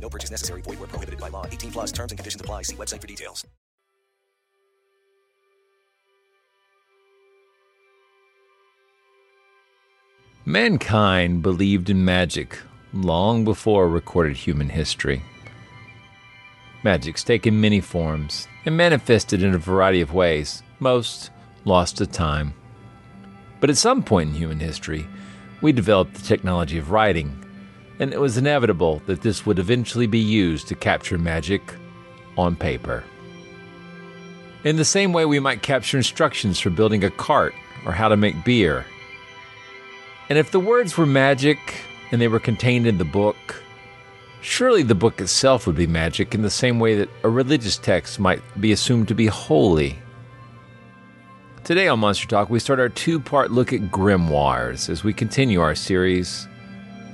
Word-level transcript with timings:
No 0.00 0.08
purchase 0.08 0.30
necessary. 0.30 0.62
Void 0.62 0.78
where 0.78 0.88
prohibited 0.88 1.20
by 1.20 1.28
law. 1.28 1.46
18 1.46 1.72
plus 1.72 1.92
terms 1.92 2.10
and 2.12 2.18
conditions 2.18 2.40
apply. 2.40 2.62
See 2.62 2.76
website 2.76 3.00
for 3.00 3.06
details. 3.06 3.46
Mankind 10.46 11.42
believed 11.42 11.90
in 11.90 12.04
magic 12.04 12.58
long 12.92 13.44
before 13.44 13.88
recorded 13.88 14.36
human 14.36 14.70
history. 14.70 15.22
Magic's 16.82 17.22
taken 17.22 17.60
many 17.60 17.80
forms 17.80 18.48
and 18.64 18.76
manifested 18.76 19.42
in 19.42 19.54
a 19.54 19.58
variety 19.58 20.00
of 20.00 20.14
ways, 20.14 20.62
most 20.80 21.30
lost 21.64 21.98
to 21.98 22.06
time. 22.06 22.54
But 23.60 23.70
at 23.70 23.76
some 23.76 24.02
point 24.02 24.30
in 24.30 24.34
human 24.34 24.60
history, 24.60 25.06
we 25.60 25.72
developed 25.72 26.14
the 26.14 26.26
technology 26.26 26.78
of 26.78 26.90
writing, 26.90 27.44
and 28.00 28.14
it 28.14 28.20
was 28.20 28.38
inevitable 28.38 29.02
that 29.06 29.20
this 29.20 29.44
would 29.44 29.58
eventually 29.58 30.06
be 30.06 30.18
used 30.18 30.66
to 30.66 30.74
capture 30.74 31.18
magic 31.18 31.62
on 32.36 32.56
paper. 32.56 33.04
In 34.64 34.76
the 34.76 34.84
same 34.86 35.12
way, 35.12 35.26
we 35.26 35.38
might 35.38 35.62
capture 35.62 35.98
instructions 35.98 36.58
for 36.58 36.70
building 36.70 37.04
a 37.04 37.10
cart 37.10 37.54
or 37.84 37.92
how 37.92 38.08
to 38.08 38.16
make 38.16 38.42
beer. 38.42 38.86
And 40.30 40.38
if 40.38 40.50
the 40.50 40.60
words 40.60 40.96
were 40.96 41.06
magic 41.06 41.58
and 42.10 42.20
they 42.20 42.28
were 42.28 42.40
contained 42.40 42.86
in 42.86 42.96
the 42.96 43.04
book, 43.04 43.62
surely 44.40 44.82
the 44.82 44.94
book 44.94 45.20
itself 45.20 45.66
would 45.66 45.76
be 45.76 45.86
magic 45.86 46.34
in 46.34 46.40
the 46.40 46.50
same 46.50 46.80
way 46.80 46.96
that 46.96 47.10
a 47.22 47.28
religious 47.28 47.76
text 47.76 48.18
might 48.18 48.42
be 48.60 48.72
assumed 48.72 49.08
to 49.08 49.14
be 49.14 49.26
holy. 49.26 49.98
Today 51.64 51.88
on 51.88 52.00
Monster 52.00 52.26
Talk, 52.26 52.48
we 52.48 52.60
start 52.60 52.80
our 52.80 52.88
two 52.88 53.20
part 53.20 53.50
look 53.50 53.74
at 53.74 53.90
grimoires 53.90 54.88
as 54.88 55.04
we 55.04 55.12
continue 55.12 55.60
our 55.60 55.74
series 55.74 56.48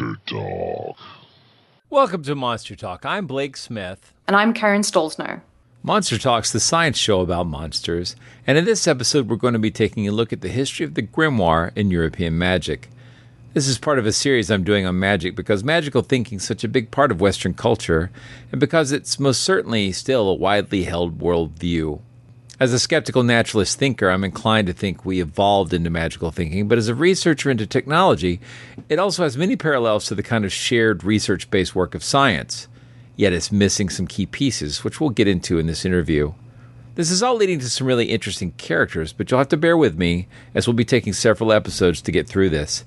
Monster 0.00 0.20
Talk. 0.26 0.98
Welcome 1.88 2.24
to 2.24 2.34
Monster 2.34 2.74
Talk. 2.74 3.06
I'm 3.06 3.28
Blake 3.28 3.56
Smith. 3.56 4.12
And 4.26 4.34
I'm 4.34 4.52
Karen 4.52 4.82
Stollznow. 4.82 5.40
Monster 5.84 6.18
Talk's 6.18 6.50
the 6.50 6.58
science 6.58 6.98
show 6.98 7.20
about 7.20 7.46
monsters, 7.46 8.16
and 8.44 8.58
in 8.58 8.64
this 8.64 8.88
episode, 8.88 9.28
we're 9.28 9.36
going 9.36 9.52
to 9.52 9.60
be 9.60 9.70
taking 9.70 10.08
a 10.08 10.12
look 10.12 10.32
at 10.32 10.40
the 10.40 10.48
history 10.48 10.84
of 10.84 10.94
the 10.94 11.02
grimoire 11.02 11.70
in 11.76 11.92
European 11.92 12.36
magic. 12.36 12.88
This 13.52 13.68
is 13.68 13.78
part 13.78 14.00
of 14.00 14.06
a 14.06 14.12
series 14.12 14.50
I'm 14.50 14.64
doing 14.64 14.84
on 14.84 14.98
magic 14.98 15.36
because 15.36 15.62
magical 15.62 16.02
thinking 16.02 16.38
is 16.38 16.44
such 16.44 16.64
a 16.64 16.68
big 16.68 16.90
part 16.90 17.12
of 17.12 17.20
Western 17.20 17.54
culture, 17.54 18.10
and 18.50 18.60
because 18.60 18.90
it's 18.90 19.20
most 19.20 19.42
certainly 19.42 19.92
still 19.92 20.28
a 20.28 20.34
widely 20.34 20.84
held 20.84 21.20
worldview. 21.20 22.00
As 22.64 22.72
a 22.72 22.78
skeptical 22.78 23.22
naturalist 23.22 23.78
thinker, 23.78 24.08
I'm 24.08 24.24
inclined 24.24 24.68
to 24.68 24.72
think 24.72 25.04
we 25.04 25.20
evolved 25.20 25.74
into 25.74 25.90
magical 25.90 26.30
thinking, 26.30 26.66
but 26.66 26.78
as 26.78 26.88
a 26.88 26.94
researcher 26.94 27.50
into 27.50 27.66
technology, 27.66 28.40
it 28.88 28.98
also 28.98 29.22
has 29.22 29.36
many 29.36 29.54
parallels 29.54 30.06
to 30.06 30.14
the 30.14 30.22
kind 30.22 30.46
of 30.46 30.50
shared 30.50 31.04
research 31.04 31.50
based 31.50 31.74
work 31.74 31.94
of 31.94 32.02
science. 32.02 32.66
Yet 33.16 33.34
it's 33.34 33.52
missing 33.52 33.90
some 33.90 34.06
key 34.06 34.24
pieces, 34.24 34.82
which 34.82 34.98
we'll 34.98 35.10
get 35.10 35.28
into 35.28 35.58
in 35.58 35.66
this 35.66 35.84
interview. 35.84 36.32
This 36.94 37.10
is 37.10 37.22
all 37.22 37.36
leading 37.36 37.58
to 37.58 37.68
some 37.68 37.86
really 37.86 38.06
interesting 38.06 38.52
characters, 38.52 39.12
but 39.12 39.30
you'll 39.30 39.40
have 39.40 39.48
to 39.48 39.58
bear 39.58 39.76
with 39.76 39.98
me 39.98 40.26
as 40.54 40.66
we'll 40.66 40.72
be 40.72 40.86
taking 40.86 41.12
several 41.12 41.52
episodes 41.52 42.00
to 42.00 42.12
get 42.12 42.26
through 42.26 42.48
this. 42.48 42.86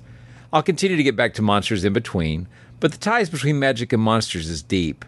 I'll 0.52 0.64
continue 0.64 0.96
to 0.96 1.04
get 1.04 1.14
back 1.14 1.34
to 1.34 1.42
monsters 1.42 1.84
in 1.84 1.92
between, 1.92 2.48
but 2.80 2.90
the 2.90 2.98
ties 2.98 3.30
between 3.30 3.60
magic 3.60 3.92
and 3.92 4.02
monsters 4.02 4.50
is 4.50 4.60
deep. 4.60 5.04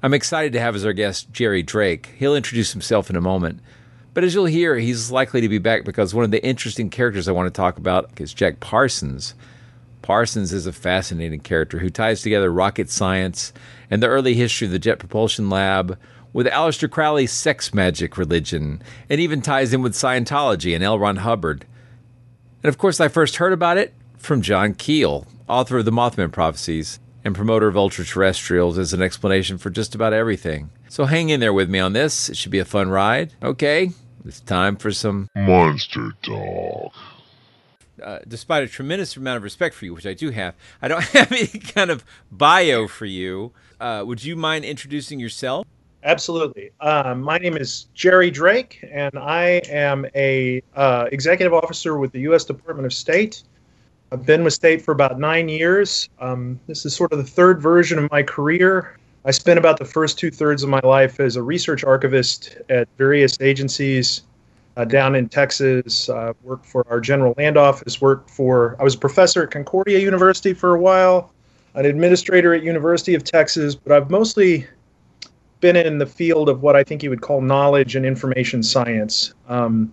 I'm 0.00 0.14
excited 0.14 0.52
to 0.52 0.60
have 0.60 0.76
as 0.76 0.84
our 0.84 0.92
guest 0.92 1.32
Jerry 1.32 1.64
Drake. 1.64 2.14
He'll 2.18 2.36
introduce 2.36 2.70
himself 2.70 3.10
in 3.10 3.16
a 3.16 3.20
moment. 3.20 3.60
But 4.16 4.24
as 4.24 4.34
you'll 4.34 4.46
hear, 4.46 4.76
he's 4.76 5.10
likely 5.10 5.42
to 5.42 5.48
be 5.50 5.58
back 5.58 5.84
because 5.84 6.14
one 6.14 6.24
of 6.24 6.30
the 6.30 6.42
interesting 6.42 6.88
characters 6.88 7.28
I 7.28 7.32
want 7.32 7.48
to 7.48 7.50
talk 7.50 7.76
about 7.76 8.18
is 8.18 8.32
Jack 8.32 8.60
Parsons. 8.60 9.34
Parsons 10.00 10.54
is 10.54 10.66
a 10.66 10.72
fascinating 10.72 11.40
character 11.40 11.80
who 11.80 11.90
ties 11.90 12.22
together 12.22 12.50
rocket 12.50 12.88
science 12.88 13.52
and 13.90 14.02
the 14.02 14.06
early 14.06 14.32
history 14.32 14.68
of 14.68 14.72
the 14.72 14.78
Jet 14.78 14.98
Propulsion 14.98 15.50
Lab 15.50 15.98
with 16.32 16.46
Aleister 16.46 16.90
Crowley's 16.90 17.30
sex 17.30 17.74
magic 17.74 18.16
religion, 18.16 18.82
and 19.10 19.20
even 19.20 19.42
ties 19.42 19.74
in 19.74 19.82
with 19.82 19.92
Scientology 19.92 20.74
and 20.74 20.82
L. 20.82 20.98
Ron 20.98 21.16
Hubbard. 21.16 21.66
And 22.62 22.70
of 22.70 22.78
course, 22.78 22.98
I 23.00 23.08
first 23.08 23.36
heard 23.36 23.52
about 23.52 23.76
it 23.76 23.92
from 24.16 24.40
John 24.40 24.72
Keel, 24.72 25.26
author 25.46 25.76
of 25.76 25.84
the 25.84 25.90
Mothman 25.90 26.32
Prophecies 26.32 27.00
and 27.22 27.34
promoter 27.34 27.68
of 27.68 27.76
ultra-terrestrials 27.76 28.78
as 28.78 28.94
an 28.94 29.02
explanation 29.02 29.58
for 29.58 29.68
just 29.68 29.94
about 29.94 30.14
everything. 30.14 30.70
So 30.88 31.04
hang 31.04 31.28
in 31.28 31.40
there 31.40 31.52
with 31.52 31.68
me 31.68 31.80
on 31.80 31.92
this. 31.92 32.30
It 32.30 32.38
should 32.38 32.52
be 32.52 32.60
a 32.60 32.64
fun 32.64 32.88
ride. 32.88 33.34
Okay, 33.42 33.90
it's 34.26 34.40
time 34.40 34.76
for 34.76 34.90
some 34.90 35.28
Monster 35.34 36.12
Talk. 36.22 36.92
Uh, 38.02 38.18
despite 38.28 38.62
a 38.62 38.66
tremendous 38.66 39.16
amount 39.16 39.38
of 39.38 39.42
respect 39.42 39.74
for 39.74 39.84
you, 39.84 39.94
which 39.94 40.04
I 40.04 40.14
do 40.14 40.30
have, 40.30 40.54
I 40.82 40.88
don't 40.88 41.02
have 41.14 41.32
any 41.32 41.46
kind 41.46 41.90
of 41.90 42.04
bio 42.30 42.88
for 42.88 43.06
you. 43.06 43.52
Uh, 43.80 44.02
would 44.06 44.24
you 44.24 44.36
mind 44.36 44.64
introducing 44.64 45.20
yourself? 45.20 45.66
Absolutely. 46.02 46.70
Um, 46.80 47.22
my 47.22 47.38
name 47.38 47.56
is 47.56 47.86
Jerry 47.94 48.30
Drake, 48.30 48.84
and 48.92 49.18
I 49.18 49.62
am 49.68 50.06
a 50.14 50.62
uh, 50.74 51.06
executive 51.10 51.54
officer 51.54 51.98
with 51.98 52.12
the 52.12 52.20
U.S. 52.20 52.44
Department 52.44 52.86
of 52.86 52.92
State. 52.92 53.42
I've 54.12 54.24
been 54.24 54.44
with 54.44 54.54
State 54.54 54.82
for 54.82 54.92
about 54.92 55.18
nine 55.18 55.48
years. 55.48 56.08
Um, 56.20 56.60
this 56.66 56.86
is 56.86 56.94
sort 56.94 57.12
of 57.12 57.18
the 57.18 57.24
third 57.24 57.60
version 57.60 57.98
of 57.98 58.10
my 58.10 58.22
career. 58.22 58.98
I 59.26 59.32
spent 59.32 59.58
about 59.58 59.80
the 59.80 59.84
first 59.84 60.20
two 60.20 60.30
thirds 60.30 60.62
of 60.62 60.68
my 60.68 60.80
life 60.84 61.18
as 61.18 61.34
a 61.34 61.42
research 61.42 61.82
archivist 61.82 62.58
at 62.68 62.86
various 62.96 63.36
agencies 63.40 64.22
uh, 64.76 64.84
down 64.84 65.16
in 65.16 65.28
Texas. 65.28 66.08
Uh, 66.08 66.32
worked 66.44 66.64
for 66.64 66.86
our 66.88 67.00
General 67.00 67.34
Land 67.36 67.56
Office. 67.56 68.00
Worked 68.00 68.30
for 68.30 68.76
I 68.78 68.84
was 68.84 68.94
a 68.94 68.98
professor 68.98 69.42
at 69.42 69.50
Concordia 69.50 69.98
University 69.98 70.54
for 70.54 70.76
a 70.76 70.80
while, 70.80 71.32
an 71.74 71.86
administrator 71.86 72.54
at 72.54 72.62
University 72.62 73.16
of 73.16 73.24
Texas. 73.24 73.74
But 73.74 73.96
I've 73.96 74.10
mostly 74.10 74.64
been 75.58 75.74
in 75.74 75.98
the 75.98 76.06
field 76.06 76.48
of 76.48 76.62
what 76.62 76.76
I 76.76 76.84
think 76.84 77.02
you 77.02 77.10
would 77.10 77.22
call 77.22 77.40
knowledge 77.40 77.96
and 77.96 78.06
information 78.06 78.62
science. 78.62 79.34
Um, 79.48 79.92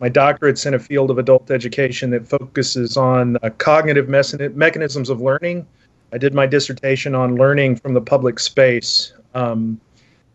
my 0.00 0.08
doctorate's 0.08 0.64
in 0.64 0.72
a 0.72 0.78
field 0.78 1.10
of 1.10 1.18
adult 1.18 1.50
education 1.50 2.08
that 2.10 2.26
focuses 2.26 2.96
on 2.96 3.36
uh, 3.42 3.50
cognitive 3.58 4.08
mechanisms 4.08 5.10
of 5.10 5.20
learning. 5.20 5.66
I 6.12 6.18
did 6.18 6.34
my 6.34 6.46
dissertation 6.46 7.14
on 7.14 7.36
learning 7.36 7.76
from 7.76 7.94
the 7.94 8.00
public 8.00 8.38
space. 8.38 9.12
Um, 9.34 9.80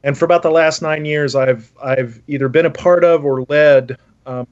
and 0.04 0.18
for 0.18 0.26
about 0.26 0.44
the 0.44 0.52
last 0.52 0.82
nine 0.82 1.06
years, 1.06 1.36
I've 1.36 1.72
I've 1.84 2.22
either 2.28 2.48
been 2.48 2.66
a 2.66 2.72
part 2.72 3.04
of 3.04 3.26
or 3.26 3.44
led 3.50 3.98
um, 4.26 4.48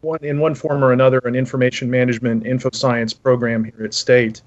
one 0.00 0.20
in 0.22 0.38
one 0.38 0.54
form 0.54 0.84
or 0.84 0.92
another 0.92 1.18
an 1.24 1.34
information 1.34 1.90
management 1.90 2.46
info 2.46 2.70
science 2.72 3.12
program 3.12 3.64
here 3.64 3.84
at 3.84 3.92
State. 3.92 4.42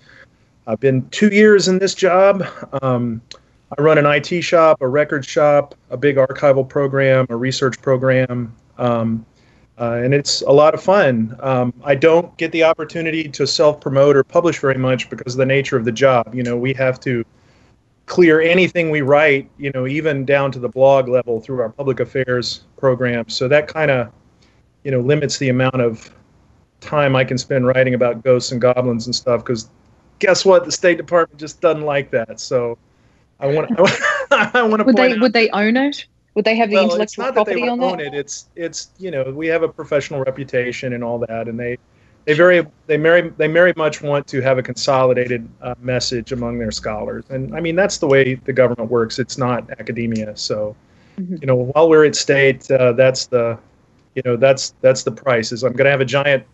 I've 0.68 0.80
been 0.80 1.08
two 1.10 1.30
years 1.30 1.68
in 1.68 1.80
this 1.80 1.94
job. 1.94 2.46
Um, 2.82 3.22
I 3.78 3.82
run 3.82 3.98
an 3.98 4.06
IT 4.06 4.42
shop, 4.42 4.82
a 4.82 4.88
record 4.88 5.26
shop, 5.26 5.76
a 5.90 5.98
big 5.98 6.18
archival 6.18 6.68
program, 6.68 7.26
a 7.30 7.36
research 7.36 7.82
program, 7.82 8.56
um, 8.78 9.26
uh, 9.80 10.00
and 10.04 10.14
it's 10.14 10.42
a 10.42 10.52
lot 10.52 10.74
of 10.74 10.82
fun. 10.82 11.36
Um, 11.40 11.74
I 11.84 11.96
don't 11.96 12.36
get 12.38 12.52
the 12.52 12.64
opportunity 12.64 13.28
to 13.30 13.48
self 13.48 13.82
promote 13.82 14.16
or 14.16 14.24
publish 14.24 14.60
very 14.60 14.78
much 14.78 15.10
because 15.10 15.34
of 15.34 15.38
the 15.40 15.46
nature 15.46 15.78
of 15.78 15.86
the 15.86 15.92
job. 15.92 16.36
You 16.36 16.44
know, 16.44 16.58
we 16.58 16.74
have 16.74 17.00
to 17.02 17.26
clear 18.06 18.42
anything 18.42 18.90
we 18.90 19.02
write, 19.02 19.50
you 19.58 19.72
know, 19.72 19.88
even 19.88 20.26
down 20.26 20.52
to 20.52 20.60
the 20.60 20.70
blog 20.70 21.08
level 21.08 21.40
through 21.40 21.62
our 21.62 21.70
public 21.70 22.00
affairs 22.00 22.66
program. 22.78 23.30
So 23.30 23.48
that 23.48 23.68
kind 23.68 23.90
of, 23.90 24.12
you 24.84 24.92
know, 24.92 25.00
limits 25.00 25.38
the 25.38 25.50
amount 25.50 25.82
of 25.82 26.14
time 26.82 27.16
I 27.16 27.24
can 27.24 27.38
spend 27.38 27.66
writing 27.66 27.94
about 27.94 28.24
ghosts 28.24 28.52
and 28.52 28.60
goblins 28.60 29.06
and 29.06 29.16
stuff. 29.16 29.44
Because 29.44 29.70
guess 30.20 30.44
what? 30.44 30.66
The 30.66 30.72
State 30.72 30.98
Department 30.98 31.40
just 31.40 31.62
doesn't 31.62 31.84
like 31.84 32.12
that. 32.12 32.40
So 32.40 32.78
I 33.40 33.48
want 33.48 33.70
to. 33.70 34.18
I 34.32 34.62
want 34.64 34.80
to 34.80 34.86
would 34.86 34.96
they 34.96 35.14
out, 35.14 35.20
would 35.20 35.34
they 35.34 35.50
own 35.50 35.78
it? 35.78 36.06
Would 36.36 36.46
they 36.46 36.56
have 36.56 36.70
the 36.70 36.76
well, 36.76 36.86
intellectual 36.86 37.04
it's 37.04 37.18
not 37.18 37.34
property 37.34 37.62
that 37.62 37.66
they 37.66 37.72
on 37.72 37.84
own 37.84 37.98
that? 37.98 38.08
it. 38.08 38.14
It's 38.14 38.50
it's 38.56 38.92
you 38.98 39.12
know 39.12 39.24
we 39.24 39.48
have 39.48 39.64
a 39.64 39.68
professional 39.70 40.22
reputation 40.22 40.94
and 40.94 41.04
all 41.04 41.20
that, 41.20 41.48
and 41.48 41.60
they 41.60 41.78
they 42.26 42.34
very 42.34 42.66
they 42.88 42.98
very 42.98 43.30
they 43.30 43.48
very 43.48 43.74
much 43.76 44.02
want 44.02 44.28
to 44.28 44.42
have 44.42 44.58
a 44.58 44.64
consolidated 44.64 45.48
uh, 45.62 45.76
message 45.82 46.32
among 46.32 46.60
their 46.60 46.72
scholars, 46.72 47.26
and 47.30 47.56
I 47.56 47.60
mean 47.60 47.76
that's 47.76 47.98
the 47.98 48.08
way 48.08 48.36
the 48.36 48.54
government 48.54 48.90
works. 48.90 49.20
It's 49.20 49.38
not 49.38 49.70
academia, 49.72 50.38
so 50.38 50.76
Mm-hmm. 51.20 51.36
you 51.42 51.48
know 51.48 51.56
while 51.56 51.90
we're 51.90 52.06
at 52.06 52.16
state, 52.16 52.70
uh, 52.72 52.94
that's 52.94 53.26
the 53.28 53.58
you 54.16 54.22
know 54.26 54.38
that's 54.38 54.74
that's 54.82 55.04
the 55.04 55.12
price. 55.12 55.52
Is 55.52 55.64
I'm 55.64 55.74
going 55.74 55.86
to 55.86 55.92
have 55.92 56.02
a 56.02 56.06
giant 56.06 56.46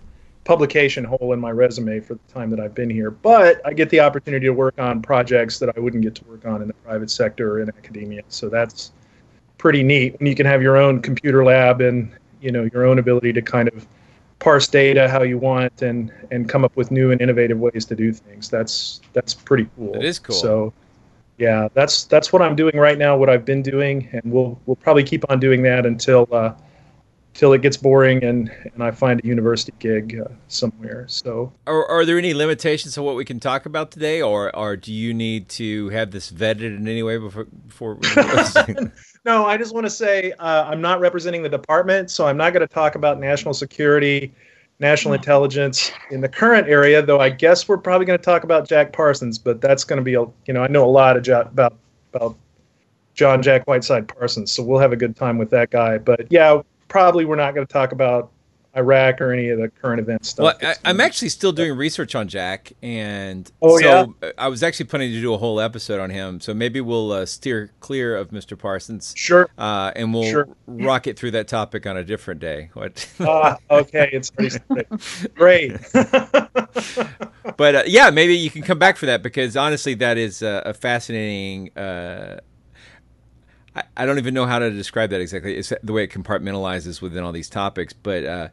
publication 0.43 1.03
hole 1.03 1.33
in 1.33 1.39
my 1.39 1.51
resume 1.51 1.99
for 1.99 2.15
the 2.15 2.33
time 2.33 2.49
that 2.49 2.59
I've 2.59 2.73
been 2.73 2.89
here, 2.89 3.11
but 3.11 3.61
I 3.65 3.73
get 3.73 3.89
the 3.89 3.99
opportunity 3.99 4.45
to 4.45 4.53
work 4.53 4.79
on 4.79 5.01
projects 5.01 5.59
that 5.59 5.75
I 5.75 5.79
wouldn't 5.79 6.03
get 6.03 6.15
to 6.15 6.25
work 6.25 6.45
on 6.45 6.61
in 6.61 6.67
the 6.67 6.73
private 6.73 7.11
sector 7.11 7.53
or 7.53 7.59
in 7.61 7.69
academia. 7.69 8.23
So 8.29 8.49
that's 8.49 8.91
pretty 9.57 9.83
neat 9.83 10.19
when 10.19 10.27
you 10.27 10.35
can 10.35 10.45
have 10.45 10.61
your 10.61 10.77
own 10.77 11.01
computer 11.01 11.43
lab 11.43 11.81
and 11.81 12.11
you 12.41 12.51
know 12.51 12.69
your 12.73 12.85
own 12.85 12.99
ability 12.99 13.33
to 13.33 13.41
kind 13.41 13.67
of 13.69 13.87
parse 14.39 14.67
data 14.67 15.09
how 15.09 15.23
you 15.23 15.37
want 15.37 15.81
and 15.81 16.11
and 16.31 16.47
come 16.47 16.63
up 16.63 16.75
with 16.75 16.91
new 16.91 17.11
and 17.11 17.21
innovative 17.21 17.59
ways 17.59 17.85
to 17.85 17.95
do 17.95 18.13
things. 18.13 18.49
That's 18.49 19.01
that's 19.13 19.33
pretty 19.33 19.67
cool. 19.75 19.95
It 19.95 20.05
is 20.05 20.19
cool. 20.19 20.35
So 20.35 20.73
yeah, 21.37 21.67
that's 21.73 22.05
that's 22.05 22.33
what 22.33 22.41
I'm 22.41 22.55
doing 22.55 22.77
right 22.77 22.97
now. 22.97 23.15
What 23.17 23.29
I've 23.29 23.45
been 23.45 23.61
doing, 23.61 24.09
and 24.11 24.21
we'll 24.25 24.59
we'll 24.65 24.75
probably 24.75 25.03
keep 25.03 25.29
on 25.29 25.39
doing 25.39 25.61
that 25.63 25.85
until 25.85 26.27
uh, 26.31 26.53
till 27.37 27.53
it 27.53 27.61
gets 27.61 27.77
boring 27.77 28.23
and 28.23 28.51
and 28.73 28.83
I 28.83 28.89
find 28.89 29.21
a 29.23 29.27
university 29.27 29.71
gig 29.79 30.19
uh, 30.19 30.27
somewhere. 30.47 31.05
So 31.07 31.53
Are, 31.67 31.85
are 31.87 32.03
there 32.03 32.17
any 32.17 32.33
limitations 32.33 32.97
on 32.97 33.05
what 33.05 33.15
we 33.15 33.23
can 33.23 33.39
talk 33.39 33.65
about 33.65 33.91
today, 33.91 34.21
or 34.21 34.53
or 34.55 34.75
do 34.75 34.91
you 34.91 35.13
need 35.13 35.47
to 35.49 35.89
have 35.89 36.11
this 36.11 36.31
vetted 36.31 36.75
in 36.75 36.87
any 36.87 37.03
way 37.03 37.17
before 37.17 37.45
before? 37.45 37.99
no, 39.25 39.45
I 39.45 39.55
just 39.55 39.73
want 39.73 39.85
to 39.85 39.89
say 39.89 40.33
uh, 40.39 40.65
I'm 40.65 40.81
not 40.81 40.99
representing 40.99 41.43
the 41.43 41.49
department, 41.49 42.09
so 42.09 42.25
I'm 42.25 42.37
not 42.37 42.53
going 42.53 42.67
to 42.67 42.73
talk 42.73 42.95
about 42.95 43.19
national 43.19 43.53
security, 43.53 44.33
national 44.79 45.13
intelligence 45.13 45.91
in 46.09 46.21
the 46.21 46.29
current 46.29 46.67
area. 46.67 47.03
Though 47.03 47.19
I 47.19 47.29
guess 47.29 47.67
we're 47.67 47.77
probably 47.77 48.07
going 48.07 48.19
to 48.19 48.25
talk 48.25 48.43
about 48.43 48.67
Jack 48.67 48.93
Parsons, 48.93 49.37
but 49.37 49.61
that's 49.61 49.83
going 49.83 49.97
to 49.97 50.03
be 50.03 50.15
a 50.15 50.25
you 50.47 50.53
know 50.53 50.63
I 50.63 50.67
know 50.67 50.83
a 50.83 50.89
lot 50.89 51.15
of 51.15 51.47
about 51.47 51.75
about 52.15 52.35
John 53.13 53.43
Jack 53.43 53.67
Whiteside 53.67 54.07
Parsons, 54.07 54.51
so 54.51 54.63
we'll 54.63 54.79
have 54.79 54.91
a 54.91 54.97
good 54.97 55.15
time 55.15 55.37
with 55.37 55.51
that 55.51 55.69
guy. 55.69 55.99
But 55.99 56.31
yeah, 56.31 56.61
probably 56.87 57.25
we're 57.25 57.35
not 57.35 57.53
going 57.55 57.65
to 57.65 57.71
talk 57.71 57.91
about 57.91 58.31
Iraq 58.75 59.21
or 59.21 59.31
any 59.33 59.49
of 59.49 59.57
the 59.59 59.69
current 59.69 59.99
event 59.99 60.23
stuff. 60.23 60.43
Well, 60.43 60.71
I, 60.71 60.75
I'm 60.85 61.01
actually 61.01 61.29
still 61.29 61.51
doing 61.51 61.75
research 61.75 62.13
on 62.13 62.27
Jack, 62.27 62.73
and 62.83 63.51
Oh, 63.61 63.79
so 63.79 64.13
I 64.37 64.49
was 64.49 64.61
actually 64.61 64.85
planning 64.85 65.11
to 65.13 65.19
do 65.19 65.33
a 65.33 65.37
whole 65.37 65.59
episode 65.59 65.99
on 65.99 66.11
him. 66.11 66.39
So 66.39 66.53
maybe 66.53 66.79
we'll 66.79 67.11
uh, 67.11 67.25
steer 67.25 67.71
clear 67.79 68.15
of 68.15 68.29
Mr. 68.29 68.57
Parsons, 68.57 69.13
Sure. 69.17 69.49
uh, 69.57 69.91
and 69.95 70.13
we'll 70.13 70.29
Sure. 70.29 70.47
rocket 70.67 71.17
through 71.17 71.31
that 71.31 71.47
topic 71.47 71.87
on 71.87 71.97
a 71.97 72.03
different 72.03 72.39
day. 72.39 72.69
What? 72.77 73.09
ah, 73.21 73.57
okay, 73.71 74.09
it's 74.13 74.29
great. 75.33 75.73
but 77.57 77.75
uh, 77.75 77.83
yeah, 77.87 78.11
maybe 78.11 78.35
you 78.37 78.51
can 78.51 78.61
come 78.61 78.77
back 78.77 78.97
for 78.97 79.07
that 79.07 79.23
because 79.23 79.57
honestly, 79.57 79.95
that 79.95 80.17
is 80.19 80.43
uh, 80.43 80.61
a 80.65 80.73
fascinating. 80.75 81.71
I, 83.77 83.83
I 83.95 84.05
don't 84.05 84.17
even 84.17 84.33
know 84.33 84.45
how 84.45 84.59
to 84.59 84.71
describe 84.71 85.11
that 85.11 85.21
exactly. 85.21 85.55
It's 85.55 85.71
the 85.83 85.93
way 85.93 86.03
it 86.03 86.11
compartmentalizes 86.11 87.01
within 87.01 87.23
all 87.23 87.31
these 87.31 87.49
topics, 87.49 87.93
but 87.93 88.25
uh, 88.25 88.47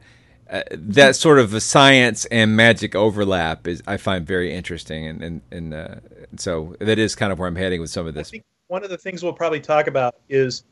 uh, 0.49 0.61
that 0.71 1.15
sort 1.15 1.39
of 1.39 1.61
science 1.63 2.25
and 2.25 2.55
magic 2.55 2.95
overlap 2.95 3.67
is 3.67 3.81
I 3.87 3.97
find 3.97 4.25
very 4.25 4.53
interesting, 4.53 5.07
and 5.07 5.23
and, 5.23 5.41
and 5.51 5.73
uh, 5.73 5.95
so 6.37 6.75
that 6.79 6.99
is 6.99 7.15
kind 7.15 7.31
of 7.31 7.39
where 7.39 7.47
I'm 7.47 7.55
heading 7.55 7.81
with 7.81 7.89
some 7.89 8.05
of 8.05 8.13
this. 8.13 8.31
one 8.67 8.83
of 8.83 8.89
the 8.89 8.97
things 8.97 9.23
we'll 9.23 9.33
probably 9.33 9.59
talk 9.59 9.87
about 9.87 10.15
is 10.29 10.63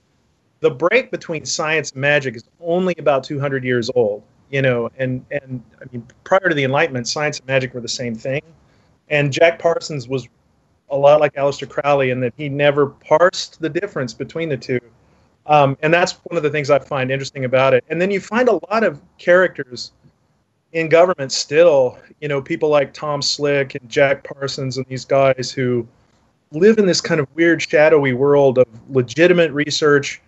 the 0.60 0.72
break 0.72 1.12
between 1.12 1.46
science 1.46 1.92
and 1.92 2.02
magic 2.02 2.36
is 2.36 2.44
only 2.62 2.96
about 2.98 3.24
200 3.24 3.64
years 3.64 3.90
old 3.96 4.24
you 4.50 4.62
know 4.62 4.90
and 4.98 5.26
and 5.32 5.62
i 5.82 5.86
mean 5.92 6.06
prior 6.24 6.48
to 6.48 6.56
the 6.56 6.64
enlightenment 6.64 7.08
science 7.08 7.40
and 7.40 7.48
magic 7.48 7.74
were 7.74 7.82
the 7.82 7.88
same 7.88 8.16
thing 8.16 8.42
and 9.10 9.34
jack 9.34 9.60
parsons 9.60 10.08
was 10.08 10.28
a 10.90 10.98
lot 10.98 11.20
like 11.20 11.34
Aleister 11.34 11.68
crowley 11.68 12.12
in 12.12 12.20
that 12.22 12.34
he 12.38 12.50
never 12.50 12.88
parsed 12.88 13.60
the 13.60 13.70
difference 13.70 14.14
between 14.14 14.50
the 14.50 14.58
two. 14.58 14.80
Um, 15.46 15.78
and 15.82 15.94
that's 15.94 16.14
one 16.24 16.38
of 16.38 16.44
the 16.44 16.50
things 16.50 16.70
i 16.70 16.80
find 16.80 17.12
interesting 17.12 17.46
about 17.46 17.74
it. 17.74 17.84
And 17.90 18.02
then 18.02 18.12
you 18.12 18.20
find 18.20 18.48
a 18.48 18.60
lot 18.72 18.84
of 18.84 19.02
characters 19.18 19.92
in 20.74 20.90
government 20.90 21.32
still 21.32 21.98
you 22.20 22.28
know 22.28 22.42
people 22.42 22.68
like 22.68 22.94
tom 22.94 23.22
slick 23.22 23.76
and 23.76 23.90
jack 23.90 24.24
parsons 24.24 24.78
and 24.78 24.86
these 24.88 25.06
guys 25.06 25.52
who 25.52 25.88
live 26.52 26.78
in 26.78 26.86
this 26.86 27.00
kind 27.00 27.20
of 27.20 27.28
weird 27.36 27.62
shadowy 27.62 28.14
world 28.14 28.58
of 28.58 28.68
legitimate 28.90 29.52
research 29.52 30.22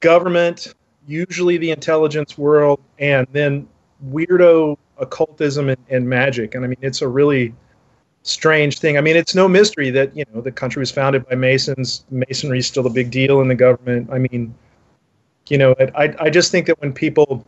government 0.00 0.74
usually 1.06 1.56
the 1.56 1.70
intelligence 1.70 2.36
world 2.36 2.80
and 2.98 3.26
then 3.32 3.66
weirdo 4.10 4.76
occultism 4.98 5.68
and, 5.68 5.78
and 5.88 6.08
magic. 6.08 6.54
And 6.54 6.64
i 6.64 6.68
mean 6.68 6.78
it's 6.82 7.02
a 7.02 7.08
really 7.08 7.54
strange 8.22 8.78
thing. 8.78 8.98
I 8.98 9.00
mean 9.00 9.16
it's 9.16 9.34
no 9.34 9.48
mystery 9.48 9.90
that 9.90 10.14
you 10.16 10.24
know 10.32 10.40
the 10.40 10.52
country 10.52 10.80
was 10.80 10.90
founded 10.90 11.26
by 11.28 11.34
masons. 11.34 12.04
Masonry 12.10 12.58
is 12.58 12.66
still 12.66 12.86
a 12.86 12.90
big 12.90 13.10
deal 13.10 13.40
in 13.40 13.48
the 13.48 13.54
government. 13.54 14.10
I 14.12 14.18
mean 14.18 14.54
you 15.48 15.58
know 15.58 15.74
i, 15.96 16.14
I 16.20 16.30
just 16.30 16.52
think 16.52 16.66
that 16.66 16.80
when 16.80 16.92
people 16.92 17.44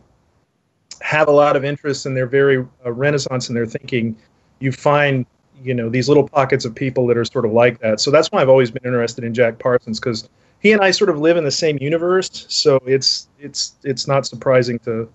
have 1.01 1.27
a 1.27 1.31
lot 1.31 1.55
of 1.55 1.63
interest 1.63 2.05
and 2.05 2.15
they're 2.15 2.27
very 2.27 2.65
uh, 2.85 2.91
renaissance 2.91 3.49
in 3.49 3.55
their 3.55 3.65
thinking 3.65 4.15
you 4.59 4.71
find 4.71 5.25
you 5.63 5.73
know 5.73 5.89
these 5.89 6.07
little 6.07 6.27
pockets 6.27 6.65
of 6.65 6.75
people 6.75 7.07
that 7.07 7.17
are 7.17 7.25
sort 7.25 7.45
of 7.45 7.51
like 7.51 7.79
that. 7.79 7.99
So 7.99 8.11
that's 8.11 8.31
why 8.31 8.41
i've 8.41 8.49
always 8.49 8.71
been 8.71 8.83
interested 8.85 9.23
in 9.23 9.33
jack 9.33 9.59
parsons 9.59 9.99
because 9.99 10.27
he 10.59 10.71
and 10.71 10.81
i 10.81 10.91
sort 10.91 11.09
of 11.09 11.19
live 11.19 11.37
in 11.37 11.43
the 11.43 11.51
same 11.51 11.77
universe. 11.79 12.45
So 12.49 12.77
it's 12.85 13.27
it's 13.39 13.75
it's 13.83 14.07
not 14.07 14.25
surprising 14.25 14.79
to 14.79 15.09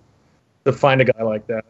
to 0.65 0.73
find 0.73 1.01
a 1.01 1.05
guy 1.05 1.23
like 1.23 1.47
that 1.47 1.65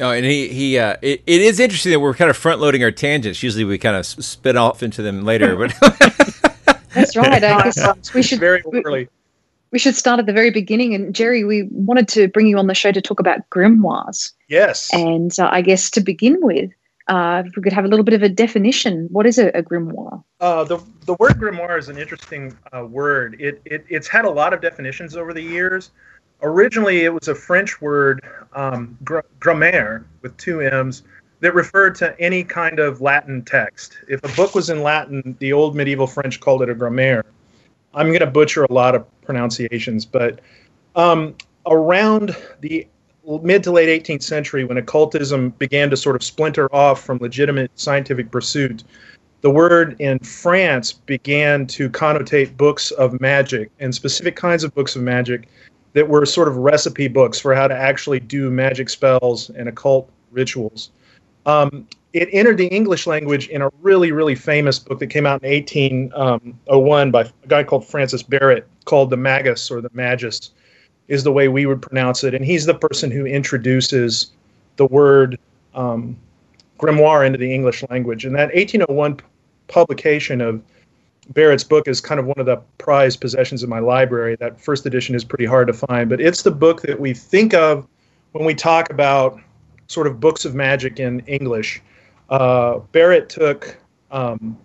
No, 0.00 0.10
and 0.12 0.24
he 0.24 0.48
he 0.48 0.78
uh, 0.78 0.96
it, 1.02 1.22
it 1.26 1.40
is 1.42 1.60
interesting 1.60 1.92
that 1.92 2.00
we're 2.00 2.14
kind 2.14 2.30
of 2.30 2.36
front 2.36 2.60
loading 2.60 2.82
our 2.82 2.90
tangents. 2.90 3.42
Usually 3.42 3.64
we 3.64 3.78
kind 3.78 3.94
of 3.94 4.00
s- 4.00 4.24
spit 4.24 4.56
off 4.56 4.82
into 4.82 5.02
them 5.02 5.24
later, 5.24 5.54
but 5.56 5.74
That's 6.94 7.14
right. 7.16 7.44
I 7.44 7.62
guess 7.62 8.14
we 8.14 8.22
should 8.22 8.40
very 8.40 8.62
early 8.84 9.08
we 9.70 9.78
should 9.78 9.94
start 9.94 10.18
at 10.18 10.26
the 10.26 10.32
very 10.32 10.50
beginning. 10.50 10.94
And 10.94 11.14
Jerry, 11.14 11.44
we 11.44 11.68
wanted 11.70 12.08
to 12.08 12.28
bring 12.28 12.46
you 12.46 12.58
on 12.58 12.66
the 12.66 12.74
show 12.74 12.92
to 12.92 13.00
talk 13.00 13.20
about 13.20 13.48
grimoires. 13.50 14.32
yes 14.48 14.92
And 14.92 15.38
uh, 15.38 15.48
I 15.50 15.62
guess 15.62 15.90
to 15.90 16.00
begin 16.00 16.38
with, 16.40 16.70
uh, 17.08 17.42
if 17.46 17.56
we 17.56 17.62
could 17.62 17.72
have 17.72 17.84
a 17.84 17.88
little 17.88 18.04
bit 18.04 18.14
of 18.14 18.22
a 18.22 18.28
definition, 18.28 19.08
what 19.10 19.26
is 19.26 19.38
a, 19.38 19.48
a 19.48 19.62
grimoire? 19.62 20.22
Uh, 20.40 20.64
the 20.64 20.78
the 21.06 21.14
word 21.14 21.32
grimoire 21.32 21.78
is 21.78 21.88
an 21.88 21.98
interesting 21.98 22.56
uh, 22.76 22.84
word. 22.84 23.36
It, 23.40 23.60
it 23.64 23.84
it's 23.88 24.06
had 24.06 24.24
a 24.24 24.30
lot 24.30 24.52
of 24.52 24.60
definitions 24.60 25.16
over 25.16 25.32
the 25.32 25.42
years. 25.42 25.90
Originally, 26.42 27.04
it 27.04 27.12
was 27.12 27.28
a 27.28 27.34
French 27.34 27.80
word, 27.80 28.24
um, 28.54 28.96
gr- 29.04 29.20
grammaire, 29.38 30.06
with 30.22 30.36
two 30.36 30.60
M's, 30.60 31.02
that 31.40 31.54
referred 31.54 31.94
to 31.96 32.18
any 32.20 32.44
kind 32.44 32.78
of 32.78 33.00
Latin 33.00 33.42
text. 33.42 33.98
If 34.08 34.22
a 34.24 34.36
book 34.36 34.54
was 34.54 34.70
in 34.70 34.82
Latin, 34.82 35.36
the 35.38 35.52
old 35.52 35.74
medieval 35.74 36.06
French 36.06 36.40
called 36.40 36.62
it 36.62 36.68
a 36.68 36.74
grammaire. 36.74 37.24
I'm 37.94 38.08
going 38.08 38.20
to 38.20 38.26
butcher 38.26 38.64
a 38.64 38.72
lot 38.72 38.94
of 38.94 39.06
pronunciations, 39.22 40.04
but 40.04 40.40
um, 40.96 41.34
around 41.66 42.36
the 42.60 42.86
mid 43.42 43.62
to 43.64 43.72
late 43.72 44.04
18th 44.04 44.22
century, 44.22 44.64
when 44.64 44.76
occultism 44.76 45.50
began 45.50 45.90
to 45.90 45.96
sort 45.96 46.16
of 46.16 46.22
splinter 46.22 46.74
off 46.74 47.02
from 47.02 47.18
legitimate 47.18 47.70
scientific 47.74 48.30
pursuit, 48.30 48.84
the 49.40 49.50
word 49.50 49.96
in 50.00 50.18
France 50.18 50.92
began 50.92 51.66
to 51.68 51.88
connotate 51.88 52.56
books 52.56 52.90
of 52.92 53.20
magic 53.20 53.70
and 53.80 53.94
specific 53.94 54.36
kinds 54.36 54.64
of 54.64 54.74
books 54.74 54.96
of 54.96 55.02
magic 55.02 55.48
that 55.92 56.08
were 56.08 56.24
sort 56.24 56.48
of 56.48 56.56
recipe 56.56 57.08
books 57.08 57.40
for 57.40 57.54
how 57.54 57.66
to 57.66 57.74
actually 57.74 58.20
do 58.20 58.50
magic 58.50 58.88
spells 58.88 59.50
and 59.50 59.68
occult 59.68 60.10
rituals. 60.30 60.90
Um, 61.46 61.86
it 62.12 62.28
entered 62.32 62.58
the 62.58 62.66
English 62.66 63.06
language 63.06 63.48
in 63.48 63.62
a 63.62 63.70
really, 63.80 64.12
really 64.12 64.34
famous 64.34 64.78
book 64.78 64.98
that 64.98 65.08
came 65.08 65.26
out 65.26 65.42
in 65.42 65.50
1801 65.50 67.10
by 67.10 67.22
a 67.22 67.46
guy 67.46 67.62
called 67.62 67.86
Francis 67.86 68.22
Barrett, 68.22 68.66
called 68.84 69.10
the 69.10 69.16
Magus 69.16 69.70
or 69.70 69.80
the 69.80 69.90
Magus, 69.92 70.50
is 71.08 71.24
the 71.24 71.32
way 71.32 71.48
we 71.48 71.66
would 71.66 71.80
pronounce 71.80 72.24
it. 72.24 72.34
And 72.34 72.44
he's 72.44 72.66
the 72.66 72.74
person 72.74 73.10
who 73.10 73.26
introduces 73.26 74.32
the 74.76 74.86
word 74.86 75.38
um, 75.74 76.16
grimoire 76.78 77.24
into 77.24 77.38
the 77.38 77.52
English 77.52 77.84
language. 77.90 78.24
And 78.24 78.34
that 78.34 78.54
1801 78.54 79.20
publication 79.68 80.40
of 80.40 80.62
Barrett's 81.30 81.64
book 81.64 81.86
is 81.86 82.00
kind 82.00 82.18
of 82.18 82.26
one 82.26 82.38
of 82.38 82.46
the 82.46 82.56
prized 82.78 83.20
possessions 83.20 83.62
in 83.62 83.70
my 83.70 83.78
library. 83.78 84.36
That 84.40 84.60
first 84.60 84.84
edition 84.84 85.14
is 85.14 85.24
pretty 85.24 85.46
hard 85.46 85.68
to 85.68 85.72
find, 85.72 86.10
but 86.10 86.20
it's 86.20 86.42
the 86.42 86.50
book 86.50 86.82
that 86.82 86.98
we 86.98 87.14
think 87.14 87.54
of 87.54 87.86
when 88.32 88.44
we 88.44 88.54
talk 88.54 88.90
about 88.90 89.40
sort 89.86 90.06
of 90.06 90.20
books 90.20 90.44
of 90.44 90.54
magic 90.54 90.98
in 90.98 91.20
English. 91.20 91.80
Uh, 92.30 92.78
Barrett 92.92 93.28
took 93.28 93.76
um, 94.10 94.56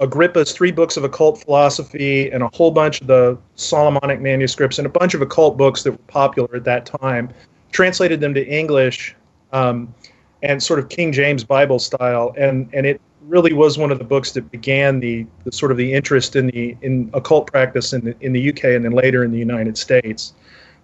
Agrippa's 0.00 0.52
three 0.52 0.72
books 0.72 0.96
of 0.96 1.04
occult 1.04 1.42
philosophy 1.42 2.30
and 2.30 2.42
a 2.42 2.48
whole 2.54 2.70
bunch 2.70 3.00
of 3.00 3.06
the 3.06 3.38
Solomonic 3.56 4.20
manuscripts 4.20 4.78
and 4.78 4.86
a 4.86 4.90
bunch 4.90 5.14
of 5.14 5.22
occult 5.22 5.56
books 5.56 5.82
that 5.82 5.92
were 5.92 5.98
popular 6.08 6.56
at 6.56 6.64
that 6.64 6.86
time, 6.86 7.30
translated 7.70 8.20
them 8.20 8.34
to 8.34 8.46
English 8.46 9.14
um, 9.52 9.94
and 10.42 10.62
sort 10.62 10.78
of 10.78 10.88
King 10.88 11.12
James 11.12 11.44
Bible 11.44 11.78
style, 11.78 12.34
and 12.36 12.68
and 12.72 12.86
it 12.86 13.00
really 13.26 13.52
was 13.52 13.78
one 13.78 13.90
of 13.90 13.98
the 13.98 14.04
books 14.04 14.32
that 14.32 14.50
began 14.50 15.00
the, 15.00 15.26
the 15.44 15.52
sort 15.52 15.70
of 15.70 15.78
the 15.78 15.92
interest 15.92 16.36
in 16.36 16.46
the 16.48 16.76
in 16.82 17.10
occult 17.14 17.46
practice 17.46 17.92
in 17.92 18.04
the, 18.04 18.16
in 18.20 18.32
the 18.32 18.50
UK 18.50 18.64
and 18.64 18.84
then 18.84 18.92
later 18.92 19.24
in 19.24 19.30
the 19.30 19.38
United 19.38 19.78
States. 19.78 20.34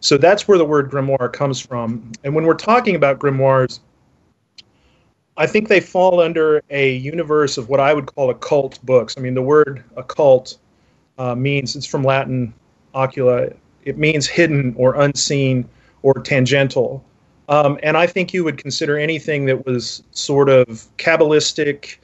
So 0.00 0.16
that's 0.16 0.46
where 0.46 0.58
the 0.58 0.64
word 0.64 0.90
grimoire 0.90 1.32
comes 1.32 1.60
from. 1.60 2.12
And 2.22 2.34
when 2.34 2.44
we're 2.44 2.54
talking 2.54 2.94
about 2.94 3.18
grimoires, 3.18 3.80
I 5.36 5.46
think 5.46 5.68
they 5.68 5.80
fall 5.80 6.20
under 6.20 6.62
a 6.70 6.96
universe 6.96 7.58
of 7.58 7.68
what 7.68 7.80
I 7.80 7.94
would 7.94 8.06
call 8.06 8.30
occult 8.30 8.84
books. 8.84 9.16
I 9.16 9.20
mean, 9.20 9.34
the 9.34 9.42
word 9.42 9.84
occult 9.96 10.58
uh, 11.16 11.34
means 11.34 11.76
it's 11.76 11.86
from 11.86 12.02
Latin 12.02 12.54
ocula. 12.94 13.54
It 13.84 13.98
means 13.98 14.26
hidden 14.26 14.74
or 14.76 15.00
unseen 15.00 15.68
or 16.02 16.14
tangential. 16.14 17.04
Um, 17.48 17.78
and 17.82 17.96
I 17.96 18.06
think 18.06 18.34
you 18.34 18.44
would 18.44 18.58
consider 18.58 18.98
anything 18.98 19.46
that 19.46 19.64
was 19.64 20.02
sort 20.10 20.48
of 20.48 20.86
Kabbalistic, 20.98 21.96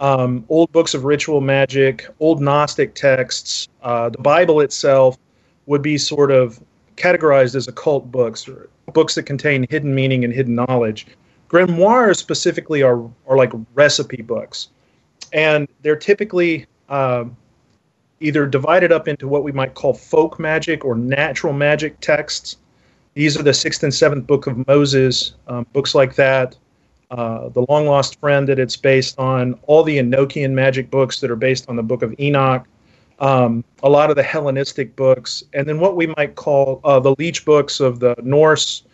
um, 0.00 0.44
old 0.48 0.72
books 0.72 0.94
of 0.94 1.04
ritual 1.04 1.40
magic, 1.40 2.06
old 2.18 2.40
Gnostic 2.40 2.94
texts, 2.94 3.68
uh, 3.82 4.08
the 4.08 4.18
Bible 4.18 4.60
itself 4.60 5.18
would 5.66 5.82
be 5.82 5.98
sort 5.98 6.30
of 6.30 6.60
categorized 6.96 7.54
as 7.54 7.68
occult 7.68 8.10
books 8.10 8.48
or 8.48 8.68
books 8.92 9.14
that 9.14 9.24
contain 9.24 9.66
hidden 9.70 9.94
meaning 9.94 10.24
and 10.24 10.32
hidden 10.32 10.54
knowledge. 10.54 11.06
Grimoires 11.48 12.16
specifically 12.16 12.82
are, 12.82 13.02
are 13.28 13.36
like 13.36 13.52
recipe 13.74 14.22
books, 14.22 14.68
and 15.32 15.68
they're 15.82 15.96
typically 15.96 16.66
uh, 16.88 17.24
either 18.20 18.46
divided 18.46 18.92
up 18.92 19.06
into 19.06 19.28
what 19.28 19.44
we 19.44 19.52
might 19.52 19.74
call 19.74 19.92
folk 19.92 20.38
magic 20.38 20.84
or 20.84 20.94
natural 20.94 21.52
magic 21.52 21.98
texts. 22.00 22.56
These 23.14 23.36
are 23.36 23.42
the 23.42 23.54
sixth 23.54 23.82
and 23.82 23.92
seventh 23.92 24.26
book 24.26 24.46
of 24.46 24.66
Moses, 24.66 25.34
um, 25.48 25.66
books 25.72 25.94
like 25.94 26.14
that. 26.14 26.56
Uh, 27.10 27.48
the 27.48 27.66
Long 27.68 27.86
Lost 27.86 28.20
Friend 28.20 28.48
that 28.48 28.58
it's 28.58 28.76
based 28.76 29.18
on, 29.18 29.58
all 29.66 29.82
the 29.82 29.98
Enochian 29.98 30.52
magic 30.52 30.90
books 30.90 31.20
that 31.20 31.30
are 31.30 31.36
based 31.36 31.68
on 31.68 31.76
the 31.76 31.82
Book 31.82 32.02
of 32.02 32.14
Enoch, 32.20 32.66
um, 33.18 33.64
a 33.82 33.88
lot 33.88 34.10
of 34.10 34.16
the 34.16 34.22
Hellenistic 34.22 34.96
books, 34.96 35.42
and 35.52 35.68
then 35.68 35.78
what 35.80 35.96
we 35.96 36.06
might 36.16 36.36
call 36.36 36.80
uh, 36.84 36.98
the 37.00 37.14
Leech 37.18 37.44
books 37.44 37.80
of 37.80 38.00
the 38.00 38.14
Norse 38.22 38.84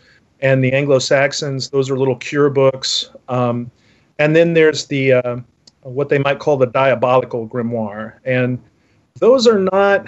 and 0.41 0.63
the 0.63 0.73
Anglo 0.73 0.99
Saxons. 0.99 1.71
Those 1.71 1.91
are 1.91 1.99
little 1.99 2.17
cure 2.17 2.51
books. 2.51 3.11
Um, 3.29 3.71
and 4.19 4.35
then 4.35 4.55
there's 4.55 4.87
the 4.87 5.13
uh, 5.13 5.37
what 5.83 6.09
they 6.09 6.19
might 6.19 6.39
call 6.39 6.57
the 6.57 6.67
diabolical 6.67 7.49
grimoire, 7.49 8.15
and 8.25 8.59
those 9.19 9.47
are 9.47 9.59
not. 9.59 10.07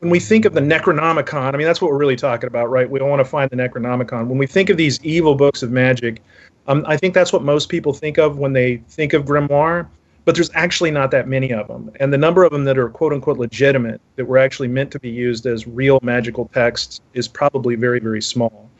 When 0.00 0.10
we 0.10 0.20
think 0.20 0.46
of 0.46 0.54
the 0.54 0.60
Necronomicon, 0.60 1.52
I 1.52 1.56
mean 1.58 1.66
that's 1.66 1.82
what 1.82 1.90
we're 1.90 1.98
really 1.98 2.16
talking 2.16 2.46
about, 2.46 2.70
right? 2.70 2.88
We 2.88 2.98
don't 2.98 3.10
want 3.10 3.20
to 3.20 3.26
find 3.26 3.50
the 3.50 3.56
Necronomicon. 3.56 4.26
When 4.26 4.38
we 4.38 4.46
think 4.46 4.70
of 4.70 4.78
these 4.78 4.98
evil 5.04 5.34
books 5.34 5.62
of 5.62 5.70
magic, 5.70 6.22
um, 6.66 6.84
I 6.86 6.96
think 6.96 7.14
that's 7.14 7.32
what 7.32 7.42
most 7.42 7.68
people 7.68 7.92
think 7.92 8.18
of 8.18 8.38
when 8.38 8.52
they 8.52 8.76
think 8.88 9.12
of 9.12 9.24
grimoire. 9.24 9.88
But 10.24 10.36
there's 10.36 10.50
actually 10.54 10.92
not 10.92 11.10
that 11.10 11.26
many 11.26 11.52
of 11.52 11.66
them, 11.66 11.90
and 11.98 12.12
the 12.12 12.18
number 12.18 12.44
of 12.44 12.52
them 12.52 12.62
that 12.66 12.78
are 12.78 12.88
quote 12.88 13.12
unquote 13.12 13.38
legitimate, 13.38 14.00
that 14.14 14.24
were 14.24 14.38
actually 14.38 14.68
meant 14.68 14.92
to 14.92 15.00
be 15.00 15.10
used 15.10 15.46
as 15.46 15.66
real 15.66 15.98
magical 16.00 16.48
texts, 16.54 17.00
is 17.12 17.26
probably 17.26 17.74
very 17.74 17.98
very 17.98 18.22
small. 18.22 18.70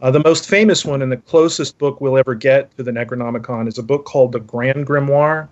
Uh, 0.00 0.10
the 0.10 0.22
most 0.24 0.48
famous 0.48 0.84
one 0.84 1.00
and 1.02 1.10
the 1.10 1.16
closest 1.16 1.78
book 1.78 2.00
we'll 2.00 2.18
ever 2.18 2.34
get 2.34 2.74
to 2.76 2.82
the 2.82 2.90
Necronomicon 2.90 3.66
is 3.66 3.78
a 3.78 3.82
book 3.82 4.04
called 4.04 4.32
The 4.32 4.40
Grand 4.40 4.86
Grimoire 4.86 5.48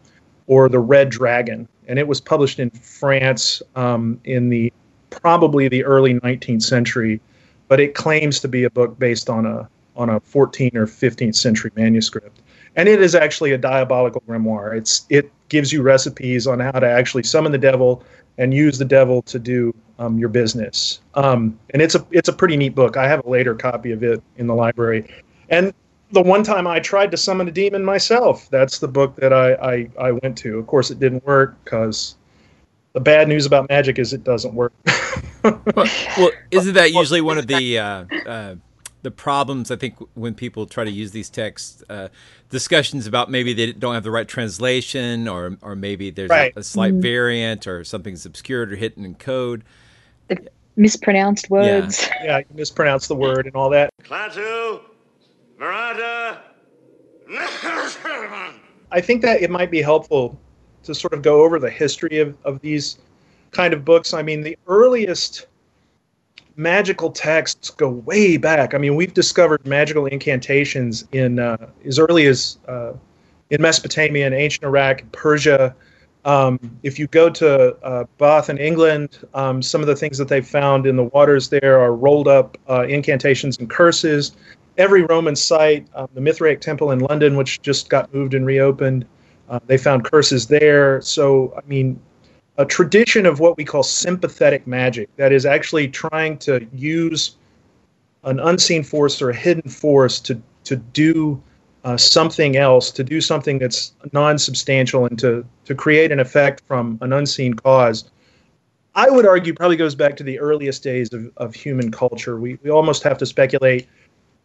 or 0.46 0.68
The 0.68 0.78
Red 0.78 1.08
Dragon. 1.08 1.66
And 1.88 1.98
it 1.98 2.06
was 2.06 2.20
published 2.20 2.58
in 2.58 2.70
France 2.70 3.62
um, 3.74 4.20
in 4.24 4.50
the 4.50 4.72
probably 5.10 5.68
the 5.68 5.84
early 5.84 6.14
19th 6.20 6.62
century, 6.62 7.20
but 7.68 7.80
it 7.80 7.94
claims 7.94 8.40
to 8.40 8.48
be 8.48 8.64
a 8.64 8.70
book 8.70 8.98
based 8.98 9.30
on 9.30 9.46
a 9.46 9.68
on 9.96 10.10
a 10.10 10.20
14th 10.20 10.74
or 10.74 10.86
15th 10.86 11.36
century 11.36 11.70
manuscript. 11.76 12.40
And 12.76 12.88
it 12.88 13.00
is 13.00 13.14
actually 13.14 13.52
a 13.52 13.58
diabolical 13.58 14.22
grimoire. 14.28 14.76
It's 14.76 15.06
it 15.08 15.30
gives 15.48 15.72
you 15.72 15.82
recipes 15.82 16.46
on 16.46 16.58
how 16.58 16.72
to 16.72 16.88
actually 16.88 17.22
summon 17.22 17.52
the 17.52 17.58
devil 17.58 18.02
and 18.38 18.52
use 18.52 18.78
the 18.78 18.84
devil 18.84 19.22
to 19.22 19.38
do 19.38 19.74
um, 19.98 20.18
your 20.18 20.28
business. 20.28 21.00
Um, 21.14 21.58
and 21.70 21.80
it's 21.80 21.94
a 21.94 22.04
it's 22.10 22.28
a 22.28 22.32
pretty 22.32 22.56
neat 22.56 22.74
book. 22.74 22.96
I 22.96 23.06
have 23.06 23.24
a 23.24 23.28
later 23.28 23.54
copy 23.54 23.92
of 23.92 24.02
it 24.02 24.22
in 24.38 24.46
the 24.46 24.54
library. 24.54 25.08
And 25.50 25.72
the 26.10 26.22
one 26.22 26.42
time 26.42 26.66
I 26.66 26.80
tried 26.80 27.10
to 27.12 27.16
summon 27.16 27.46
a 27.48 27.52
demon 27.52 27.84
myself, 27.84 28.48
that's 28.50 28.78
the 28.78 28.88
book 28.88 29.14
that 29.16 29.32
I 29.32 29.54
I, 29.54 29.90
I 30.00 30.12
went 30.12 30.36
to. 30.38 30.58
Of 30.58 30.66
course, 30.66 30.90
it 30.90 30.98
didn't 30.98 31.24
work 31.24 31.56
because 31.64 32.16
the 32.92 33.00
bad 33.00 33.28
news 33.28 33.46
about 33.46 33.68
magic 33.68 33.98
is 33.98 34.12
it 34.12 34.24
doesn't 34.24 34.54
work. 34.54 34.72
well, 35.44 35.60
well, 36.16 36.30
isn't 36.50 36.74
that 36.74 36.92
usually 36.92 37.20
one 37.20 37.38
of 37.38 37.46
the 37.46 37.78
uh, 37.78 38.04
uh, 38.26 38.54
the 39.04 39.10
problems 39.10 39.70
I 39.70 39.76
think 39.76 39.96
when 40.14 40.34
people 40.34 40.66
try 40.66 40.82
to 40.82 40.90
use 40.90 41.12
these 41.12 41.28
texts, 41.28 41.84
uh, 41.90 42.08
discussions 42.48 43.06
about 43.06 43.30
maybe 43.30 43.52
they 43.52 43.72
don't 43.72 43.92
have 43.92 44.02
the 44.02 44.10
right 44.10 44.26
translation, 44.26 45.28
or 45.28 45.56
or 45.60 45.76
maybe 45.76 46.10
there's 46.10 46.30
right. 46.30 46.52
a, 46.56 46.60
a, 46.60 46.62
slight 46.62 46.92
mm-hmm. 46.92 47.02
variant, 47.02 47.66
or 47.66 47.84
something's 47.84 48.24
obscured 48.24 48.72
or 48.72 48.76
hidden 48.76 49.04
in 49.04 49.14
code. 49.14 49.62
The 50.28 50.48
mispronounced 50.76 51.50
words. 51.50 52.08
Yeah, 52.08 52.24
yeah 52.24 52.38
you 52.38 52.46
mispronounce 52.54 53.06
the 53.06 53.14
word 53.14 53.46
and 53.46 53.54
all 53.54 53.68
that. 53.70 53.90
Klaatu, 54.02 54.80
Barada. 55.60 56.40
I 58.90 59.00
think 59.00 59.22
that 59.22 59.42
it 59.42 59.50
might 59.50 59.70
be 59.70 59.82
helpful 59.82 60.40
to 60.84 60.94
sort 60.94 61.12
of 61.12 61.22
go 61.22 61.42
over 61.42 61.58
the 61.58 61.70
history 61.70 62.18
of, 62.20 62.36
of 62.44 62.60
these 62.60 62.98
kind 63.50 63.74
of 63.74 63.84
books. 63.84 64.14
I 64.14 64.22
mean, 64.22 64.42
the 64.42 64.56
earliest 64.66 65.46
magical 66.56 67.10
texts 67.10 67.70
go 67.70 67.88
way 67.90 68.36
back. 68.36 68.74
I 68.74 68.78
mean, 68.78 68.94
we've 68.96 69.14
discovered 69.14 69.66
magical 69.66 70.06
incantations 70.06 71.06
in 71.12 71.38
uh, 71.38 71.56
as 71.84 71.98
early 71.98 72.26
as 72.26 72.58
uh, 72.68 72.92
in 73.50 73.60
Mesopotamia 73.60 74.26
and 74.26 74.34
ancient 74.34 74.64
Iraq, 74.64 75.02
Persia. 75.12 75.74
Um, 76.24 76.58
if 76.82 76.98
you 76.98 77.06
go 77.08 77.28
to 77.28 77.76
uh, 77.84 78.04
Bath 78.18 78.48
in 78.48 78.58
England, 78.58 79.18
um, 79.34 79.60
some 79.60 79.80
of 79.80 79.86
the 79.86 79.96
things 79.96 80.16
that 80.18 80.28
they've 80.28 80.46
found 80.46 80.86
in 80.86 80.96
the 80.96 81.04
waters 81.04 81.50
there 81.50 81.78
are 81.78 81.94
rolled 81.94 82.28
up 82.28 82.56
uh, 82.68 82.86
incantations 82.86 83.58
and 83.58 83.68
curses. 83.68 84.32
Every 84.78 85.02
Roman 85.02 85.36
site, 85.36 85.86
um, 85.94 86.08
the 86.14 86.20
Mithraic 86.20 86.60
Temple 86.60 86.90
in 86.92 87.00
London, 87.00 87.36
which 87.36 87.60
just 87.62 87.90
got 87.90 88.12
moved 88.14 88.34
and 88.34 88.46
reopened, 88.46 89.04
uh, 89.50 89.60
they 89.66 89.76
found 89.76 90.04
curses 90.04 90.46
there. 90.46 91.00
So, 91.02 91.54
I 91.56 91.60
mean, 91.68 92.00
a 92.56 92.64
tradition 92.64 93.26
of 93.26 93.40
what 93.40 93.56
we 93.56 93.64
call 93.64 93.82
sympathetic 93.82 94.66
magic 94.66 95.08
that 95.16 95.32
is 95.32 95.44
actually 95.44 95.88
trying 95.88 96.38
to 96.38 96.66
use 96.72 97.36
an 98.24 98.38
unseen 98.40 98.82
force 98.82 99.20
or 99.20 99.30
a 99.30 99.34
hidden 99.34 99.68
force 99.70 100.20
to 100.20 100.40
to 100.64 100.76
do 100.76 101.42
uh, 101.84 101.96
something 101.98 102.56
else, 102.56 102.90
to 102.90 103.04
do 103.04 103.20
something 103.20 103.58
that's 103.58 103.92
non-substantial, 104.12 105.04
and 105.06 105.18
to 105.18 105.44
to 105.64 105.74
create 105.74 106.12
an 106.12 106.20
effect 106.20 106.62
from 106.66 106.98
an 107.02 107.12
unseen 107.12 107.54
cause. 107.54 108.10
I 108.94 109.10
would 109.10 109.26
argue 109.26 109.52
probably 109.52 109.76
goes 109.76 109.96
back 109.96 110.16
to 110.16 110.22
the 110.22 110.38
earliest 110.38 110.82
days 110.82 111.12
of, 111.12 111.30
of 111.36 111.54
human 111.54 111.90
culture. 111.90 112.38
We 112.38 112.58
we 112.62 112.70
almost 112.70 113.02
have 113.02 113.18
to 113.18 113.26
speculate, 113.26 113.88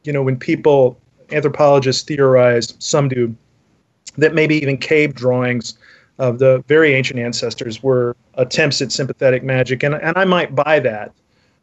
you 0.04 0.12
know, 0.12 0.24
when 0.24 0.38
people 0.38 1.00
anthropologists 1.32 2.02
theorize, 2.04 2.74
some 2.80 3.08
do, 3.08 3.36
that 4.18 4.34
maybe 4.34 4.56
even 4.56 4.78
cave 4.78 5.14
drawings 5.14 5.78
of 6.20 6.38
the 6.38 6.64
very 6.68 6.94
ancient 6.94 7.20
ancestors 7.20 7.82
were 7.82 8.16
attempts 8.36 8.82
at 8.82 8.92
sympathetic 8.92 9.44
magic, 9.44 9.84
and 9.84 9.96
and 9.96 10.18
I 10.18 10.26
might 10.26 10.54
buy 10.54 10.80
that 10.82 11.12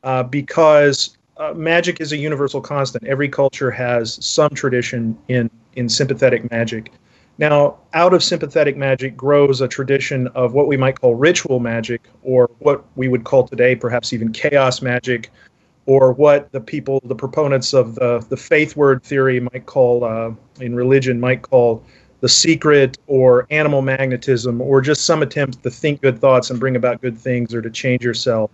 uh, 0.03 0.23
because 0.25 1.17
uh, 1.37 1.53
magic 1.53 2.01
is 2.01 2.13
a 2.13 2.17
universal 2.17 2.61
constant. 2.61 3.07
Every 3.07 3.29
culture 3.29 3.71
has 3.71 4.25
some 4.25 4.51
tradition 4.51 5.17
in 5.29 5.51
in 5.75 5.89
sympathetic 5.89 6.51
magic. 6.51 6.93
Now, 7.39 7.77
out 7.93 8.15
of 8.15 8.25
sympathetic 8.25 8.79
magic 8.79 9.15
grows 9.15 9.61
a 9.61 9.69
tradition 9.69 10.29
of 10.29 10.55
what 10.55 10.67
we 10.67 10.79
might 10.79 10.99
call 10.99 11.15
ritual 11.15 11.61
magic, 11.61 12.09
or 12.23 12.51
what 12.61 12.85
we 12.97 13.09
would 13.09 13.25
call 13.25 13.47
today 13.47 13.77
perhaps 13.77 14.15
even 14.15 14.33
chaos 14.33 14.81
magic, 14.81 15.31
or 15.85 16.15
what 16.15 16.51
the 16.53 16.61
people, 16.61 16.99
the 17.05 17.15
proponents 17.15 17.75
of 17.75 17.95
the, 17.97 18.25
the 18.31 18.39
faith 18.39 18.75
word 18.75 19.03
theory 19.03 19.41
might 19.41 19.67
call, 19.67 20.03
uh, 20.03 20.31
in 20.61 20.75
religion, 20.75 21.21
might 21.21 21.43
call 21.43 21.85
the 22.27 22.31
secret 22.31 22.99
or 23.07 23.47
animal 23.51 23.83
magnetism 23.83 24.61
or 24.61 24.81
just 24.81 25.05
some 25.05 25.23
attempt 25.23 25.63
to 25.63 25.71
think 25.71 26.03
good 26.03 26.19
thoughts 26.19 26.51
and 26.51 26.59
bring 26.59 26.75
about 26.75 27.01
good 27.01 27.17
things 27.17 27.55
or 27.55 27.63
to 27.63 27.71
change 27.71 28.03
yourself. 28.03 28.51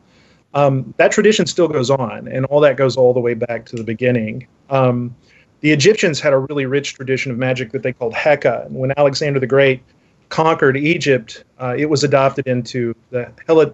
Um, 0.52 0.92
that 0.98 1.10
tradition 1.10 1.46
still 1.46 1.68
goes 1.68 1.88
on, 1.88 2.28
and 2.28 2.44
all 2.46 2.60
that 2.60 2.76
goes 2.76 2.98
all 2.98 3.14
the 3.14 3.20
way 3.20 3.32
back 3.32 3.64
to 3.64 3.76
the 3.76 3.82
beginning. 3.82 4.46
Um, 4.68 5.16
the 5.60 5.70
Egyptians 5.70 6.20
had 6.20 6.34
a 6.34 6.38
really 6.38 6.66
rich 6.66 6.92
tradition 6.92 7.32
of 7.32 7.38
magic 7.38 7.72
that 7.72 7.82
they 7.82 7.94
called 7.94 8.12
Heka. 8.12 8.66
And 8.66 8.74
when 8.74 8.92
Alexander 8.98 9.40
the 9.40 9.46
Great 9.46 9.82
conquered 10.28 10.76
Egypt, 10.76 11.42
uh, 11.58 11.74
it 11.74 11.86
was 11.86 12.04
adopted 12.04 12.46
into 12.46 12.94
the 13.08 13.32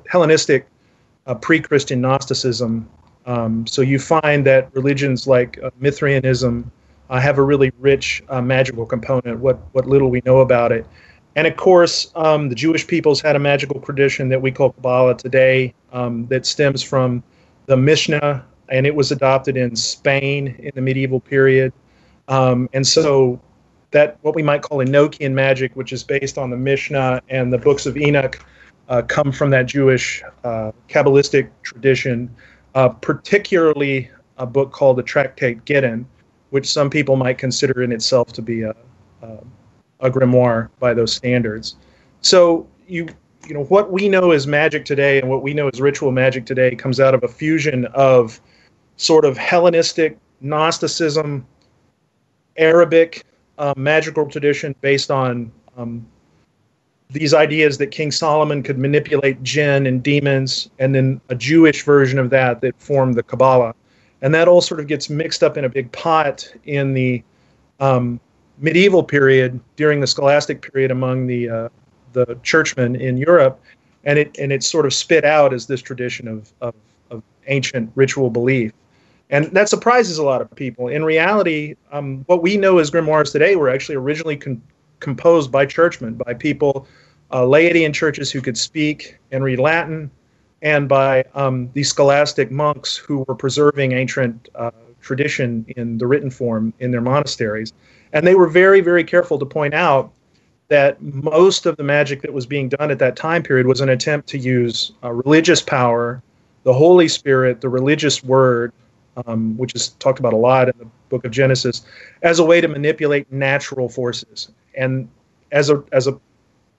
Hellenistic 0.09 0.69
uh, 1.27 1.35
pre 1.35 1.59
Christian 1.59 2.01
Gnosticism. 2.01 2.89
Um, 3.27 3.67
so 3.67 3.83
you 3.83 3.99
find 3.99 4.47
that 4.47 4.73
religions 4.77 5.27
like 5.27 5.59
uh, 5.61 5.71
Mithraism 5.81 6.71
uh, 7.11 7.21
have 7.21 7.39
a 7.39 7.43
really 7.43 7.73
rich 7.79 8.23
uh, 8.29 8.41
magical 8.41 8.87
component, 8.87 9.41
what, 9.41 9.59
what 9.73 9.87
little 9.87 10.11
we 10.11 10.23
know 10.25 10.41
about 10.41 10.73
it. 10.73 10.87
And 11.37 11.47
of 11.47 11.57
course, 11.57 12.11
um, 12.17 12.49
the 12.49 12.55
Jewish 12.55 12.87
peoples 12.87 13.21
had 13.21 13.37
a 13.37 13.39
magical 13.39 13.81
tradition 13.81 14.29
that 14.31 14.43
we 14.43 14.51
call 14.51 14.73
Kabbalah 14.73 15.17
today 15.17 15.73
um, 15.93 16.27
that 16.27 16.47
stems 16.47 16.83
from 16.83 17.23
the 17.67 17.77
Mishnah, 17.77 18.45
and 18.71 18.87
it 18.87 18.95
was 18.95 19.13
adopted 19.13 19.57
in 19.57 19.77
Spain 19.77 20.57
in 20.59 20.73
the 20.75 20.81
medieval 20.81 21.21
period. 21.21 21.73
Um, 22.27 22.69
and 22.73 22.87
so 22.87 23.41
that 23.93 24.19
what 24.23 24.35
we 24.35 24.43
might 24.43 24.63
call 24.63 24.79
Enochian 24.79 25.33
magic, 25.33 25.75
which 25.77 25.93
is 25.93 26.03
based 26.03 26.39
on 26.39 26.51
the 26.51 26.57
Mishnah 26.57 27.23
and 27.29 27.53
the 27.53 27.59
books 27.59 27.87
of 27.87 27.97
Enoch, 27.97 28.45
uh, 28.89 29.03
come 29.03 29.33
from 29.33 29.51
that 29.51 29.67
Jewish 29.67 30.23
uh, 30.45 30.73
Kabbalistic 30.89 31.51
tradition, 31.63 32.35
uh, 32.75 32.89
particularly 32.89 34.11
a 34.39 34.47
book 34.47 34.73
called 34.73 34.97
the 34.97 35.03
Tractate 35.03 35.65
Gittin, 35.65 36.07
which 36.51 36.71
some 36.71 36.91
people 36.91 37.17
might 37.17 37.39
consider 37.39 37.83
in 37.83 37.93
itself 37.93 38.33
to 38.33 38.43
be 38.43 38.63
a, 38.63 38.75
a, 39.23 39.39
a 40.01 40.11
grimoire 40.11 40.71
by 40.79 40.95
those 40.95 41.13
standards. 41.13 41.77
So 42.21 42.67
you 42.87 43.09
you 43.47 43.55
know 43.55 43.65
what 43.65 43.91
we 43.91 44.09
know 44.09 44.33
as 44.33 44.47
magic 44.47 44.85
today 44.85 45.19
and 45.21 45.31
what 45.31 45.43
we 45.43 45.55
know 45.55 45.69
as 45.69 45.81
ritual 45.81 46.13
magic 46.13 46.45
today 46.45 46.75
comes 46.75 47.01
out 47.01 47.15
of 47.15 47.25
a 47.25 47.29
fusion 47.29 47.87
of 47.87 48.41
sort 48.97 49.25
of 49.25 49.39
Hellenistic 49.39 50.19
Gnosticism, 50.41 51.47
Arabic 52.57 53.25
uh, 53.57 53.75
magical 53.77 54.29
tradition 54.29 54.75
based 54.81 55.11
on 55.11 55.51
um, 55.77 56.07
these 57.11 57.33
ideas 57.33 57.79
that 57.79 57.87
King 57.87 58.11
Solomon 58.11 58.63
could 58.63 58.79
manipulate 58.79 59.43
jinn 59.43 59.87
and 59.87 60.03
demons, 60.03 60.69
and 60.79 60.95
then 60.95 61.21
a 61.31 61.35
Jewish 61.35 61.83
version 61.85 62.19
of 62.19 62.31
that 62.31 62.61
that 62.61 62.79
formed 62.81 63.15
the 63.15 63.23
Kabbalah. 63.23 63.75
And 64.23 64.35
that 64.35 64.49
all 64.49 64.61
sort 64.61 64.81
of 64.81 64.87
gets 64.87 65.09
mixed 65.09 65.43
up 65.43 65.57
in 65.57 65.65
a 65.65 65.69
big 65.69 65.91
pot 65.93 66.53
in 66.65 66.93
the 66.95 67.23
um, 67.81 68.21
medieval 68.59 69.03
period 69.03 69.61
during 69.77 70.01
the 70.01 70.07
scholastic 70.07 70.73
period 70.73 70.91
among 70.91 71.27
the 71.27 71.49
uh, 71.49 71.69
the 72.13 72.39
churchmen 72.43 72.97
in 72.97 73.17
Europe, 73.17 73.61
and 74.05 74.19
it 74.19 74.37
and 74.39 74.53
it's 74.53 74.67
sort 74.67 74.87
of 74.87 74.95
spit 74.95 75.25
out 75.25 75.53
as 75.53 75.67
this 75.67 75.83
tradition 75.83 76.27
of, 76.27 76.53
of, 76.61 76.75
of 77.11 77.23
ancient 77.47 77.91
ritual 77.95 78.31
belief. 78.31 78.73
And 79.31 79.47
that 79.53 79.69
surprises 79.69 80.19
a 80.19 80.25
lot 80.25 80.41
of 80.41 80.51
people. 80.55 80.89
In 80.89 81.05
reality, 81.05 81.77
um, 81.93 82.25
what 82.27 82.43
we 82.43 82.57
know 82.57 82.79
as 82.79 82.91
grimoires 82.91 83.31
today 83.31 83.57
were 83.57 83.69
actually 83.69 83.97
originally 83.97 84.37
con- 84.37 84.63
composed 85.01 85.53
by 85.53 85.67
churchmen, 85.67 86.15
by 86.15 86.33
people, 86.33 86.89
uh, 87.31 87.45
laity 87.47 87.85
in 87.85 87.93
churches 87.93 88.33
who 88.33 88.41
could 88.41 88.57
speak 88.57 89.19
and 89.31 89.45
read 89.45 89.59
Latin, 89.59 90.11
and 90.63 90.89
by 90.89 91.25
um, 91.35 91.71
these 91.73 91.89
scholastic 91.89 92.51
monks 92.51 92.97
who 92.97 93.25
were 93.29 93.35
preserving 93.35 93.93
ancient 93.93 94.49
uh, 94.55 94.71
tradition 95.01 95.65
in 95.77 95.99
the 95.99 96.07
written 96.07 96.31
form 96.31 96.73
in 96.81 96.91
their 96.91 97.01
monasteries. 97.01 97.73
And 98.13 98.27
they 98.27 98.35
were 98.35 98.49
very, 98.49 98.81
very 98.81 99.05
careful 99.05 99.39
to 99.39 99.47
point 99.47 99.75
out 99.75 100.13
that 100.69 101.01
most 101.03 101.67
of 101.67 101.77
the 101.77 101.83
magic 101.83 102.23
that 102.23 102.33
was 102.33 102.47
being 102.47 102.69
done 102.69 102.91
at 102.91 102.99
that 102.99 103.17
time 103.17 103.43
period 103.43 103.67
was 103.67 103.81
an 103.81 103.89
attempt 103.89 104.29
to 104.29 104.39
use 104.39 104.93
uh, 105.03 105.11
religious 105.11 105.63
power, 105.63 106.23
the 106.65 106.73
Holy 106.73 107.09
Spirit, 107.09 107.61
the 107.61 107.69
religious 107.69 108.23
word, 108.23 108.73
um, 109.27 109.57
which 109.57 109.75
is 109.75 109.89
talked 109.99 110.19
about 110.19 110.33
a 110.33 110.37
lot 110.37 110.69
in 110.69 110.75
the 110.79 110.87
book 111.09 111.25
of 111.25 111.31
Genesis, 111.31 111.85
as 112.23 112.39
a 112.39 112.45
way 112.45 112.61
to 112.61 112.69
manipulate 112.69 113.31
natural 113.33 113.89
forces. 113.89 114.51
And 114.77 115.09
as 115.53 115.71
a 115.71 115.83
as 115.93 116.07
a 116.07 116.19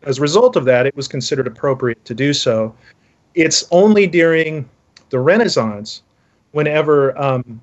as 0.04 0.20
a 0.20 0.22
result 0.22 0.56
of 0.56 0.65
that, 0.65 0.86
it 0.86 0.96
was 0.96 1.08
considered 1.08 1.48
appropriate 1.48 2.04
to 2.06 2.13
do 2.13 2.34
so. 2.34 2.74
It's 3.36 3.68
only 3.72 4.08
during 4.08 4.70
the 5.10 5.20
Renaissance, 5.20 6.04
whenever 6.52 7.18
um, 7.18 7.62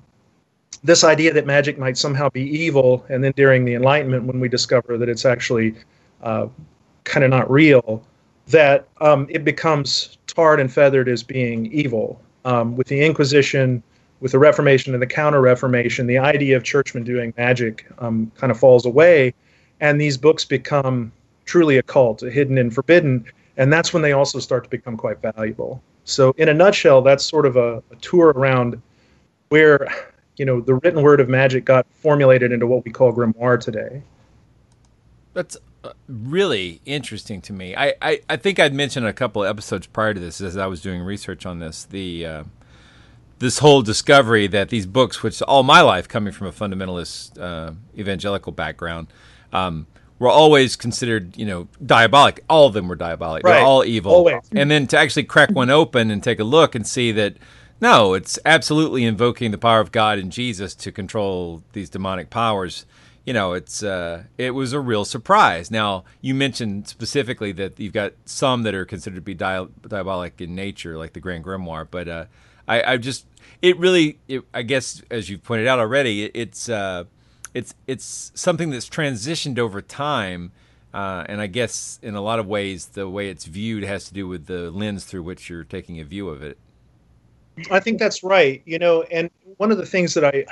this 0.83 1.03
idea 1.03 1.33
that 1.33 1.45
magic 1.45 1.77
might 1.77 1.97
somehow 1.97 2.29
be 2.29 2.43
evil, 2.43 3.05
and 3.09 3.23
then 3.23 3.33
during 3.35 3.65
the 3.65 3.75
Enlightenment, 3.75 4.25
when 4.25 4.39
we 4.39 4.49
discover 4.49 4.97
that 4.97 5.09
it's 5.09 5.25
actually 5.25 5.75
uh, 6.23 6.47
kind 7.03 7.23
of 7.23 7.29
not 7.29 7.49
real, 7.49 8.03
that 8.47 8.87
um, 9.01 9.27
it 9.29 9.43
becomes 9.43 10.17
tarred 10.27 10.59
and 10.59 10.71
feathered 10.71 11.09
as 11.09 11.23
being 11.23 11.65
evil. 11.71 12.21
Um, 12.45 12.77
with 12.77 12.87
the 12.87 13.03
Inquisition, 13.03 13.83
with 14.21 14.31
the 14.31 14.39
Reformation 14.39 14.93
and 14.93 15.01
the 15.01 15.07
Counter 15.07 15.41
Reformation, 15.41 16.07
the 16.07 16.17
idea 16.17 16.55
of 16.55 16.63
churchmen 16.63 17.03
doing 17.03 17.33
magic 17.37 17.85
um, 17.99 18.31
kind 18.35 18.51
of 18.51 18.57
falls 18.57 18.85
away, 18.85 19.33
and 19.81 19.99
these 19.99 20.17
books 20.17 20.45
become 20.45 21.11
truly 21.45 21.77
occult, 21.77 22.21
hidden 22.21 22.57
and 22.57 22.73
forbidden, 22.73 23.25
and 23.57 23.73
that's 23.73 23.93
when 23.93 24.01
they 24.01 24.13
also 24.13 24.39
start 24.39 24.63
to 24.63 24.69
become 24.69 24.95
quite 24.95 25.21
valuable. 25.21 25.81
So, 26.05 26.33
in 26.37 26.49
a 26.49 26.53
nutshell, 26.53 27.01
that's 27.01 27.25
sort 27.25 27.45
of 27.45 27.57
a, 27.57 27.83
a 27.91 27.95
tour 28.01 28.29
around 28.29 28.81
where 29.49 29.87
you 30.37 30.45
know 30.45 30.61
the 30.61 30.75
written 30.75 31.01
word 31.01 31.19
of 31.19 31.27
magic 31.27 31.65
got 31.65 31.85
formulated 31.95 32.51
into 32.51 32.67
what 32.67 32.85
we 32.85 32.91
call 32.91 33.11
grimoire 33.11 33.59
today. 33.59 34.03
That's 35.33 35.57
uh, 35.83 35.93
really 36.07 36.81
interesting 36.85 37.41
to 37.41 37.53
me. 37.53 37.75
I, 37.75 37.93
I, 38.01 38.21
I 38.29 38.37
think 38.37 38.59
I'd 38.59 38.73
mentioned 38.73 39.05
a 39.05 39.13
couple 39.13 39.43
of 39.43 39.49
episodes 39.49 39.85
prior 39.85 40.13
to 40.13 40.19
this 40.19 40.41
as 40.41 40.57
I 40.57 40.65
was 40.67 40.81
doing 40.81 41.01
research 41.01 41.45
on 41.45 41.59
this. 41.59 41.85
The 41.85 42.25
uh, 42.25 42.43
this 43.39 43.59
whole 43.59 43.81
discovery 43.81 44.47
that 44.47 44.69
these 44.69 44.85
books, 44.85 45.21
which 45.21 45.41
all 45.43 45.63
my 45.63 45.81
life 45.81 46.07
coming 46.07 46.33
from 46.33 46.47
a 46.47 46.51
fundamentalist 46.51 47.39
uh, 47.39 47.73
evangelical 47.97 48.51
background, 48.51 49.07
um, 49.53 49.87
were 50.19 50.29
always 50.29 50.75
considered, 50.75 51.37
you 51.37 51.45
know, 51.45 51.67
diabolic. 51.85 52.43
All 52.49 52.67
of 52.67 52.73
them 52.73 52.87
were 52.87 52.95
diabolic. 52.95 53.43
Right. 53.43 53.53
They're 53.53 53.65
all 53.65 53.85
evil. 53.85 54.11
Always. 54.11 54.41
And 54.51 54.69
then 54.71 54.87
to 54.87 54.97
actually 54.97 55.23
crack 55.23 55.51
one 55.51 55.69
open 55.69 56.11
and 56.11 56.23
take 56.23 56.39
a 56.39 56.43
look 56.43 56.75
and 56.75 56.85
see 56.87 57.11
that 57.13 57.35
no, 57.79 58.15
it's 58.15 58.39
absolutely 58.45 59.03
invoking 59.03 59.51
the 59.51 59.57
power 59.57 59.79
of 59.79 59.91
God 59.91 60.17
and 60.17 60.31
Jesus 60.31 60.73
to 60.75 60.91
control 60.91 61.61
these 61.73 61.89
demonic 61.89 62.29
powers. 62.29 62.85
You 63.23 63.33
know, 63.33 63.53
it's 63.53 63.83
uh, 63.83 64.23
it 64.37 64.51
was 64.51 64.73
a 64.73 64.79
real 64.79 65.05
surprise. 65.05 65.69
Now, 65.69 66.05
you 66.21 66.33
mentioned 66.33 66.87
specifically 66.87 67.51
that 67.53 67.79
you've 67.79 67.93
got 67.93 68.13
some 68.25 68.63
that 68.63 68.73
are 68.73 68.85
considered 68.85 69.17
to 69.17 69.21
be 69.21 69.33
di- 69.33 69.67
diabolic 69.87 70.39
in 70.41 70.55
nature, 70.55 70.97
like 70.97 71.13
the 71.13 71.19
Grand 71.19 71.43
Grimoire, 71.43 71.87
but 71.89 72.07
uh, 72.07 72.25
I, 72.67 72.93
I 72.93 72.97
just 72.97 73.25
it 73.61 73.77
really 73.77 74.19
it, 74.27 74.43
I 74.53 74.61
guess 74.61 75.01
as 75.11 75.29
you've 75.29 75.43
pointed 75.43 75.67
out 75.67 75.77
already 75.77 76.23
it, 76.23 76.31
it's 76.33 76.69
uh, 76.69 77.03
it's 77.57 77.73
it's 77.87 78.31
something 78.35 78.69
that's 78.69 78.87
transitioned 78.87 79.57
over 79.57 79.81
time 79.81 80.51
uh, 80.93 81.25
and 81.27 81.41
I 81.41 81.47
guess 81.47 81.99
in 82.03 82.13
a 82.13 82.21
lot 82.21 82.39
of 82.39 82.45
ways 82.45 82.87
the 82.87 83.09
way 83.09 83.29
it's 83.29 83.45
viewed 83.45 83.83
has 83.83 84.05
to 84.05 84.13
do 84.13 84.27
with 84.27 84.45
the 84.45 84.69
lens 84.69 85.05
through 85.05 85.23
which 85.23 85.49
you're 85.49 85.63
taking 85.63 85.99
a 85.99 86.03
view 86.03 86.29
of 86.29 86.43
it. 86.43 86.57
I 87.71 87.79
think 87.79 87.97
that's 87.97 88.23
right. 88.23 88.61
You 88.65 88.77
know, 88.77 89.01
and 89.03 89.31
one 89.57 89.71
of 89.71 89.79
the 89.79 89.85
things 89.85 90.13
that 90.13 90.23
I, 90.23 90.45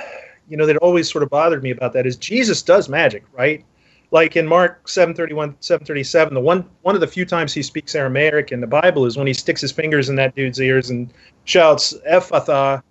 you 0.50 0.58
know, 0.58 0.66
that 0.66 0.78
always 0.78 1.10
sort 1.12 1.24
of 1.24 1.30
bothered 1.30 1.62
me 1.62 1.70
about 1.70 1.94
that 1.94 2.08
is 2.08 2.16
Jesus 2.16 2.64
does 2.64 2.90
magic, 2.90 3.24
right? 3.34 3.64
like 4.12 4.36
in 4.36 4.48
Mark 4.48 4.88
731, 4.88 5.56
737, 5.60 6.34
the 6.34 6.40
one 6.40 6.70
one 6.84 6.96
of 6.96 7.02
the 7.02 7.08
few 7.08 7.26
times 7.26 7.54
he 7.54 7.62
speaks 7.62 7.96
Aramaic 7.96 8.52
in 8.52 8.62
the 8.62 8.68
Bible 8.68 9.06
is 9.06 9.18
when 9.18 9.28
he 9.28 9.34
sticks 9.34 9.62
his 9.62 9.72
fingers 9.72 10.10
in 10.10 10.16
that 10.16 10.36
dude's 10.36 10.60
ears 10.60 10.90
and 10.90 11.12
shouts, 11.44 11.94
Ephphatha, 12.10 12.82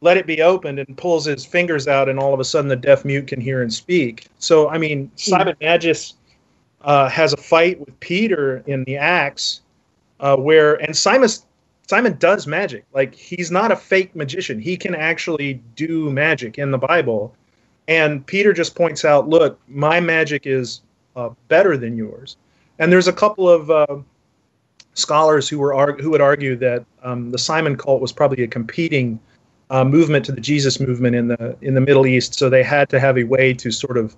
let 0.00 0.16
it 0.16 0.26
be 0.26 0.42
opened, 0.42 0.78
and 0.78 0.96
pulls 0.96 1.24
his 1.24 1.44
fingers 1.44 1.88
out, 1.88 2.08
and 2.08 2.18
all 2.18 2.34
of 2.34 2.40
a 2.40 2.44
sudden 2.44 2.68
the 2.68 2.76
deaf 2.76 3.04
mute 3.04 3.26
can 3.26 3.40
hear 3.40 3.62
and 3.62 3.72
speak. 3.72 4.26
So, 4.38 4.68
I 4.68 4.78
mean, 4.78 5.10
Simon 5.16 5.56
Magus 5.60 6.14
uh, 6.82 7.08
has 7.08 7.32
a 7.32 7.38
fight 7.38 7.80
with 7.80 7.98
Peter 8.00 8.62
in 8.66 8.84
the 8.84 8.96
Acts 8.96 9.62
uh, 10.20 10.36
where, 10.36 10.74
and 10.74 10.96
Simon, 10.96 11.28
Simon 11.86 12.16
does 12.18 12.46
magic. 12.46 12.84
Like, 12.92 13.14
he's 13.14 13.50
not 13.50 13.72
a 13.72 13.76
fake 13.76 14.14
magician. 14.14 14.60
He 14.60 14.76
can 14.76 14.94
actually 14.94 15.54
do 15.76 16.10
magic 16.10 16.58
in 16.58 16.70
the 16.70 16.78
Bible 16.78 17.34
and 17.88 18.26
Peter 18.26 18.52
just 18.52 18.74
points 18.74 19.04
out, 19.04 19.28
look, 19.28 19.58
my 19.68 20.00
magic 20.00 20.46
is 20.46 20.80
uh, 21.16 21.30
better 21.48 21.76
than 21.76 21.96
yours. 21.96 22.36
And 22.78 22.90
there's 22.90 23.08
a 23.08 23.12
couple 23.12 23.48
of 23.48 23.70
uh, 23.70 23.98
scholars 24.94 25.48
who 25.48 25.58
were 25.58 25.92
who 26.00 26.10
would 26.10 26.20
argue 26.20 26.56
that 26.56 26.84
um, 27.02 27.30
the 27.30 27.38
Simon 27.38 27.76
cult 27.76 28.00
was 28.00 28.12
probably 28.12 28.42
a 28.42 28.48
competing 28.48 29.20
uh, 29.70 29.84
movement 29.84 30.24
to 30.26 30.32
the 30.32 30.40
Jesus 30.40 30.80
movement 30.80 31.16
in 31.16 31.28
the 31.28 31.56
in 31.60 31.74
the 31.74 31.80
Middle 31.80 32.06
East. 32.06 32.34
So 32.34 32.48
they 32.50 32.62
had 32.62 32.88
to 32.90 33.00
have 33.00 33.18
a 33.18 33.24
way 33.24 33.52
to 33.54 33.70
sort 33.70 33.96
of 33.96 34.16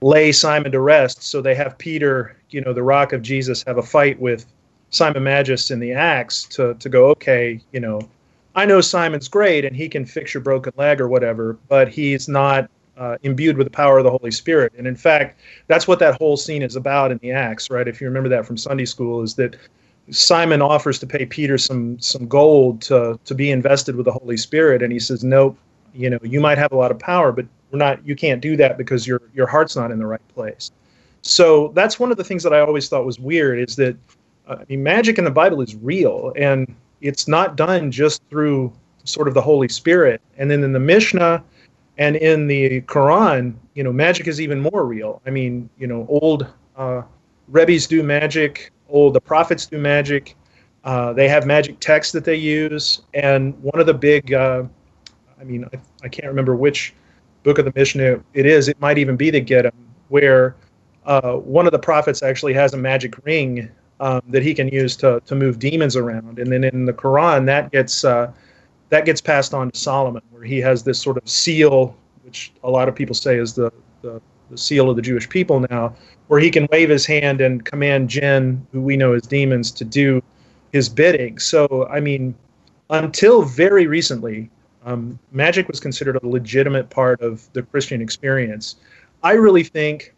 lay 0.00 0.32
Simon 0.32 0.72
to 0.72 0.80
rest. 0.80 1.22
So 1.22 1.40
they 1.40 1.54
have 1.54 1.78
Peter, 1.78 2.36
you 2.50 2.60
know, 2.60 2.72
the 2.72 2.82
rock 2.82 3.12
of 3.12 3.22
Jesus, 3.22 3.62
have 3.66 3.78
a 3.78 3.82
fight 3.82 4.20
with 4.20 4.46
Simon 4.90 5.22
Magus 5.22 5.70
in 5.70 5.80
the 5.80 5.92
Acts 5.92 6.44
to 6.44 6.74
to 6.74 6.88
go, 6.88 7.06
okay, 7.10 7.60
you 7.72 7.80
know, 7.80 8.00
I 8.54 8.66
know 8.66 8.80
Simon's 8.80 9.28
great 9.28 9.64
and 9.64 9.74
he 9.74 9.88
can 9.88 10.04
fix 10.04 10.34
your 10.34 10.42
broken 10.42 10.72
leg 10.76 11.00
or 11.00 11.08
whatever, 11.08 11.56
but 11.68 11.88
he's 11.88 12.28
not 12.28 12.68
uh, 12.98 13.16
imbued 13.22 13.56
with 13.56 13.66
the 13.66 13.70
power 13.70 13.98
of 13.98 14.04
the 14.04 14.10
Holy 14.10 14.30
Spirit. 14.30 14.72
And 14.76 14.86
in 14.86 14.96
fact, 14.96 15.40
that's 15.66 15.88
what 15.88 15.98
that 16.00 16.16
whole 16.18 16.36
scene 16.36 16.62
is 16.62 16.76
about 16.76 17.10
in 17.10 17.18
the 17.18 17.32
Acts, 17.32 17.70
right? 17.70 17.88
If 17.88 18.00
you 18.00 18.06
remember 18.06 18.28
that 18.28 18.46
from 18.46 18.56
Sunday 18.56 18.84
school, 18.84 19.22
is 19.22 19.34
that 19.36 19.56
Simon 20.10 20.60
offers 20.60 20.98
to 20.98 21.06
pay 21.06 21.24
Peter 21.26 21.56
some 21.58 21.98
some 22.00 22.26
gold 22.26 22.82
to 22.82 23.18
to 23.24 23.34
be 23.34 23.50
invested 23.50 23.96
with 23.96 24.06
the 24.06 24.12
Holy 24.12 24.36
Spirit, 24.36 24.82
and 24.82 24.92
he 24.92 24.98
says, 24.98 25.22
"Nope, 25.22 25.56
you 25.94 26.10
know, 26.10 26.18
you 26.22 26.40
might 26.40 26.58
have 26.58 26.72
a 26.72 26.76
lot 26.76 26.90
of 26.90 26.98
power, 26.98 27.32
but 27.32 27.46
we're 27.70 27.78
not. 27.78 28.04
You 28.06 28.16
can't 28.16 28.40
do 28.40 28.56
that 28.56 28.78
because 28.78 29.06
your 29.06 29.22
your 29.34 29.46
heart's 29.46 29.76
not 29.76 29.90
in 29.90 29.98
the 29.98 30.06
right 30.06 30.26
place." 30.34 30.70
So 31.22 31.72
that's 31.74 32.00
one 32.00 32.10
of 32.10 32.16
the 32.16 32.24
things 32.24 32.42
that 32.42 32.52
I 32.52 32.60
always 32.60 32.88
thought 32.88 33.06
was 33.06 33.20
weird 33.20 33.60
is 33.60 33.76
that 33.76 33.96
uh, 34.48 34.56
I 34.60 34.64
mean, 34.68 34.82
magic 34.82 35.18
in 35.18 35.24
the 35.24 35.30
Bible 35.30 35.60
is 35.60 35.74
real, 35.76 36.32
and 36.36 36.74
it's 37.00 37.28
not 37.28 37.56
done 37.56 37.90
just 37.90 38.22
through 38.28 38.72
sort 39.04 39.28
of 39.28 39.34
the 39.34 39.40
Holy 39.40 39.68
Spirit. 39.68 40.20
And 40.36 40.50
then 40.50 40.62
in 40.62 40.72
the 40.72 40.80
Mishnah 40.80 41.42
and 41.98 42.16
in 42.16 42.46
the 42.46 42.80
Quran, 42.82 43.54
you 43.74 43.82
know, 43.82 43.92
magic 43.92 44.26
is 44.26 44.40
even 44.40 44.60
more 44.60 44.84
real. 44.84 45.20
I 45.26 45.30
mean, 45.30 45.68
you 45.78 45.86
know, 45.86 46.06
old 46.08 46.46
uh, 46.76 47.02
Rebbe's 47.48 47.86
do 47.86 48.02
magic, 48.02 48.72
old 48.92 49.14
the 49.14 49.20
prophets 49.20 49.66
do 49.66 49.78
magic. 49.78 50.36
Uh, 50.84 51.12
they 51.12 51.28
have 51.28 51.46
magic 51.46 51.78
texts 51.80 52.12
that 52.12 52.24
they 52.24 52.34
use, 52.34 53.02
and 53.14 53.60
one 53.62 53.78
of 53.80 53.86
the 53.86 53.94
big, 53.94 54.32
uh, 54.32 54.64
I 55.40 55.44
mean, 55.44 55.64
I, 55.72 55.78
I, 56.02 56.08
can't 56.08 56.26
remember 56.26 56.56
which 56.56 56.92
book 57.44 57.58
of 57.58 57.64
the 57.64 57.72
Mishnah 57.76 58.20
it 58.34 58.46
is. 58.46 58.68
It 58.68 58.80
might 58.80 58.98
even 58.98 59.16
be 59.16 59.30
the 59.30 59.40
Gittin, 59.40 59.72
where 60.08 60.56
uh, 61.06 61.34
one 61.34 61.66
of 61.66 61.72
the 61.72 61.78
prophets 61.78 62.22
actually 62.22 62.52
has 62.54 62.74
a 62.74 62.76
magic 62.76 63.14
ring 63.24 63.70
um, 64.00 64.22
that 64.28 64.42
he 64.42 64.54
can 64.54 64.68
use 64.68 64.96
to 64.96 65.20
to 65.24 65.34
move 65.36 65.60
demons 65.60 65.94
around, 65.94 66.40
and 66.40 66.50
then 66.50 66.64
in 66.64 66.84
the 66.84 66.92
Quran 66.92 67.46
that 67.46 67.70
gets 67.70 68.04
uh, 68.04 68.32
that 68.92 69.06
gets 69.06 69.22
passed 69.22 69.54
on 69.54 69.70
to 69.70 69.78
Solomon, 69.78 70.20
where 70.30 70.44
he 70.44 70.58
has 70.58 70.82
this 70.82 71.00
sort 71.00 71.16
of 71.16 71.26
seal, 71.26 71.96
which 72.24 72.52
a 72.62 72.70
lot 72.70 72.90
of 72.90 72.94
people 72.94 73.14
say 73.14 73.38
is 73.38 73.54
the, 73.54 73.72
the, 74.02 74.20
the 74.50 74.58
seal 74.58 74.90
of 74.90 74.96
the 74.96 75.02
Jewish 75.02 75.26
people 75.26 75.60
now, 75.60 75.94
where 76.32 76.40
he 76.40 76.50
can 76.50 76.66
wave 76.72 76.88
his 76.88 77.04
hand 77.04 77.42
and 77.42 77.62
command 77.62 78.08
jinn, 78.08 78.66
who 78.72 78.80
we 78.80 78.96
know 78.96 79.12
as 79.12 79.20
demons, 79.20 79.70
to 79.70 79.84
do 79.84 80.22
his 80.72 80.88
bidding. 80.88 81.38
So, 81.38 81.86
I 81.90 82.00
mean, 82.00 82.34
until 82.88 83.42
very 83.42 83.86
recently, 83.86 84.48
um, 84.86 85.18
magic 85.32 85.68
was 85.68 85.78
considered 85.78 86.16
a 86.16 86.26
legitimate 86.26 86.88
part 86.88 87.20
of 87.20 87.52
the 87.52 87.62
Christian 87.62 88.00
experience. 88.00 88.76
I 89.22 89.32
really 89.32 89.62
think 89.62 90.14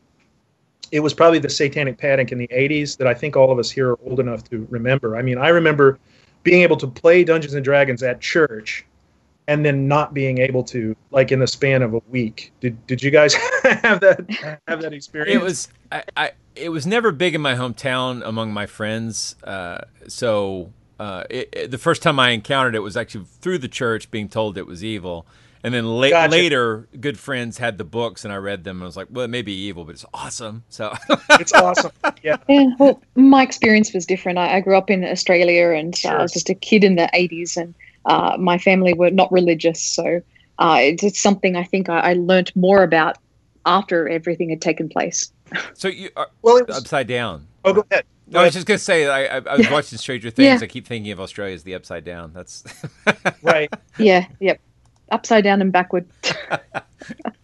it 0.92 1.00
was 1.00 1.12
probably 1.12 1.40
the 1.40 1.50
satanic 1.50 1.98
panic 1.98 2.30
in 2.30 2.38
the 2.38 2.46
80s 2.46 2.96
that 2.98 3.08
I 3.08 3.14
think 3.14 3.36
all 3.36 3.50
of 3.50 3.58
us 3.58 3.68
here 3.68 3.90
are 3.90 3.98
old 4.04 4.20
enough 4.20 4.48
to 4.50 4.68
remember. 4.70 5.16
I 5.16 5.22
mean, 5.22 5.38
I 5.38 5.48
remember 5.48 5.98
being 6.44 6.62
able 6.62 6.76
to 6.76 6.86
play 6.86 7.24
Dungeons 7.24 7.54
and 7.54 7.64
Dragons 7.64 8.04
at 8.04 8.20
church 8.20 8.86
and 9.46 9.64
then 9.64 9.86
not 9.86 10.14
being 10.14 10.38
able 10.38 10.64
to 10.64 10.96
like 11.10 11.30
in 11.32 11.38
the 11.38 11.46
span 11.46 11.82
of 11.82 11.94
a 11.94 12.02
week. 12.08 12.52
Did 12.60 12.86
did 12.86 13.02
you 13.02 13.10
guys 13.10 13.34
have 13.62 14.00
that 14.00 14.60
have 14.66 14.82
that 14.82 14.92
experience? 14.92 15.34
It 15.34 15.42
was 15.42 15.68
I, 15.92 16.02
I 16.16 16.30
it 16.56 16.68
was 16.70 16.86
never 16.86 17.12
big 17.12 17.34
in 17.34 17.40
my 17.40 17.54
hometown 17.54 18.22
among 18.24 18.52
my 18.52 18.66
friends. 18.66 19.36
Uh, 19.44 19.82
so 20.08 20.72
uh, 20.98 21.24
it, 21.28 21.48
it, 21.52 21.70
the 21.70 21.78
first 21.78 22.02
time 22.02 22.18
I 22.18 22.30
encountered 22.30 22.74
it 22.74 22.80
was 22.80 22.96
actually 22.96 23.24
through 23.40 23.58
the 23.58 23.68
church, 23.68 24.10
being 24.10 24.28
told 24.28 24.56
it 24.56 24.66
was 24.66 24.84
evil. 24.84 25.26
And 25.64 25.72
then 25.72 25.86
la- 25.86 26.10
gotcha. 26.10 26.30
later, 26.30 26.88
good 27.00 27.18
friends 27.18 27.56
had 27.56 27.78
the 27.78 27.84
books, 27.84 28.24
and 28.24 28.32
I 28.32 28.36
read 28.36 28.64
them. 28.64 28.76
and 28.76 28.82
I 28.82 28.86
was 28.86 28.98
like, 28.98 29.08
"Well, 29.10 29.24
it 29.24 29.28
may 29.28 29.40
be 29.40 29.54
evil, 29.54 29.86
but 29.86 29.94
it's 29.94 30.04
awesome." 30.12 30.62
So 30.68 30.94
it's 31.30 31.54
awesome. 31.54 31.90
Yeah. 32.22 32.36
Yeah. 32.46 32.66
Well, 32.78 33.00
my 33.14 33.42
experience 33.42 33.94
was 33.94 34.04
different. 34.04 34.38
I, 34.38 34.56
I 34.56 34.60
grew 34.60 34.76
up 34.76 34.90
in 34.90 35.02
Australia, 35.04 35.70
and 35.70 35.96
sure. 35.96 36.10
uh, 36.10 36.18
I 36.18 36.22
was 36.22 36.32
just 36.32 36.50
a 36.50 36.54
kid 36.54 36.84
in 36.84 36.96
the 36.96 37.08
'80s, 37.14 37.56
and 37.56 37.74
uh, 38.06 38.36
my 38.38 38.58
family 38.58 38.94
were 38.94 39.10
not 39.10 39.30
religious, 39.32 39.82
so 39.82 40.20
uh, 40.58 40.78
it's, 40.80 41.02
it's, 41.02 41.20
something 41.20 41.56
I 41.56 41.64
think 41.64 41.88
I, 41.88 41.98
I 42.00 42.12
learned 42.14 42.54
more 42.54 42.82
about 42.82 43.18
after 43.66 44.08
everything 44.08 44.50
had 44.50 44.60
taken 44.60 44.88
place. 44.88 45.32
So 45.74 45.88
you 45.88 46.10
are 46.16 46.28
well, 46.42 46.56
it 46.56 46.66
was, 46.66 46.78
upside 46.78 47.06
down. 47.06 47.46
Oh, 47.64 47.74
go 47.74 47.86
ahead. 47.88 48.04
No, 48.26 48.40
I 48.40 48.44
was 48.44 48.54
just 48.54 48.66
gonna 48.66 48.78
say 48.78 49.06
I, 49.06 49.36
I, 49.36 49.42
I 49.46 49.56
was 49.56 49.70
watching 49.70 49.98
Stranger 49.98 50.30
Things. 50.30 50.60
Yeah. 50.60 50.64
I 50.64 50.66
keep 50.66 50.86
thinking 50.86 51.12
of 51.12 51.20
Australia 51.20 51.54
as 51.54 51.62
the 51.62 51.74
upside 51.74 52.04
down. 52.04 52.32
That's 52.32 52.64
right. 53.42 53.72
Yeah. 53.98 54.26
Yep 54.40 54.60
upside 55.10 55.44
down 55.44 55.62
and 55.62 55.72
backward. 55.72 56.06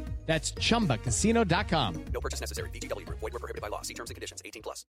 That's 0.25 0.53
ChumbaCasino.com. 0.53 2.05
No 2.13 2.21
purchase 2.21 2.39
necessary. 2.39 2.69
VGW. 2.69 3.05
Void 3.09 3.21
were 3.21 3.39
prohibited 3.39 3.61
by 3.61 3.67
law. 3.67 3.81
See 3.81 3.93
terms 3.93 4.09
and 4.09 4.15
conditions. 4.15 4.41
18 4.45 4.61
plus. 4.61 4.85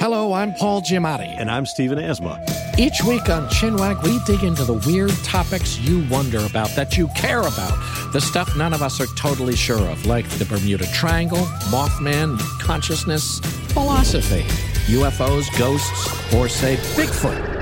Hello, 0.00 0.32
I'm 0.32 0.52
Paul 0.54 0.80
Giamatti. 0.82 1.28
And 1.38 1.50
I'm 1.50 1.66
Stephen 1.66 1.98
Asma. 1.98 2.44
Each 2.78 3.04
week 3.04 3.28
on 3.28 3.46
Chinwag, 3.50 4.02
we 4.02 4.18
dig 4.24 4.42
into 4.42 4.64
the 4.64 4.72
weird 4.86 5.12
topics 5.22 5.78
you 5.78 6.04
wonder 6.10 6.44
about, 6.46 6.70
that 6.70 6.96
you 6.96 7.08
care 7.14 7.40
about. 7.40 7.78
The 8.12 8.20
stuff 8.20 8.56
none 8.56 8.72
of 8.72 8.82
us 8.82 9.00
are 9.00 9.06
totally 9.16 9.54
sure 9.54 9.90
of, 9.90 10.04
like 10.06 10.28
the 10.30 10.46
Bermuda 10.46 10.86
Triangle, 10.92 11.44
Mothman, 11.70 12.38
consciousness, 12.58 13.38
philosophy, 13.72 14.42
UFOs, 14.92 15.46
ghosts, 15.58 16.34
or, 16.34 16.48
say, 16.48 16.76
Bigfoot. 16.96 17.61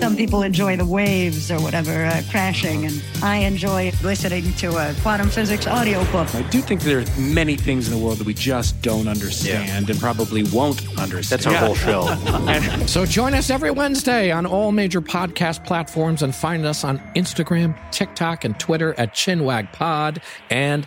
Some 0.00 0.16
people 0.16 0.42
enjoy 0.42 0.76
the 0.76 0.86
waves 0.86 1.50
or 1.50 1.60
whatever 1.60 2.04
uh, 2.04 2.22
crashing, 2.30 2.86
and 2.86 3.02
I 3.20 3.38
enjoy 3.38 3.90
listening 4.02 4.52
to 4.54 4.76
a 4.76 4.94
quantum 5.02 5.28
physics 5.28 5.66
audiobook. 5.66 6.32
I 6.36 6.42
do 6.50 6.60
think 6.60 6.82
there 6.82 7.00
are 7.00 7.04
many 7.18 7.56
things 7.56 7.88
in 7.88 7.98
the 7.98 8.04
world 8.04 8.18
that 8.18 8.26
we 8.26 8.32
just 8.32 8.80
don't 8.80 9.08
understand 9.08 9.88
yeah. 9.88 9.92
and 9.92 10.00
probably 10.00 10.44
won't 10.44 10.86
understand. 10.98 11.42
That's 11.42 11.46
our 11.46 11.54
whole 11.54 11.74
show. 11.74 12.86
so 12.86 13.04
join 13.06 13.34
us 13.34 13.50
every 13.50 13.72
Wednesday 13.72 14.30
on 14.30 14.46
all 14.46 14.70
major 14.70 15.00
podcast 15.00 15.66
platforms 15.66 16.22
and 16.22 16.32
find 16.32 16.64
us 16.64 16.84
on 16.84 16.98
Instagram, 17.16 17.76
TikTok, 17.90 18.44
and 18.44 18.58
Twitter 18.60 18.94
at 18.98 19.14
ChinwagPod 19.14 20.22
and 20.48 20.86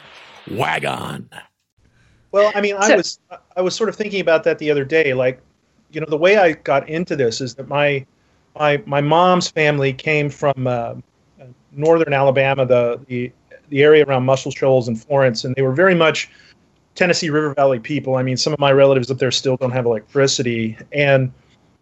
Wagon. 0.51 1.29
Well, 2.31 2.53
I 2.55 2.61
mean, 2.61 2.77
I 2.79 2.95
was 2.95 3.19
I 3.57 3.61
was 3.61 3.75
sort 3.75 3.89
of 3.89 3.97
thinking 3.97 4.21
about 4.21 4.45
that 4.45 4.57
the 4.59 4.71
other 4.71 4.85
day. 4.85 5.13
Like, 5.13 5.41
you 5.91 5.99
know, 5.99 6.07
the 6.07 6.17
way 6.17 6.37
I 6.37 6.53
got 6.53 6.87
into 6.87 7.17
this 7.17 7.41
is 7.41 7.55
that 7.55 7.67
my 7.67 8.05
my 8.55 8.81
my 8.85 9.01
mom's 9.01 9.49
family 9.49 9.93
came 9.93 10.29
from 10.29 10.67
uh, 10.67 10.95
northern 11.71 12.13
Alabama, 12.13 12.65
the, 12.65 12.99
the 13.07 13.31
the 13.69 13.83
area 13.83 14.05
around 14.05 14.25
Muscle 14.25 14.51
Shoals 14.51 14.87
and 14.87 15.01
Florence, 15.01 15.43
and 15.43 15.55
they 15.55 15.61
were 15.61 15.71
very 15.73 15.95
much 15.95 16.29
Tennessee 16.95 17.29
River 17.29 17.53
Valley 17.53 17.79
people. 17.79 18.15
I 18.15 18.23
mean, 18.23 18.37
some 18.37 18.53
of 18.53 18.59
my 18.59 18.71
relatives 18.71 19.09
up 19.09 19.17
there 19.17 19.31
still 19.31 19.57
don't 19.57 19.71
have 19.71 19.85
electricity, 19.85 20.77
and 20.91 21.31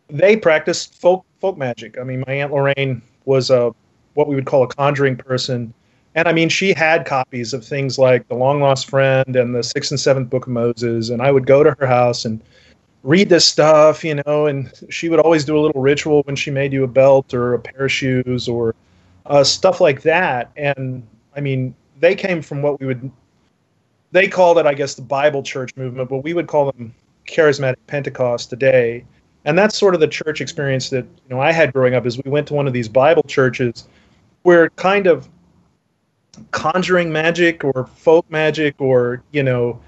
they 0.08 0.38
practiced 0.38 1.00
folk 1.00 1.26
folk 1.42 1.58
magic. 1.58 1.98
I 1.98 2.04
mean, 2.04 2.24
my 2.28 2.34
aunt 2.34 2.54
Lorraine 2.54 3.02
was 3.26 3.50
a 3.50 3.74
what 4.14 4.28
we 4.28 4.36
would 4.36 4.46
call 4.46 4.64
a 4.64 4.68
conjuring 4.68 5.16
person, 5.18 5.74
and 6.16 6.28
I 6.28 6.34
mean, 6.34 6.50
she 6.50 6.74
had 6.74 7.06
copies 7.06 7.54
of 7.54 7.66
things 7.66 7.98
like 7.98 8.28
the 8.28 8.36
Long 8.36 8.62
Lost 8.62 8.90
Friend 8.90 9.36
and 9.36 9.56
the 9.56 9.64
Sixth 9.64 9.92
and 9.92 10.00
Seventh 10.00 10.30
Book 10.30 10.48
of 10.48 10.54
Moses, 10.54 11.10
and 11.10 11.22
I 11.22 11.32
would 11.32 11.46
go 11.46 11.64
to 11.64 11.76
her 11.80 11.88
house 11.88 12.26
and 12.26 12.42
read 13.04 13.30
this 13.30 13.46
stuff, 13.46 14.04
you 14.04 14.22
know, 14.26 14.48
and 14.48 14.72
she 14.90 15.10
would 15.10 15.20
always 15.20 15.46
do 15.46 15.58
a 15.58 15.62
little 15.62 15.82
ritual 15.82 16.22
when 16.24 16.36
she 16.36 16.52
made 16.52 16.74
you 16.74 16.84
a 16.84 16.88
belt 16.88 17.34
or 17.34 17.54
a 17.54 17.60
pair 17.60 17.86
of 17.86 17.92
shoes 17.92 18.48
or 18.48 18.76
uh, 19.28 19.44
stuff 19.44 19.80
like 19.80 20.02
that. 20.02 20.52
And 20.58 21.06
I 21.36 21.40
mean, 21.40 21.76
they 22.00 22.16
came 22.16 22.42
from 22.42 22.62
what 22.62 22.80
we 22.80 22.86
would, 22.86 23.10
they 24.12 24.28
called 24.28 24.58
it, 24.58 24.66
I 24.66 24.74
guess, 24.74 24.96
the 24.96 25.02
Bible 25.02 25.44
church 25.44 25.76
movement, 25.76 26.10
but 26.10 26.24
we 26.24 26.34
would 26.34 26.48
call 26.48 26.72
them 26.72 26.94
charismatic 27.28 27.78
Pentecost 27.88 28.50
today. 28.50 29.06
And 29.46 29.58
that's 29.58 29.78
sort 29.78 29.94
of 29.94 30.02
the 30.02 30.08
church 30.08 30.42
experience 30.42 30.90
that, 30.90 31.06
you 31.06 31.30
know, 31.30 31.40
I 31.40 31.52
had 31.52 31.72
growing 31.72 31.96
up 31.96 32.06
is 32.06 32.22
we 32.24 32.30
went 32.30 32.48
to 32.48 32.54
one 32.54 32.68
of 32.68 32.74
these 32.74 32.90
Bible 32.90 33.24
churches 33.24 33.88
where 34.44 34.70
kind 34.72 35.08
of 35.08 35.30
conjuring 36.52 37.12
magic 37.12 37.64
or 37.64 37.90
folk 37.96 38.30
magic 38.30 38.76
or, 38.80 39.24
you 39.32 39.44
know, 39.44 39.80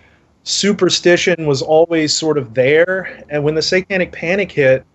superstition 0.43 1.45
was 1.45 1.62
always 1.62 2.13
sort 2.13 2.38
of 2.38 2.54
there. 2.54 3.23
And 3.30 3.43
when 3.43 3.56
the 3.56 3.62
satanic 3.62 4.12
panic 4.12 4.51
hit, 4.51 4.86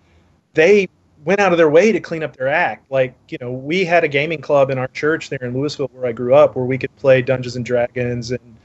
they 0.54 0.88
went 1.24 1.40
out 1.40 1.52
of 1.52 1.58
their 1.58 1.70
way 1.70 1.92
to 1.92 2.00
clean 2.00 2.22
up 2.22 2.36
their 2.36 2.48
act. 2.48 2.90
Like, 2.90 3.14
you 3.28 3.38
know, 3.40 3.52
we 3.52 3.84
had 3.84 4.04
a 4.04 4.08
gaming 4.08 4.40
club 4.40 4.70
in 4.70 4.78
our 4.78 4.88
church 4.88 5.28
there 5.28 5.42
in 5.42 5.54
Louisville 5.54 5.90
where 5.92 6.06
I 6.06 6.12
grew 6.12 6.34
up 6.34 6.56
where 6.56 6.64
we 6.64 6.78
could 6.78 6.94
play 6.96 7.22
Dungeons 7.22 7.56
and 7.56 7.64
Dragons 7.64 8.30
and 8.30 8.56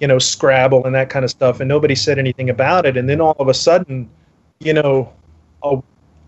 you 0.00 0.06
know, 0.06 0.18
Scrabble 0.18 0.84
and 0.86 0.94
that 0.94 1.10
kind 1.10 1.24
of 1.24 1.30
stuff, 1.30 1.60
and 1.60 1.68
nobody 1.68 1.94
said 1.94 2.18
anything 2.18 2.50
about 2.50 2.86
it. 2.86 2.96
And 2.96 3.08
then 3.08 3.20
all 3.20 3.36
of 3.38 3.48
a 3.48 3.54
sudden, 3.54 4.08
you 4.58 4.72
know, 4.72 5.12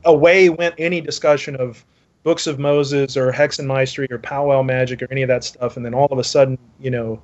away 0.04 0.50
went 0.50 0.74
any 0.78 1.00
discussion 1.00 1.56
of 1.56 1.84
books 2.22 2.46
of 2.46 2.58
Moses 2.58 3.16
or 3.16 3.32
Hexenmeistery 3.32 4.10
or 4.12 4.18
powwow 4.18 4.62
magic 4.62 5.02
or 5.02 5.08
any 5.10 5.22
of 5.22 5.28
that 5.28 5.42
stuff. 5.42 5.76
And 5.76 5.84
then 5.84 5.94
all 5.94 6.08
of 6.10 6.18
a 6.18 6.24
sudden, 6.24 6.58
you 6.80 6.90
know, 6.90 7.20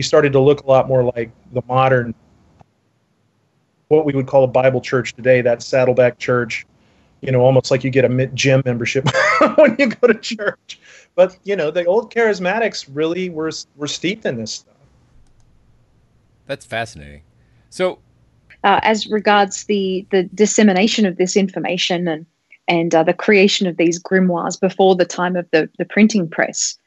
we 0.00 0.02
started 0.02 0.32
to 0.32 0.40
look 0.40 0.62
a 0.62 0.66
lot 0.66 0.88
more 0.88 1.04
like 1.04 1.30
the 1.52 1.60
modern, 1.68 2.14
what 3.88 4.06
we 4.06 4.14
would 4.14 4.26
call 4.26 4.44
a 4.44 4.46
Bible 4.46 4.80
church 4.80 5.12
today, 5.12 5.42
that 5.42 5.60
Saddleback 5.60 6.16
church, 6.16 6.66
you 7.20 7.30
know, 7.30 7.42
almost 7.42 7.70
like 7.70 7.84
you 7.84 7.90
get 7.90 8.06
a 8.06 8.26
gym 8.28 8.62
membership 8.64 9.06
when 9.56 9.76
you 9.78 9.88
go 9.88 10.06
to 10.06 10.14
church. 10.14 10.80
But, 11.14 11.36
you 11.44 11.54
know, 11.54 11.70
the 11.70 11.84
old 11.84 12.10
charismatics 12.10 12.88
really 12.90 13.28
were, 13.28 13.50
were 13.76 13.86
steeped 13.86 14.24
in 14.24 14.38
this 14.38 14.52
stuff. 14.52 14.74
That's 16.46 16.64
fascinating. 16.64 17.20
So, 17.68 17.98
uh, 18.64 18.80
as 18.82 19.06
regards 19.06 19.64
the 19.64 20.06
the 20.10 20.22
dissemination 20.34 21.04
of 21.04 21.18
this 21.18 21.36
information 21.36 22.08
and 22.08 22.24
and 22.68 22.94
uh, 22.94 23.02
the 23.02 23.12
creation 23.12 23.66
of 23.66 23.76
these 23.76 24.02
grimoires 24.02 24.58
before 24.58 24.96
the 24.96 25.04
time 25.04 25.36
of 25.36 25.46
the, 25.52 25.68
the 25.78 25.84
printing 25.84 26.26
press. 26.26 26.78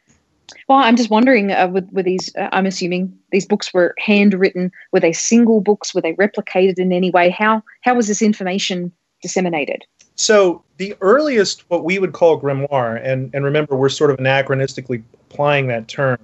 Well, 0.67 0.79
I'm 0.79 0.95
just 0.95 1.09
wondering, 1.09 1.51
uh, 1.51 1.67
with, 1.67 1.89
with 1.91 2.05
these, 2.05 2.33
uh, 2.35 2.49
I'm 2.51 2.65
assuming 2.65 3.17
these 3.31 3.45
books 3.45 3.73
were 3.73 3.95
handwritten. 3.97 4.71
Were 4.91 4.99
they 4.99 5.13
single 5.13 5.61
books? 5.61 5.93
Were 5.93 6.01
they 6.01 6.13
replicated 6.13 6.79
in 6.79 6.91
any 6.91 7.11
way? 7.11 7.29
How 7.29 7.63
how 7.81 7.95
was 7.95 8.07
this 8.07 8.21
information 8.21 8.91
disseminated? 9.21 9.83
So 10.15 10.63
the 10.77 10.95
earliest, 11.01 11.69
what 11.69 11.83
we 11.83 11.99
would 11.99 12.13
call 12.13 12.39
grimoire, 12.39 13.01
and 13.03 13.33
and 13.33 13.43
remember, 13.43 13.75
we're 13.75 13.89
sort 13.89 14.11
of 14.11 14.17
anachronistically 14.17 15.03
applying 15.29 15.67
that 15.67 15.87
term. 15.87 16.19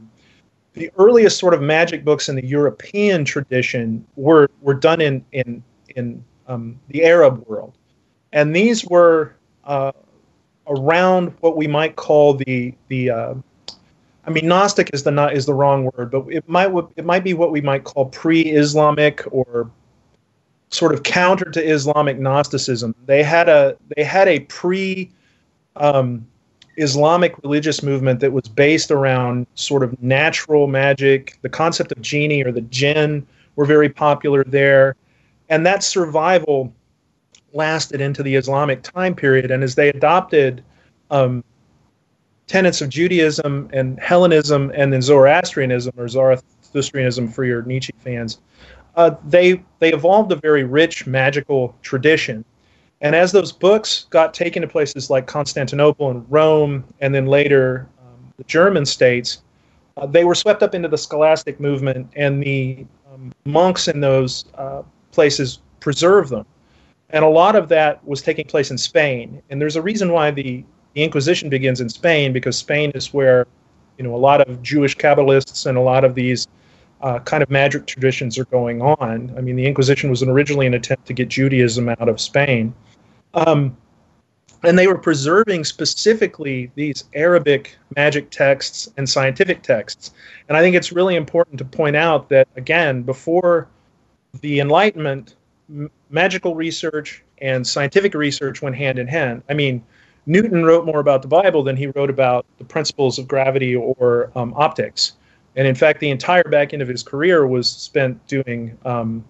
The 0.73 0.91
earliest 0.97 1.39
sort 1.39 1.53
of 1.53 1.61
magic 1.61 2.05
books 2.05 2.29
in 2.29 2.35
the 2.35 2.45
European 2.45 3.25
tradition 3.25 4.05
were 4.15 4.49
were 4.61 4.75
done 4.75 5.01
in 5.01 5.25
in 5.31 5.63
in 5.95 6.23
um, 6.47 6.79
the 6.89 7.03
Arab 7.03 7.45
world, 7.47 7.73
and 8.31 8.55
these 8.55 8.85
were 8.85 9.35
uh, 9.63 9.91
around 10.67 11.33
what 11.39 11.57
we 11.57 11.67
might 11.67 11.95
call 11.95 12.35
the 12.35 12.73
the 12.87 13.09
uh, 13.09 13.33
I 14.29 14.31
mean 14.31 14.47
Gnostic 14.47 14.91
is 14.93 15.01
the 15.01 15.11
not 15.11 15.33
is 15.33 15.47
the 15.47 15.55
wrong 15.55 15.89
word, 15.95 16.11
but 16.11 16.23
it 16.29 16.47
might 16.47 16.71
it 16.95 17.03
might 17.03 17.23
be 17.23 17.33
what 17.33 17.51
we 17.51 17.61
might 17.61 17.83
call 17.83 18.05
pre-Islamic 18.05 19.23
or 19.31 19.71
sort 20.69 20.93
of 20.93 21.01
counter 21.01 21.49
to 21.49 21.59
Islamic 21.59 22.19
Gnosticism. 22.19 22.93
They 23.07 23.23
had 23.23 23.49
a 23.49 23.75
they 23.97 24.03
had 24.03 24.27
a 24.27 24.41
pre 24.41 25.09
um, 25.77 26.27
Islamic 26.77 27.35
religious 27.39 27.81
movement 27.81 28.19
that 28.19 28.31
was 28.31 28.47
based 28.47 28.91
around 28.91 29.47
sort 29.55 29.81
of 29.81 29.99
natural 30.03 30.67
magic. 30.67 31.39
The 31.41 31.49
concept 31.49 31.91
of 31.91 31.99
genie 32.03 32.43
or 32.43 32.51
the 32.51 32.61
jinn 32.61 33.25
were 33.55 33.65
very 33.65 33.89
popular 33.89 34.43
there, 34.43 34.95
and 35.49 35.65
that 35.65 35.81
survival 35.81 36.71
lasted 37.53 37.99
into 37.99 38.21
the 38.21 38.35
Islamic 38.35 38.83
time 38.83 39.15
period. 39.15 39.49
And 39.49 39.63
as 39.63 39.73
they 39.73 39.89
adopted 39.89 40.63
um, 41.09 41.43
tenets 42.49 42.81
of 42.81 42.89
Judaism 42.89 43.69
and 43.71 43.97
Hellenism 43.99 44.71
and 44.75 44.91
then 44.91 45.01
Zoroastrianism 45.01 45.93
or 45.97 46.07
Zoroastrianism 46.07 47.29
for 47.29 47.45
your 47.45 47.61
Nietzsche 47.61 47.93
fans, 47.99 48.39
uh, 48.95 49.11
they 49.25 49.63
they 49.77 49.93
evolved 49.93 50.31
a 50.31 50.35
very 50.35 50.63
rich 50.63 51.07
magical 51.07 51.75
tradition. 51.83 52.43
And 53.01 53.15
as 53.15 53.31
those 53.31 53.53
books 53.53 54.07
got 54.09 54.33
taken 54.33 54.61
to 54.63 54.67
places 54.67 55.09
like 55.09 55.25
Constantinople 55.27 56.09
and 56.09 56.25
Rome, 56.29 56.83
and 56.99 57.15
then 57.15 57.27
later 57.27 57.87
um, 58.01 58.33
the 58.35 58.43
German 58.43 58.85
states, 58.85 59.41
uh, 59.95 60.05
they 60.05 60.25
were 60.25 60.35
swept 60.35 60.63
up 60.63 60.75
into 60.75 60.89
the 60.89 60.97
scholastic 60.97 61.61
movement, 61.61 62.11
and 62.17 62.43
the 62.43 62.85
um, 63.13 63.31
monks 63.45 63.87
in 63.87 64.01
those 64.01 64.45
uh, 64.55 64.81
places 65.11 65.59
preserved 65.79 66.31
them 66.31 66.45
and 67.11 67.25
a 67.25 67.27
lot 67.27 67.55
of 67.55 67.69
that 67.69 68.05
was 68.05 68.21
taking 68.21 68.45
place 68.45 68.69
in 68.71 68.77
Spain. 68.77 69.41
And 69.49 69.59
there's 69.59 69.75
a 69.75 69.81
reason 69.81 70.11
why 70.11 70.31
the, 70.31 70.63
the 70.93 71.03
Inquisition 71.03 71.49
begins 71.49 71.81
in 71.81 71.89
Spain 71.89 72.33
because 72.33 72.57
Spain 72.57 72.91
is 72.95 73.13
where 73.13 73.47
you 73.97 74.03
know 74.03 74.15
a 74.15 74.17
lot 74.17 74.41
of 74.41 74.61
Jewish 74.63 74.97
Kabbalists 74.97 75.65
and 75.65 75.77
a 75.77 75.81
lot 75.81 76.03
of 76.03 76.15
these 76.15 76.47
uh, 77.01 77.19
kind 77.19 77.41
of 77.41 77.49
magic 77.49 77.85
traditions 77.85 78.37
are 78.37 78.45
going 78.45 78.81
on. 78.81 79.33
I 79.37 79.41
mean, 79.41 79.55
the 79.55 79.65
Inquisition 79.65 80.09
was 80.09 80.23
originally 80.23 80.67
an 80.67 80.73
attempt 80.73 81.05
to 81.07 81.13
get 81.13 81.29
Judaism 81.29 81.89
out 81.89 82.09
of 82.09 82.19
Spain. 82.19 82.73
Um, 83.33 83.77
and 84.63 84.77
they 84.77 84.87
were 84.87 84.97
preserving 84.97 85.63
specifically 85.63 86.69
these 86.75 87.05
Arabic 87.13 87.77
magic 87.95 88.29
texts 88.29 88.89
and 88.97 89.09
scientific 89.09 89.63
texts. 89.63 90.11
And 90.49 90.57
I 90.57 90.61
think 90.61 90.75
it's 90.75 90.91
really 90.91 91.15
important 91.15 91.57
to 91.59 91.65
point 91.65 91.95
out 91.95 92.27
that, 92.29 92.47
again, 92.57 93.03
before 93.03 93.69
the 94.41 94.59
Enlightenment, 94.59 95.35
magical 96.09 96.55
research 96.55 97.23
and 97.41 97.65
scientific 97.65 98.13
research 98.13 98.61
went 98.61 98.75
hand 98.75 98.99
in 98.99 99.07
hand. 99.07 99.43
I 99.49 99.53
mean, 99.53 99.83
Newton 100.25 100.63
wrote 100.63 100.85
more 100.85 100.99
about 100.99 101.21
the 101.21 101.27
Bible 101.27 101.63
than 101.63 101.75
he 101.75 101.87
wrote 101.87 102.09
about 102.09 102.45
the 102.57 102.65
principles 102.65 103.17
of 103.17 103.27
gravity 103.27 103.75
or 103.75 104.31
um, 104.35 104.53
optics. 104.55 105.13
And 105.55 105.67
in 105.67 105.75
fact, 105.75 105.99
the 105.99 106.09
entire 106.09 106.43
back 106.43 106.73
end 106.73 106.81
of 106.81 106.87
his 106.87 107.03
career 107.03 107.47
was 107.47 107.69
spent 107.69 108.25
doing, 108.27 108.77
um, 108.85 109.23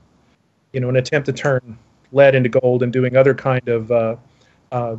you 0.73 0.80
know, 0.80 0.89
an 0.89 0.97
attempt 0.97 1.25
to 1.28 1.34
turn 1.34 1.78
lead 2.12 2.36
into 2.36 2.49
gold 2.49 2.84
and 2.84 2.91
doing 2.91 3.15
other 3.15 3.34
kind 3.34 3.67
of 3.67 3.91
uh, 3.91 4.15
uh, 4.71 4.95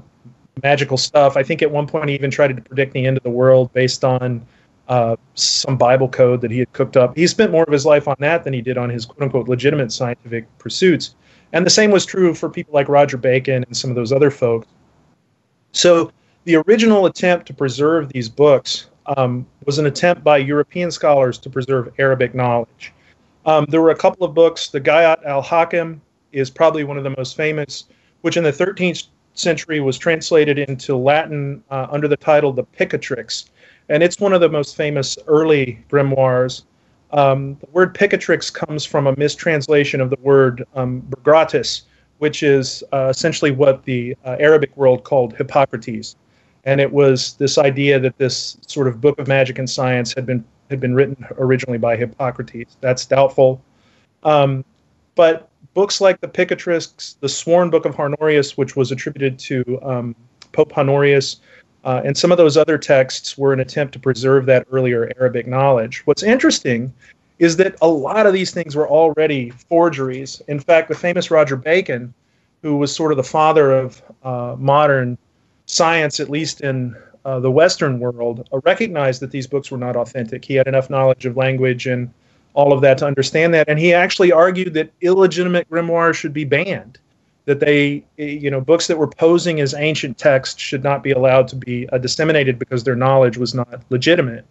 magical 0.63 0.97
stuff. 0.97 1.37
I 1.37 1.43
think 1.43 1.63
at 1.63 1.71
one 1.71 1.87
point 1.87 2.09
he 2.09 2.15
even 2.15 2.31
tried 2.31 2.57
to 2.57 2.63
predict 2.63 2.93
the 2.93 3.07
end 3.07 3.17
of 3.17 3.23
the 3.23 3.31
world 3.31 3.73
based 3.73 4.05
on 4.05 4.47
uh, 4.89 5.17
some 5.35 5.77
Bible 5.77 6.09
code 6.09 6.41
that 6.41 6.51
he 6.51 6.59
had 6.59 6.73
cooked 6.73 6.97
up. 6.97 7.17
He 7.17 7.27
spent 7.27 7.53
more 7.53 7.65
of 7.65 7.73
his 7.73 7.87
life 7.87 8.09
on 8.09 8.17
that 8.19 8.45
than 8.45 8.53
he 8.53 8.61
did 8.61 8.77
on 8.77 8.91
his 8.91 9.07
quote 9.07 9.23
unquote 9.23 9.49
legitimate 9.49 9.93
scientific 9.93 10.47
pursuits. 10.59 11.15
And 11.53 11.65
the 11.65 11.71
same 11.71 11.91
was 11.91 12.07
true 12.07 12.35
for 12.35 12.49
people 12.49 12.75
like 12.75 12.89
Roger 12.89 13.17
Bacon 13.17 13.65
and 13.65 13.77
some 13.77 13.91
of 13.91 13.97
those 13.97 14.13
other 14.13 14.31
folks. 14.31 14.67
So 15.73 16.13
the 16.45 16.57
original 16.57 17.07
attempt 17.07 17.47
to 17.47 17.55
preserve 17.55 18.09
these 18.09 18.29
books 18.29 18.89
um, 19.17 19.47
was 19.65 19.79
an 19.79 19.87
attempt 19.87 20.25
by 20.25 20.39
European 20.39 20.91
scholars 20.91 21.39
to 21.39 21.51
preserve 21.51 21.93
Arabic 21.99 22.35
knowledge. 22.35 22.93
Um, 23.47 23.67
there 23.69 23.81
were 23.81 23.91
a 23.91 23.97
couple 23.97 24.27
of 24.27 24.35
books. 24.35 24.69
The 24.69 24.81
Gayat 24.81 25.25
al 25.25 25.43
Hakim 25.43 26.01
is 26.33 26.51
probably 26.51 26.85
one 26.85 26.99
of 26.99 27.05
the 27.05 27.15
most 27.17 27.37
famous, 27.37 27.85
which 28.21 28.37
in 28.37 28.45
the 28.45 28.53
13th 28.53 29.07
century 29.35 29.81
was 29.81 29.99
translated 29.99 30.59
into 30.59 30.97
Latin 30.97 31.63
uh, 31.71 31.87
under 31.91 32.09
the 32.09 32.17
title 32.17 32.53
The 32.53 32.65
Picatrix. 32.65 33.47
And 33.89 34.03
it's 34.03 34.21
one 34.21 34.33
of 34.33 34.41
the 34.41 34.49
most 34.49 34.77
famous 34.77 35.19
early 35.27 35.83
grimoires. 35.91 36.63
Um, 37.13 37.57
the 37.61 37.67
word 37.73 37.95
Picatrix 37.95 38.53
comes 38.53 38.85
from 38.85 39.07
a 39.07 39.17
mistranslation 39.17 40.01
of 40.01 40.11
the 40.11 40.19
word 40.21 40.65
um, 40.75 41.01
which 42.21 42.43
is 42.43 42.85
uh, 42.93 43.09
essentially 43.09 43.51
what 43.51 43.83
the 43.85 44.15
uh, 44.27 44.37
Arabic 44.39 44.77
world 44.77 45.05
called 45.05 45.35
Hippocrates. 45.37 46.17
And 46.65 46.79
it 46.79 46.93
was 46.93 47.35
this 47.35 47.57
idea 47.57 47.99
that 47.99 48.19
this 48.19 48.59
sort 48.67 48.89
of 48.89 49.01
book 49.01 49.19
of 49.19 49.27
magic 49.27 49.59
and 49.59 49.69
science 49.69 50.15
had 50.15 50.27
been 50.27 50.45
had 50.69 50.81
been 50.81 50.95
written 50.95 51.17
originally 51.39 51.79
by 51.79 51.97
Hippocrates. 51.97 52.77
That's 52.81 53.07
doubtful. 53.07 53.61
Um, 54.23 54.65
but 55.15 55.49
books 55.75 56.01
like 56.01 56.21
the 56.21 56.29
Picatrix, 56.29 57.17
the 57.21 57.29
Sworn 57.29 57.71
Book 57.71 57.87
of 57.87 57.99
Honorius, 57.99 58.57
which 58.57 58.77
was 58.77 58.93
attributed 58.93 59.39
to 59.41 59.81
um, 59.83 60.15
Pope 60.53 60.77
Honorius, 60.77 61.41
uh, 61.85 62.03
and 62.05 62.17
some 62.17 62.31
of 62.31 62.39
those 62.39 62.57
other 62.57 62.77
texts 62.77 63.39
were 63.39 63.53
an 63.55 63.61
attempt 63.61 63.95
to 63.95 63.99
preserve 63.99 64.45
that 64.47 64.67
earlier 64.71 65.11
Arabic 65.19 65.47
knowledge. 65.47 66.03
What's 66.05 66.23
interesting 66.23 66.93
is 67.41 67.57
that 67.57 67.75
a 67.81 67.89
lot 67.89 68.27
of 68.27 68.35
these 68.35 68.53
things 68.53 68.77
were 68.77 68.89
already 68.89 69.51
forgeries. 69.51 70.43
In 70.47 70.61
fact, 70.61 70.89
the 70.89 70.95
famous 70.95 71.31
Roger 71.31 71.57
Bacon, 71.57 72.13
who 72.63 72.77
was 72.77 72.95
sort 72.95 73.13
of 73.13 73.17
the 73.17 73.25
father 73.25 73.73
of 73.73 74.01
uh, 74.23 74.55
modern 74.59 75.17
science, 75.65 76.21
at 76.21 76.29
least 76.29 76.61
in 76.61 76.95
uh, 77.25 77.41
the 77.41 77.51
Western 77.51 77.99
world, 77.99 78.47
uh, 78.53 78.61
recognized 78.65 79.23
that 79.23 79.31
these 79.31 79.47
books 79.47 79.71
were 79.71 79.79
not 79.79 79.97
authentic. 79.97 80.45
He 80.45 80.55
had 80.55 80.69
enough 80.69 80.91
knowledge 80.91 81.25
of 81.25 81.39
language 81.39 81.87
and 81.87 82.13
all 82.53 82.75
of 82.75 82.83
that 82.83 82.99
to 82.99 83.07
understand 83.07 83.55
that. 83.55 83.69
And 83.69 83.79
he 83.79 83.95
actually 83.95 84.33
argued 84.33 84.75
that 84.75 84.93
illegitimate 85.01 85.69
grimoires 85.71 86.15
should 86.15 86.35
be 86.35 86.45
banned 86.45 86.99
that 87.47 87.59
they, 87.59 88.05
you 88.19 88.51
know, 88.51 88.61
books 88.61 88.87
that 88.87 88.99
were 88.99 89.09
posing 89.09 89.61
as 89.61 89.75
ancient 89.75 90.19
texts 90.19 90.61
should 90.61 90.85
not 90.85 91.03
be 91.03 91.11
allowed 91.11 91.49
to 91.49 91.57
be 91.57 91.89
uh, 91.89 91.99
disseminated 91.99 92.59
because 92.59 92.85
their 92.85 92.95
knowledge 92.95 93.39
was 93.39 93.55
not 93.55 93.83
legitimate. 93.89 94.45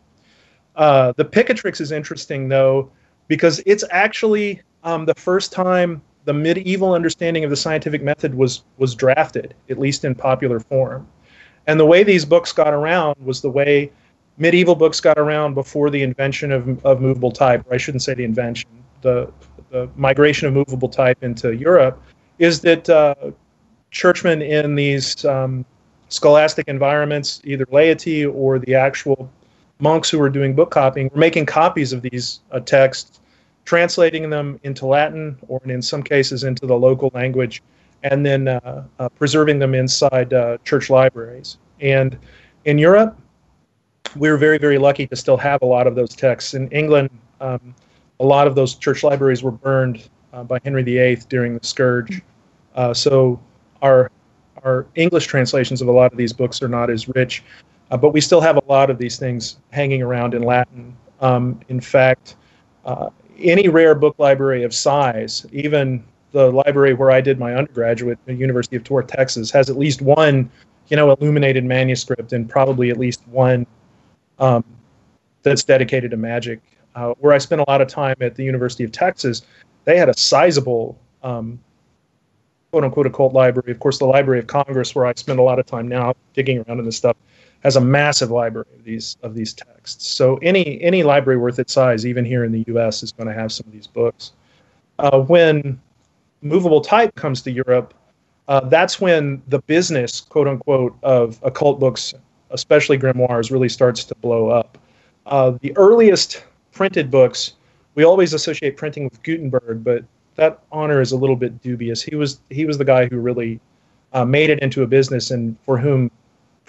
Uh, 0.80 1.12
the 1.18 1.26
Picatrix 1.26 1.82
is 1.82 1.92
interesting, 1.92 2.48
though, 2.48 2.89
because 3.28 3.62
it's 3.65 3.84
actually 3.92 4.62
um, 4.86 5.06
the 5.06 5.13
first 5.13 5.52
time 5.52 6.02
the 6.24 6.34
medieval 6.34 6.94
understanding 6.94 7.44
of 7.44 7.50
the 7.50 7.56
scientific 7.58 8.02
method 8.02 8.34
was 8.34 8.63
was 8.78 8.96
drafted, 8.96 9.54
at 9.70 9.78
least 9.78 10.06
in 10.06 10.15
popular 10.15 10.60
form. 10.60 11.06
And 11.68 11.78
the 11.80 11.86
way 11.86 12.04
these 12.04 12.24
books 12.24 12.54
got 12.54 12.74
around 12.74 13.18
was 13.20 13.42
the 13.42 13.50
way 13.50 13.92
medieval 14.38 14.74
books 14.74 15.02
got 15.02 15.20
around 15.20 15.54
before 15.54 15.89
the 15.89 16.02
invention 16.02 16.50
of, 16.52 16.84
of 16.86 17.02
movable 17.02 17.32
type, 17.32 17.65
or 17.68 17.74
I 17.74 17.78
shouldn't 17.78 18.02
say 18.02 18.13
the 18.13 18.24
invention, 18.24 18.70
the, 19.02 19.30
the 19.72 19.89
migration 19.98 20.48
of 20.48 20.54
movable 20.54 20.88
type 20.88 21.22
into 21.24 21.56
Europe 21.56 22.02
is 22.38 22.62
that 22.62 22.89
uh, 22.89 23.15
churchmen 23.92 24.42
in 24.42 24.76
these 24.76 25.26
um, 25.26 25.65
scholastic 26.08 26.70
environments, 26.70 27.42
either 27.44 27.65
laity 27.70 28.26
or 28.26 28.60
the 28.60 28.76
actual 28.76 29.30
monks 29.80 30.10
who 30.10 30.20
were 30.20 30.30
doing 30.30 30.54
book 30.54 30.72
copying, 30.72 31.10
were 31.13 31.20
making 31.20 31.46
copies 31.46 31.94
of 31.94 32.02
these 32.02 32.42
uh, 32.52 32.60
texts, 32.60 33.20
translating 33.65 34.30
them 34.30 34.60
into 34.63 34.86
Latin 34.86 35.38
or 35.48 35.62
in 35.65 35.82
some 35.82 36.04
cases 36.04 36.44
into 36.44 36.65
the 36.65 36.76
local 36.76 37.12
language, 37.13 37.63
and 38.04 38.26
then 38.26 38.48
uh, 38.48 38.84
uh, 39.00 39.10
preserving 39.10 39.60
them 39.60 39.74
inside 39.74 40.34
uh, 40.34 40.58
church 40.63 40.89
libraries. 40.89 41.58
And 41.80 42.18
in 42.65 42.78
Europe, 42.78 43.18
we 44.15 44.30
were 44.30 44.38
very, 44.38 44.58
very 44.58 44.78
lucky 44.78 45.08
to 45.08 45.15
still 45.15 45.38
have 45.38 45.62
a 45.62 45.65
lot 45.65 45.88
of 45.88 45.96
those 45.96 46.15
texts. 46.15 46.54
In 46.54 46.68
England, 46.70 47.10
um, 47.42 47.74
a 48.20 48.26
lot 48.26 48.48
of 48.48 48.56
those 48.56 48.76
church 48.76 49.04
libraries 49.04 49.44
were 49.44 49.52
burned 49.52 50.10
uh, 50.34 50.44
by 50.44 50.60
Henry 50.63 50.84
VIII 50.84 51.18
during 51.30 51.58
the 51.58 51.65
Scourge. 51.65 52.22
Uh, 52.76 52.94
so 52.94 53.39
our 53.82 54.12
our 54.65 54.86
English 54.96 55.28
translations 55.28 55.82
of 55.82 55.88
a 55.88 55.92
lot 55.92 56.12
of 56.12 56.18
these 56.18 56.34
books 56.34 56.62
are 56.62 56.68
not 56.68 56.89
as 56.89 57.08
rich, 57.08 57.44
uh, 57.91 57.97
but 57.97 58.10
we 58.10 58.21
still 58.21 58.41
have 58.41 58.58
a 58.58 58.63
lot 58.67 58.89
of 58.89 58.97
these 58.97 59.17
things 59.17 59.58
hanging 59.71 60.02
around 60.02 60.34
in 60.34 60.43
Latin. 60.43 60.95
Um, 61.21 61.60
in 61.69 61.82
fact, 61.82 62.36
uh, 62.86 63.10
any 63.39 63.67
rare 63.69 63.95
book 63.95 64.15
library 64.17 64.63
of 64.63 64.73
size, 64.73 65.45
even 65.52 66.04
the 66.32 66.52
library 66.52 66.93
where 66.93 67.12
I 67.12 67.21
did 67.21 67.39
my 67.39 67.56
undergraduate, 67.56 68.19
the 68.25 68.34
University 68.34 68.75
of 68.75 68.84
Torre, 68.84 69.04
Texas, 69.04 69.49
has 69.52 69.69
at 69.69 69.78
least 69.78 70.02
one, 70.02 70.49
you 70.89 70.97
know, 70.97 71.12
illuminated 71.12 71.63
manuscript 71.63 72.34
and 72.34 72.49
probably 72.49 72.89
at 72.89 72.97
least 72.97 73.21
one 73.28 73.65
um, 74.38 74.63
that's 75.43 75.63
dedicated 75.63 76.12
to 76.12 76.17
magic. 76.17 76.62
Uh, 76.95 77.13
where 77.19 77.34
I 77.34 77.38
spent 77.38 77.62
a 77.62 77.65
lot 77.67 77.82
of 77.82 77.88
time 77.88 78.15
at 78.19 78.36
the 78.36 78.43
University 78.43 78.84
of 78.84 78.91
Texas, 78.91 79.43
they 79.86 79.97
had 79.97 80.10
a 80.10 80.17
sizable 80.17 80.97
um, 81.23 81.60
quote 82.71 82.84
unquote 82.84 83.08
occult 83.08 83.34
library. 83.34 83.71
Of 83.71 83.80
course, 83.80 83.99
the 83.99 84.06
Library 84.06 84.39
of 84.39 84.47
Congress, 84.47 84.95
where 84.95 85.06
I 85.06 85.13
spend 85.15 85.39
a 85.39 85.43
lot 85.43 85.60
of 85.60 85.65
time 85.65 85.88
now 85.88 86.13
digging 86.34 86.60
around 86.60 86.80
in 86.80 86.86
this 86.86 86.97
stuff, 86.97 87.15
has 87.62 87.76
a 87.76 87.82
massive 87.82 88.32
library 88.32 88.67
of 88.78 88.84
these 88.84 89.17
of 89.24 89.36
these 89.36 89.54
texts. 89.54 90.08
So 90.08 90.38
any 90.38 90.82
any 90.82 91.04
library 91.04 91.38
worth 91.38 91.60
its 91.60 91.74
size, 91.74 92.06
even 92.06 92.26
here 92.26 92.43
in 92.43 92.52
the 92.52 92.63
U.S., 92.67 93.04
is 93.04 93.12
going 93.12 93.28
to 93.28 93.34
have 93.34 93.52
some 93.52 93.67
of 93.67 93.74
these 93.74 93.88
books. 93.88 94.32
Uh, 94.98 95.22
when 95.22 95.80
movable 96.41 96.82
type 96.82 97.13
comes 97.15 97.41
to 97.43 97.52
Europe, 97.52 97.93
uh, 98.48 98.62
that's 98.62 99.00
when 99.00 99.41
the 99.48 99.60
business, 99.60 100.22
quote 100.22 100.48
unquote, 100.48 100.98
of 101.04 101.39
occult 101.43 101.80
books, 101.80 102.13
especially 102.52 102.98
grimoires, 102.98 103.52
really 103.52 103.69
starts 103.69 104.04
to 104.06 104.15
blow 104.15 104.50
up. 104.50 104.78
Uh, 105.26 105.52
the 105.62 105.76
earliest 105.78 106.43
printed 106.72 107.12
books, 107.12 107.54
we 107.95 108.04
always 108.04 108.34
associate 108.34 108.78
printing 108.78 109.04
with 109.04 109.22
Gutenberg, 109.24 109.84
but 109.84 110.04
that 110.36 110.60
honor 110.72 111.02
is 111.02 111.12
a 111.12 111.17
little 111.17 111.36
bit 111.36 111.62
dubious. 111.62 112.02
He 112.02 112.15
was 112.15 112.39
he 112.50 112.65
was 112.65 112.78
the 112.78 112.86
guy 112.86 113.08
who 113.08 113.19
really 113.19 113.60
uh, 114.13 114.26
made 114.26 114.50
it 114.50 114.60
into 114.60 114.84
a 114.84 114.88
business, 114.88 115.30
and 115.30 115.58
for 115.62 115.78
whom 115.78 116.10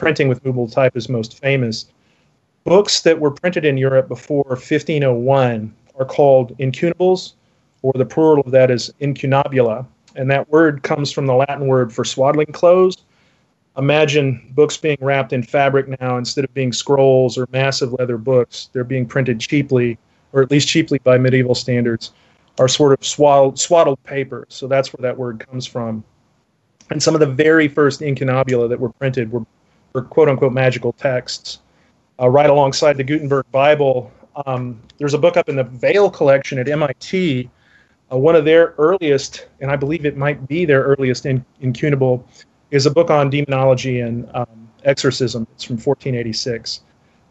printing 0.00 0.28
with 0.28 0.42
movable 0.44 0.66
type 0.66 0.96
is 0.96 1.10
most 1.10 1.38
famous. 1.38 1.86
Books 2.64 3.02
that 3.02 3.20
were 3.20 3.30
printed 3.30 3.66
in 3.66 3.76
Europe 3.76 4.08
before 4.08 4.44
1501 4.44 5.72
are 5.98 6.04
called 6.06 6.56
incunables, 6.58 7.34
or 7.82 7.92
the 7.94 8.06
plural 8.06 8.42
of 8.42 8.50
that 8.50 8.70
is 8.70 8.92
incunabula, 9.00 9.86
and 10.16 10.30
that 10.30 10.48
word 10.48 10.82
comes 10.82 11.12
from 11.12 11.26
the 11.26 11.34
Latin 11.34 11.66
word 11.66 11.92
for 11.92 12.04
swaddling 12.04 12.50
clothes. 12.50 12.96
Imagine 13.76 14.50
books 14.54 14.78
being 14.78 14.96
wrapped 15.00 15.34
in 15.34 15.42
fabric 15.42 15.86
now 16.00 16.16
instead 16.16 16.44
of 16.44 16.52
being 16.54 16.72
scrolls 16.72 17.36
or 17.36 17.46
massive 17.52 17.92
leather 17.98 18.18
books. 18.18 18.70
They're 18.72 18.84
being 18.84 19.06
printed 19.06 19.38
cheaply, 19.38 19.98
or 20.32 20.42
at 20.42 20.50
least 20.50 20.66
cheaply 20.66 20.98
by 21.04 21.18
medieval 21.18 21.54
standards 21.54 22.12
are 22.58 22.68
sort 22.68 22.98
of 22.98 23.06
swaddled, 23.06 23.58
swaddled 23.58 24.02
paper. 24.04 24.46
So 24.48 24.66
that's 24.66 24.92
where 24.92 25.02
that 25.02 25.16
word 25.16 25.44
comes 25.46 25.66
from. 25.66 26.02
And 26.90 27.02
some 27.02 27.14
of 27.14 27.20
the 27.20 27.26
very 27.26 27.68
first 27.68 28.00
incunabula 28.00 28.68
that 28.68 28.80
were 28.80 28.92
printed 28.92 29.30
were, 29.30 29.40
were 29.40 29.46
quote 29.92 30.28
unquote 30.28 30.52
magical 30.52 30.92
texts. 30.92 31.60
Uh, 32.20 32.28
right 32.28 32.50
alongside 32.50 32.96
the 32.96 33.04
Gutenberg 33.04 33.46
Bible, 33.50 34.12
um, 34.46 34.80
there's 34.98 35.14
a 35.14 35.18
book 35.18 35.36
up 35.36 35.48
in 35.48 35.56
the 35.56 35.64
Vail 35.64 36.10
collection 36.10 36.58
at 36.58 36.68
MIT. 36.68 37.48
Uh, 38.12 38.16
one 38.18 38.36
of 38.36 38.44
their 38.44 38.74
earliest, 38.78 39.46
and 39.60 39.70
I 39.70 39.76
believe 39.76 40.04
it 40.04 40.16
might 40.16 40.46
be 40.46 40.64
their 40.64 40.82
earliest 40.82 41.24
in, 41.26 41.44
incunable, 41.62 42.24
is 42.70 42.86
a 42.86 42.90
book 42.90 43.10
on 43.10 43.30
demonology 43.30 44.00
and 44.00 44.28
um, 44.34 44.68
exorcism. 44.84 45.46
It's 45.54 45.64
from 45.64 45.76
1486. 45.76 46.82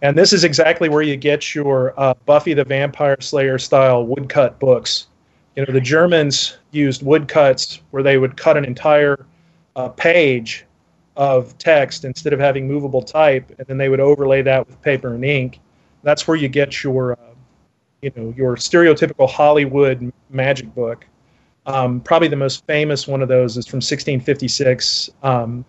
And 0.02 0.18
this 0.18 0.34
is 0.34 0.44
exactly 0.44 0.90
where 0.90 1.02
you 1.02 1.18
get 1.18 1.54
your 1.54 1.94
uh, 2.00 2.14
Buffy 2.26 2.54
the 2.54 2.64
Vampire 2.64 3.18
Slayer 3.20 3.60
style 3.60 4.06
woodcut 4.06 4.60
books 4.60 5.08
you 5.60 5.66
know, 5.66 5.74
the 5.74 5.82
Germans 5.82 6.58
used 6.72 7.04
woodcuts 7.04 7.82
where 7.92 8.02
they 8.02 8.18
would 8.18 8.38
cut 8.38 8.56
an 8.56 8.64
entire 8.64 9.26
uh, 9.76 9.90
page 9.90 10.66
of 11.20 11.56
text 11.58 12.06
instead 12.06 12.32
of 12.32 12.40
having 12.40 12.66
movable 12.66 13.02
type, 13.02 13.54
and 13.60 13.68
then 13.68 13.78
they 13.78 13.90
would 13.90 14.00
overlay 14.00 14.42
that 14.42 14.66
with 14.66 14.82
paper 14.82 15.14
and 15.14 15.26
ink. 15.26 15.60
That's 16.02 16.26
where 16.26 16.38
you 16.38 16.48
get 16.48 16.82
your, 16.82 17.12
uh, 17.12 17.34
you 18.02 18.12
know, 18.16 18.34
your 18.38 18.56
stereotypical 18.56 19.30
Hollywood 19.30 20.14
magic 20.30 20.74
book. 20.74 21.06
Um, 21.66 22.00
probably 22.00 22.30
the 22.30 22.38
most 22.38 22.66
famous 22.66 23.06
one 23.06 23.22
of 23.22 23.28
those 23.28 23.58
is 23.58 23.68
from 23.68 23.78
1656. 23.78 25.10
Um, 25.22 25.66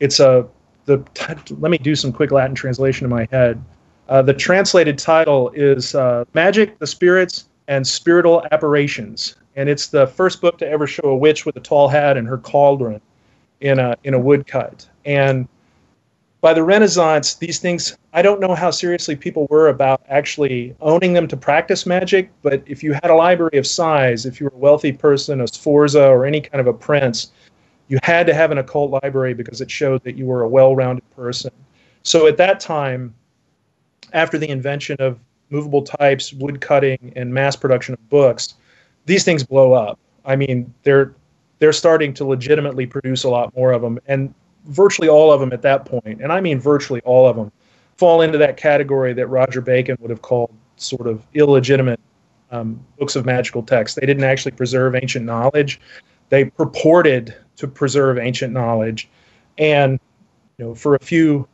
it's 0.00 0.18
a 0.18 0.48
the 0.86 0.98
t- 1.14 1.54
let 1.60 1.70
me 1.70 1.78
do 1.78 1.94
some 1.94 2.12
quick 2.12 2.32
Latin 2.32 2.56
translation 2.56 3.04
in 3.04 3.10
my 3.10 3.28
head. 3.30 3.62
Uh, 4.08 4.20
the 4.20 4.34
translated 4.34 4.98
title 4.98 5.50
is 5.50 5.94
uh, 5.94 6.24
"Magic, 6.34 6.80
the 6.80 6.88
Spirits, 6.88 7.48
and 7.68 7.86
Spiritual 7.86 8.44
Apparitions. 8.50 9.36
And 9.54 9.68
it's 9.68 9.86
the 9.86 10.08
first 10.08 10.40
book 10.40 10.58
to 10.58 10.68
ever 10.68 10.88
show 10.88 11.04
a 11.04 11.16
witch 11.16 11.46
with 11.46 11.54
a 11.56 11.60
tall 11.60 11.86
hat 11.86 12.16
and 12.16 12.26
her 12.26 12.38
cauldron 12.38 13.00
in 13.62 13.78
a 13.78 13.96
in 14.04 14.12
a 14.12 14.18
woodcut. 14.18 14.86
And 15.04 15.48
by 16.40 16.52
the 16.52 16.62
Renaissance, 16.62 17.34
these 17.36 17.58
things 17.58 17.96
I 18.12 18.20
don't 18.20 18.40
know 18.40 18.54
how 18.54 18.70
seriously 18.70 19.16
people 19.16 19.46
were 19.48 19.68
about 19.68 20.02
actually 20.08 20.76
owning 20.80 21.14
them 21.14 21.26
to 21.28 21.36
practice 21.36 21.86
magic, 21.86 22.30
but 22.42 22.62
if 22.66 22.82
you 22.82 22.92
had 22.92 23.06
a 23.06 23.14
library 23.14 23.56
of 23.56 23.66
size, 23.66 24.26
if 24.26 24.40
you 24.40 24.46
were 24.46 24.56
a 24.56 24.58
wealthy 24.58 24.92
person, 24.92 25.40
a 25.40 25.46
Sforza 25.46 26.06
or 26.08 26.26
any 26.26 26.40
kind 26.40 26.60
of 26.60 26.66
a 26.66 26.72
prince, 26.72 27.30
you 27.88 27.98
had 28.02 28.26
to 28.26 28.34
have 28.34 28.50
an 28.50 28.58
occult 28.58 28.90
library 29.02 29.34
because 29.34 29.60
it 29.60 29.70
showed 29.70 30.02
that 30.04 30.16
you 30.16 30.26
were 30.26 30.42
a 30.42 30.48
well-rounded 30.48 31.08
person. 31.14 31.50
So 32.02 32.26
at 32.26 32.36
that 32.38 32.58
time, 32.58 33.14
after 34.12 34.36
the 34.36 34.48
invention 34.48 34.96
of 34.98 35.18
movable 35.50 35.82
types, 35.82 36.32
wood 36.32 36.60
cutting, 36.60 37.12
and 37.14 37.32
mass 37.32 37.54
production 37.54 37.94
of 37.94 38.08
books, 38.08 38.54
these 39.06 39.24
things 39.24 39.44
blow 39.44 39.72
up. 39.72 39.98
I 40.24 40.36
mean, 40.36 40.72
they're 40.82 41.14
they're 41.62 41.72
starting 41.72 42.12
to 42.12 42.24
legitimately 42.24 42.86
produce 42.86 43.22
a 43.22 43.28
lot 43.28 43.54
more 43.56 43.70
of 43.70 43.82
them, 43.82 43.96
and 44.08 44.34
virtually 44.64 45.08
all 45.08 45.32
of 45.32 45.38
them 45.38 45.52
at 45.52 45.62
that 45.62 45.84
point, 45.84 46.20
and 46.20 46.32
I 46.32 46.40
mean 46.40 46.58
virtually 46.58 47.00
all 47.02 47.28
of 47.28 47.36
them, 47.36 47.52
fall 47.96 48.20
into 48.20 48.36
that 48.38 48.56
category 48.56 49.12
that 49.12 49.28
Roger 49.28 49.60
Bacon 49.60 49.96
would 50.00 50.10
have 50.10 50.22
called 50.22 50.52
sort 50.74 51.06
of 51.06 51.24
illegitimate 51.34 52.00
um, 52.50 52.84
books 52.98 53.14
of 53.14 53.24
magical 53.24 53.62
text. 53.62 53.94
They 53.94 54.04
didn't 54.04 54.24
actually 54.24 54.50
preserve 54.50 54.96
ancient 54.96 55.24
knowledge; 55.24 55.80
they 56.30 56.46
purported 56.46 57.32
to 57.58 57.68
preserve 57.68 58.18
ancient 58.18 58.52
knowledge, 58.52 59.08
and 59.56 60.00
you 60.58 60.64
know, 60.64 60.74
for 60.74 60.96
a 60.96 61.00
few 61.00 61.46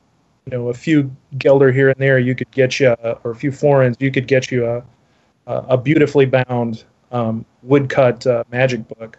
you 0.47 0.53
know 0.57 0.71
a 0.71 0.75
few 0.75 1.14
gelder 1.37 1.71
here 1.71 1.90
and 1.90 2.01
there, 2.01 2.18
you 2.18 2.35
could 2.35 2.51
get 2.53 2.81
you, 2.81 2.97
or 3.25 3.33
a 3.33 3.37
few 3.37 3.53
florins, 3.53 3.99
you 4.01 4.11
could 4.11 4.27
get 4.27 4.51
you 4.51 4.64
a 4.64 4.83
a 5.47 5.77
beautifully 5.77 6.25
bound 6.25 6.85
um, 7.12 7.44
woodcut 7.62 8.27
uh, 8.27 8.44
magic 8.51 8.88
book. 8.88 9.18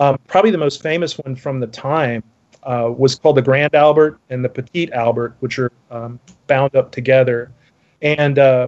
Um, 0.00 0.18
probably 0.26 0.50
the 0.50 0.58
most 0.58 0.82
famous 0.82 1.16
one 1.18 1.36
from 1.36 1.60
the 1.60 1.66
time 1.66 2.24
uh, 2.64 2.90
was 2.96 3.14
called 3.14 3.36
the 3.36 3.42
Grand 3.42 3.74
Albert 3.74 4.18
and 4.30 4.44
the 4.44 4.48
Petit 4.48 4.92
Albert, 4.92 5.36
which 5.40 5.58
are 5.58 5.70
um, 5.90 6.18
bound 6.46 6.74
up 6.74 6.90
together. 6.90 7.52
And 8.02 8.38
uh, 8.38 8.66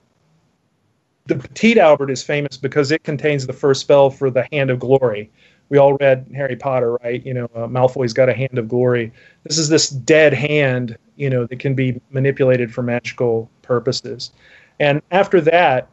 the 1.27 1.37
Petit 1.37 1.81
Albert 1.81 2.11
is 2.11 2.23
famous 2.23 2.57
because 2.57 2.93
it 2.93 3.03
contains 3.03 3.47
the 3.47 3.53
first 3.53 3.81
spell 3.81 4.11
for 4.11 4.31
the 4.31 4.47
Hand 4.53 4.71
of 4.71 4.79
Glory. 4.79 5.31
We 5.71 5.79
all 5.79 5.95
read 5.95 6.31
Harry 6.35 6.55
Potter, 6.55 6.99
right? 7.03 7.25
You 7.25 7.33
know, 7.33 7.45
uh, 7.55 7.67
Malfoy's 7.67 8.13
got 8.13 8.29
a 8.29 8.35
Hand 8.35 8.59
of 8.59 8.69
Glory. 8.69 9.11
This 9.45 9.57
is 9.57 9.71
this 9.71 9.89
dead 9.89 10.35
hand 10.35 10.99
you 11.17 11.31
know 11.31 11.47
that 11.47 11.59
can 11.59 11.75
be 11.75 12.01
manipulated 12.11 12.73
for 12.75 12.83
magical 12.83 13.51
purposes. 13.63 14.33
And 14.81 15.01
after 15.11 15.41
that, 15.43 15.89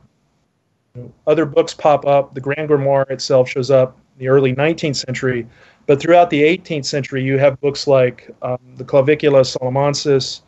other 1.28 1.45
books 1.45 1.73
pop 1.73 2.06
up. 2.06 2.34
The 2.34 2.41
Grand 2.41 2.69
Grimoire 2.69 3.10
itself 3.12 3.49
shows 3.49 3.69
up 3.69 3.97
in 4.19 4.25
the 4.25 4.29
early 4.29 4.53
19th 4.53 4.97
century, 4.97 5.47
but 5.86 5.99
throughout 5.99 6.29
the 6.29 6.41
18th 6.41 6.86
century, 6.86 7.23
you 7.23 7.37
have 7.37 7.60
books 7.62 7.87
like 7.87 8.29
um, 8.41 8.60
the 8.75 8.83
Clavicula 8.83 9.41
Solomonensis, 9.41 10.41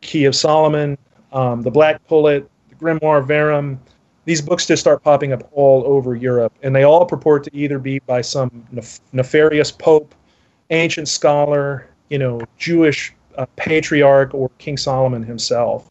Key 0.00 0.24
of 0.24 0.34
Solomon, 0.34 0.96
um, 1.32 1.62
the 1.62 1.70
Black 1.70 2.06
Pullet, 2.06 2.48
the 2.68 2.74
Grimoire 2.76 3.24
Verum. 3.24 3.80
These 4.24 4.40
books 4.40 4.66
just 4.66 4.80
start 4.80 5.02
popping 5.02 5.32
up 5.32 5.48
all 5.52 5.82
over 5.84 6.14
Europe, 6.14 6.52
and 6.62 6.74
they 6.74 6.84
all 6.84 7.04
purport 7.04 7.44
to 7.44 7.50
either 7.56 7.78
be 7.78 7.98
by 8.00 8.20
some 8.20 8.64
nef- 8.70 9.00
nefarious 9.12 9.70
pope, 9.72 10.14
ancient 10.70 11.08
scholar, 11.08 11.88
you 12.08 12.18
know, 12.18 12.40
Jewish 12.58 13.12
a 13.34 13.46
patriarch 13.46 14.34
or 14.34 14.50
King 14.58 14.76
Solomon 14.76 15.22
himself. 15.22 15.90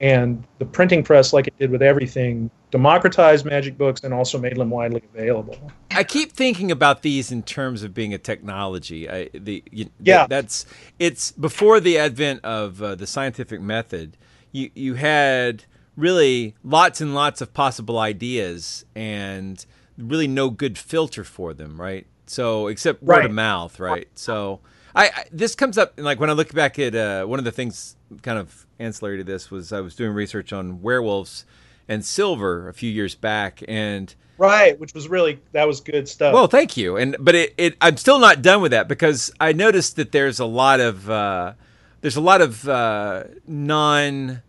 And 0.00 0.44
the 0.58 0.66
printing 0.66 1.02
press, 1.02 1.32
like 1.32 1.46
it 1.46 1.58
did 1.58 1.70
with 1.70 1.80
everything, 1.82 2.50
democratized 2.70 3.46
magic 3.46 3.78
books 3.78 4.02
and 4.04 4.12
also 4.12 4.38
made 4.38 4.56
them 4.56 4.68
widely 4.68 5.02
available. 5.14 5.56
I 5.90 6.04
keep 6.04 6.32
thinking 6.32 6.70
about 6.70 7.00
these 7.00 7.32
in 7.32 7.42
terms 7.42 7.82
of 7.82 7.94
being 7.94 8.12
a 8.12 8.18
technology. 8.18 9.08
I, 9.08 9.30
the 9.32 9.64
you, 9.70 9.88
yeah, 10.02 10.26
that's 10.26 10.66
it's 10.98 11.32
before 11.32 11.80
the 11.80 11.96
advent 11.96 12.44
of 12.44 12.82
uh, 12.82 12.94
the 12.94 13.06
scientific 13.06 13.60
method. 13.62 14.18
You 14.52 14.70
you 14.74 14.94
had 14.94 15.64
really 15.96 16.54
lots 16.62 17.00
and 17.00 17.14
lots 17.14 17.40
of 17.40 17.54
possible 17.54 17.98
ideas, 17.98 18.84
and 18.94 19.64
really 19.96 20.28
no 20.28 20.50
good 20.50 20.76
filter 20.76 21.24
for 21.24 21.54
them, 21.54 21.80
right? 21.80 22.06
So 22.26 22.66
except 22.66 23.02
word 23.02 23.16
Right. 23.18 23.24
of 23.24 23.32
mouth, 23.32 23.80
right? 23.80 24.08
So 24.14 24.60
I, 24.94 25.06
I 25.06 25.24
this 25.32 25.54
comes 25.54 25.78
up 25.78 25.94
like 25.96 26.20
when 26.20 26.28
I 26.28 26.34
look 26.34 26.52
back 26.52 26.78
at 26.78 26.94
uh, 26.94 27.24
one 27.24 27.38
of 27.38 27.46
the 27.46 27.52
things 27.52 27.96
kind 28.20 28.38
of 28.38 28.65
ancillary 28.78 29.18
to 29.18 29.24
this 29.24 29.50
was 29.50 29.72
I 29.72 29.80
was 29.80 29.94
doing 29.94 30.12
research 30.12 30.52
on 30.52 30.82
werewolves 30.82 31.44
and 31.88 32.04
silver 32.04 32.68
a 32.68 32.74
few 32.74 32.90
years 32.90 33.14
back 33.14 33.62
and 33.68 34.14
Right, 34.38 34.78
which 34.78 34.92
was 34.92 35.08
really 35.08 35.40
that 35.52 35.66
was 35.66 35.80
good 35.80 36.06
stuff. 36.08 36.34
well, 36.34 36.46
thank 36.46 36.76
you. 36.76 36.96
And 36.96 37.16
but 37.18 37.34
it, 37.34 37.54
it 37.56 37.76
I'm 37.80 37.96
still 37.96 38.18
not 38.18 38.42
done 38.42 38.60
with 38.60 38.70
that 38.72 38.86
because 38.86 39.32
I 39.40 39.52
noticed 39.52 39.96
that 39.96 40.12
there's 40.12 40.38
a 40.38 40.44
lot 40.44 40.78
of 40.80 41.08
uh, 41.08 41.54
there's 42.02 42.16
a 42.16 42.20
lot 42.20 42.42
of 42.42 42.68
uh, 42.68 43.24
non 43.46 44.42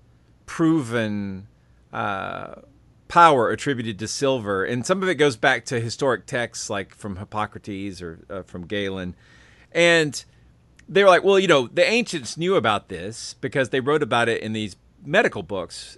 proven 0.46 1.48
uh, 1.94 2.56
power 3.08 3.50
attributed 3.50 3.98
to 4.00 4.10
silver, 4.10 4.66
and 4.66 4.86
some 4.86 5.02
of 5.02 5.08
it 5.08 5.16
goes 5.16 5.38
back 5.38 5.64
to 5.66 5.80
historic 5.80 6.26
texts 6.26 6.70
like 6.70 6.94
from 6.94 7.16
Hippocrates 7.16 8.02
or 8.02 8.26
uh, 8.30 8.42
from 8.42 8.66
Galen, 8.66 9.16
and 9.72 10.26
they 10.90 11.04
were 11.04 11.10
like, 11.10 11.24
well, 11.24 11.40
you 11.40 11.48
know, 11.48 11.68
the 11.68 11.84
ancients 11.88 12.38
knew 12.38 12.56
about 12.56 12.88
this 12.90 13.36
because 13.42 13.70
they 13.70 13.80
wrote 13.80 14.04
about 14.04 14.30
it 14.30 14.42
in 14.42 14.54
these 14.54 14.76
medical 15.06 15.44
books. 15.44 15.98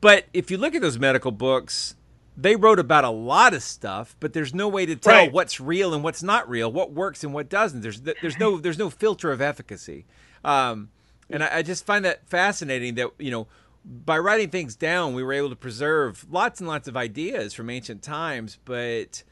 But 0.00 0.26
if 0.32 0.50
you 0.50 0.58
look 0.58 0.74
at 0.74 0.82
those 0.82 0.98
medical 0.98 1.30
books, 1.30 1.94
they 2.36 2.56
wrote 2.56 2.78
about 2.78 3.04
a 3.04 3.10
lot 3.10 3.54
of 3.54 3.62
stuff, 3.62 4.16
but 4.18 4.32
there's 4.32 4.52
no 4.54 4.66
way 4.66 4.86
to 4.86 4.96
tell 4.96 5.12
Right. 5.14 5.32
what's 5.32 5.60
real 5.60 5.94
and 5.94 6.02
what's 6.02 6.22
not 6.22 6.48
real, 6.48 6.72
what 6.72 6.92
works 6.92 7.22
and 7.22 7.32
what 7.32 7.48
doesn't. 7.48 7.82
There's 7.82 8.00
there's 8.00 8.38
no 8.38 8.56
there's 8.58 8.78
no 8.78 8.90
filter 8.90 9.30
of 9.30 9.40
efficacy, 9.40 10.06
um, 10.44 10.88
and 11.30 11.44
I, 11.44 11.58
I 11.58 11.62
just 11.62 11.84
find 11.86 12.04
that 12.04 12.26
fascinating. 12.28 12.94
That 12.96 13.10
you 13.18 13.30
know, 13.30 13.46
by 13.84 14.18
writing 14.18 14.48
things 14.48 14.74
down, 14.74 15.14
we 15.14 15.22
were 15.22 15.34
able 15.34 15.50
to 15.50 15.56
preserve 15.56 16.26
lots 16.30 16.58
and 16.58 16.66
lots 16.68 16.88
of 16.88 16.96
ideas 16.96 17.52
from 17.54 17.68
ancient 17.70 18.02
times, 18.02 18.58
but 18.64 19.22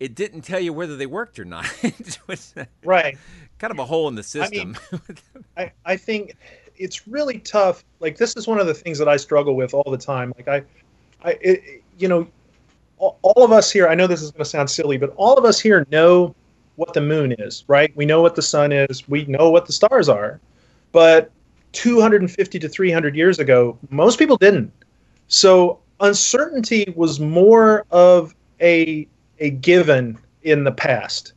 it 0.00 0.14
didn't 0.14 0.42
tell 0.42 0.60
you 0.60 0.72
whether 0.72 0.96
they 0.96 1.06
worked 1.06 1.38
or 1.38 1.44
not. 1.44 1.64
Right. 2.84 3.16
Kind 3.58 3.70
of 3.70 3.78
a 3.78 3.84
hole 3.84 4.08
in 4.08 4.14
the 4.14 4.20
I 4.20 4.22
system. 4.22 4.76
mean, 4.90 5.00
I, 5.56 5.72
I 5.84 5.96
think 5.96 6.36
it's 6.76 7.06
really 7.08 7.38
tough. 7.40 7.84
Like 8.00 8.16
this 8.16 8.36
is 8.36 8.46
one 8.46 8.60
of 8.60 8.66
the 8.66 8.74
things 8.74 8.98
that 8.98 9.08
I 9.08 9.16
struggle 9.16 9.54
with 9.56 9.74
all 9.74 9.90
the 9.90 9.98
time. 9.98 10.32
Like 10.36 10.48
I, 10.48 10.62
I, 11.28 11.38
it, 11.40 11.82
you 11.98 12.08
know, 12.08 12.28
all, 12.98 13.18
all 13.22 13.44
of 13.44 13.52
us 13.52 13.70
here. 13.70 13.88
I 13.88 13.94
know 13.94 14.06
this 14.06 14.22
is 14.22 14.30
going 14.30 14.44
to 14.44 14.48
sound 14.50 14.70
silly, 14.70 14.96
but 14.96 15.12
all 15.16 15.36
of 15.36 15.44
us 15.44 15.60
here 15.60 15.86
know 15.90 16.34
what 16.76 16.94
the 16.94 17.00
moon 17.00 17.32
is, 17.32 17.64
right? 17.66 17.94
We 17.96 18.06
know 18.06 18.22
what 18.22 18.36
the 18.36 18.42
sun 18.42 18.70
is. 18.72 19.08
We 19.08 19.24
know 19.26 19.50
what 19.50 19.66
the 19.66 19.72
stars 19.72 20.08
are, 20.08 20.40
but 20.92 21.30
250 21.72 22.58
to 22.58 22.68
300 22.68 23.16
years 23.16 23.38
ago, 23.38 23.76
most 23.90 24.18
people 24.18 24.36
didn't. 24.36 24.72
So 25.26 25.80
uncertainty 26.00 26.92
was 26.96 27.20
more 27.20 27.84
of 27.90 28.34
a 28.60 29.06
a 29.40 29.50
given 29.50 30.18
in 30.42 30.64
the 30.64 30.72
past. 30.72 31.32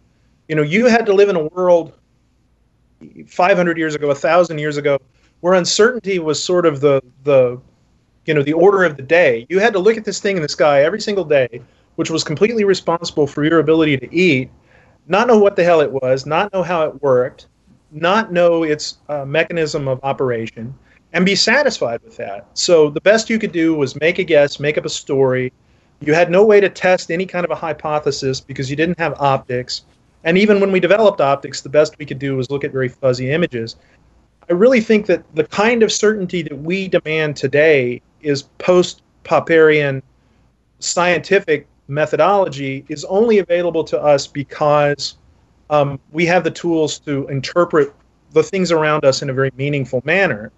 You 0.47 0.55
know, 0.55 0.61
you 0.61 0.87
had 0.87 1.05
to 1.05 1.13
live 1.13 1.29
in 1.29 1.35
a 1.35 1.45
world 1.45 1.93
500 3.27 3.77
years 3.77 3.95
ago, 3.95 4.07
1000 4.07 4.57
years 4.57 4.77
ago, 4.77 4.99
where 5.41 5.53
uncertainty 5.53 6.19
was 6.19 6.41
sort 6.41 6.65
of 6.65 6.81
the 6.81 7.01
the 7.23 7.59
you 8.25 8.33
know, 8.33 8.43
the 8.43 8.53
order 8.53 8.83
of 8.83 8.97
the 8.97 9.03
day. 9.03 9.45
You 9.49 9.59
had 9.59 9.73
to 9.73 9.79
look 9.79 9.97
at 9.97 10.05
this 10.05 10.19
thing 10.19 10.35
in 10.35 10.41
the 10.41 10.49
sky 10.49 10.83
every 10.83 11.01
single 11.01 11.25
day, 11.25 11.61
which 11.95 12.09
was 12.09 12.23
completely 12.23 12.63
responsible 12.63 13.27
for 13.27 13.43
your 13.43 13.59
ability 13.59 13.97
to 13.97 14.15
eat, 14.15 14.49
not 15.07 15.27
know 15.27 15.37
what 15.37 15.55
the 15.55 15.63
hell 15.63 15.81
it 15.81 15.91
was, 15.91 16.25
not 16.25 16.53
know 16.53 16.63
how 16.63 16.83
it 16.83 17.01
worked, 17.01 17.47
not 17.91 18.31
know 18.31 18.63
its 18.63 18.99
uh, 19.09 19.25
mechanism 19.25 19.87
of 19.87 19.99
operation, 20.03 20.73
and 21.13 21.25
be 21.25 21.35
satisfied 21.35 22.01
with 22.03 22.15
that. 22.17 22.47
So 22.53 22.89
the 22.89 23.01
best 23.01 23.29
you 23.29 23.39
could 23.39 23.51
do 23.51 23.75
was 23.75 23.99
make 23.99 24.19
a 24.19 24.23
guess, 24.23 24.59
make 24.59 24.77
up 24.77 24.85
a 24.85 24.89
story. 24.89 25.51
You 25.99 26.13
had 26.13 26.31
no 26.31 26.45
way 26.45 26.59
to 26.61 26.69
test 26.69 27.11
any 27.11 27.25
kind 27.25 27.43
of 27.43 27.51
a 27.51 27.55
hypothesis 27.55 28.39
because 28.39 28.69
you 28.69 28.75
didn't 28.75 28.97
have 28.97 29.19
optics. 29.19 29.83
And 30.23 30.37
even 30.37 30.59
when 30.59 30.71
we 30.71 30.79
developed 30.79 31.19
optics, 31.19 31.61
the 31.61 31.69
best 31.69 31.97
we 31.97 32.05
could 32.05 32.19
do 32.19 32.35
was 32.35 32.49
look 32.49 32.63
at 32.63 32.71
very 32.71 32.89
fuzzy 32.89 33.31
images. 33.31 33.75
I 34.49 34.53
really 34.53 34.81
think 34.81 35.05
that 35.07 35.23
the 35.35 35.45
kind 35.45 35.83
of 35.83 35.91
certainty 35.91 36.41
that 36.43 36.57
we 36.57 36.87
demand 36.87 37.35
today 37.35 38.01
is 38.21 38.43
post 38.59 39.01
Popperian 39.23 40.01
scientific 40.79 41.67
methodology 41.87 42.85
is 42.89 43.05
only 43.05 43.39
available 43.39 43.83
to 43.83 44.01
us 44.01 44.27
because 44.27 45.17
um, 45.69 45.99
we 46.11 46.25
have 46.25 46.43
the 46.43 46.51
tools 46.51 46.99
to 46.99 47.27
interpret 47.27 47.93
the 48.33 48.43
things 48.43 48.71
around 48.71 49.05
us 49.05 49.21
in 49.21 49.29
a 49.29 49.33
very 49.33 49.51
meaningful 49.57 50.01
manner. 50.05 50.51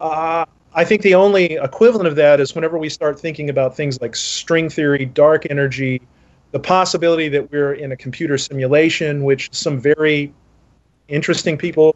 Uh, 0.00 0.44
I 0.74 0.84
think 0.84 1.02
the 1.02 1.14
only 1.14 1.54
equivalent 1.54 2.06
of 2.06 2.16
that 2.16 2.40
is 2.40 2.54
whenever 2.54 2.78
we 2.78 2.88
start 2.88 3.18
thinking 3.18 3.50
about 3.50 3.74
things 3.74 4.00
like 4.00 4.14
string 4.14 4.68
theory, 4.68 5.04
dark 5.04 5.46
energy, 5.50 6.02
the 6.50 6.58
possibility 6.58 7.28
that 7.28 7.50
we're 7.50 7.74
in 7.74 7.92
a 7.92 7.96
computer 7.96 8.38
simulation, 8.38 9.24
which 9.24 9.52
some 9.52 9.80
very 9.80 10.32
interesting 11.08 11.58
people, 11.58 11.94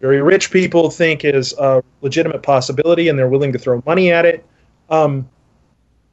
very 0.00 0.20
rich 0.20 0.50
people 0.50 0.90
think 0.90 1.24
is 1.24 1.52
a 1.58 1.82
legitimate 2.02 2.42
possibility 2.42 3.08
and 3.08 3.18
they're 3.18 3.28
willing 3.28 3.52
to 3.52 3.58
throw 3.58 3.82
money 3.86 4.12
at 4.12 4.24
it. 4.24 4.44
Um, 4.90 5.28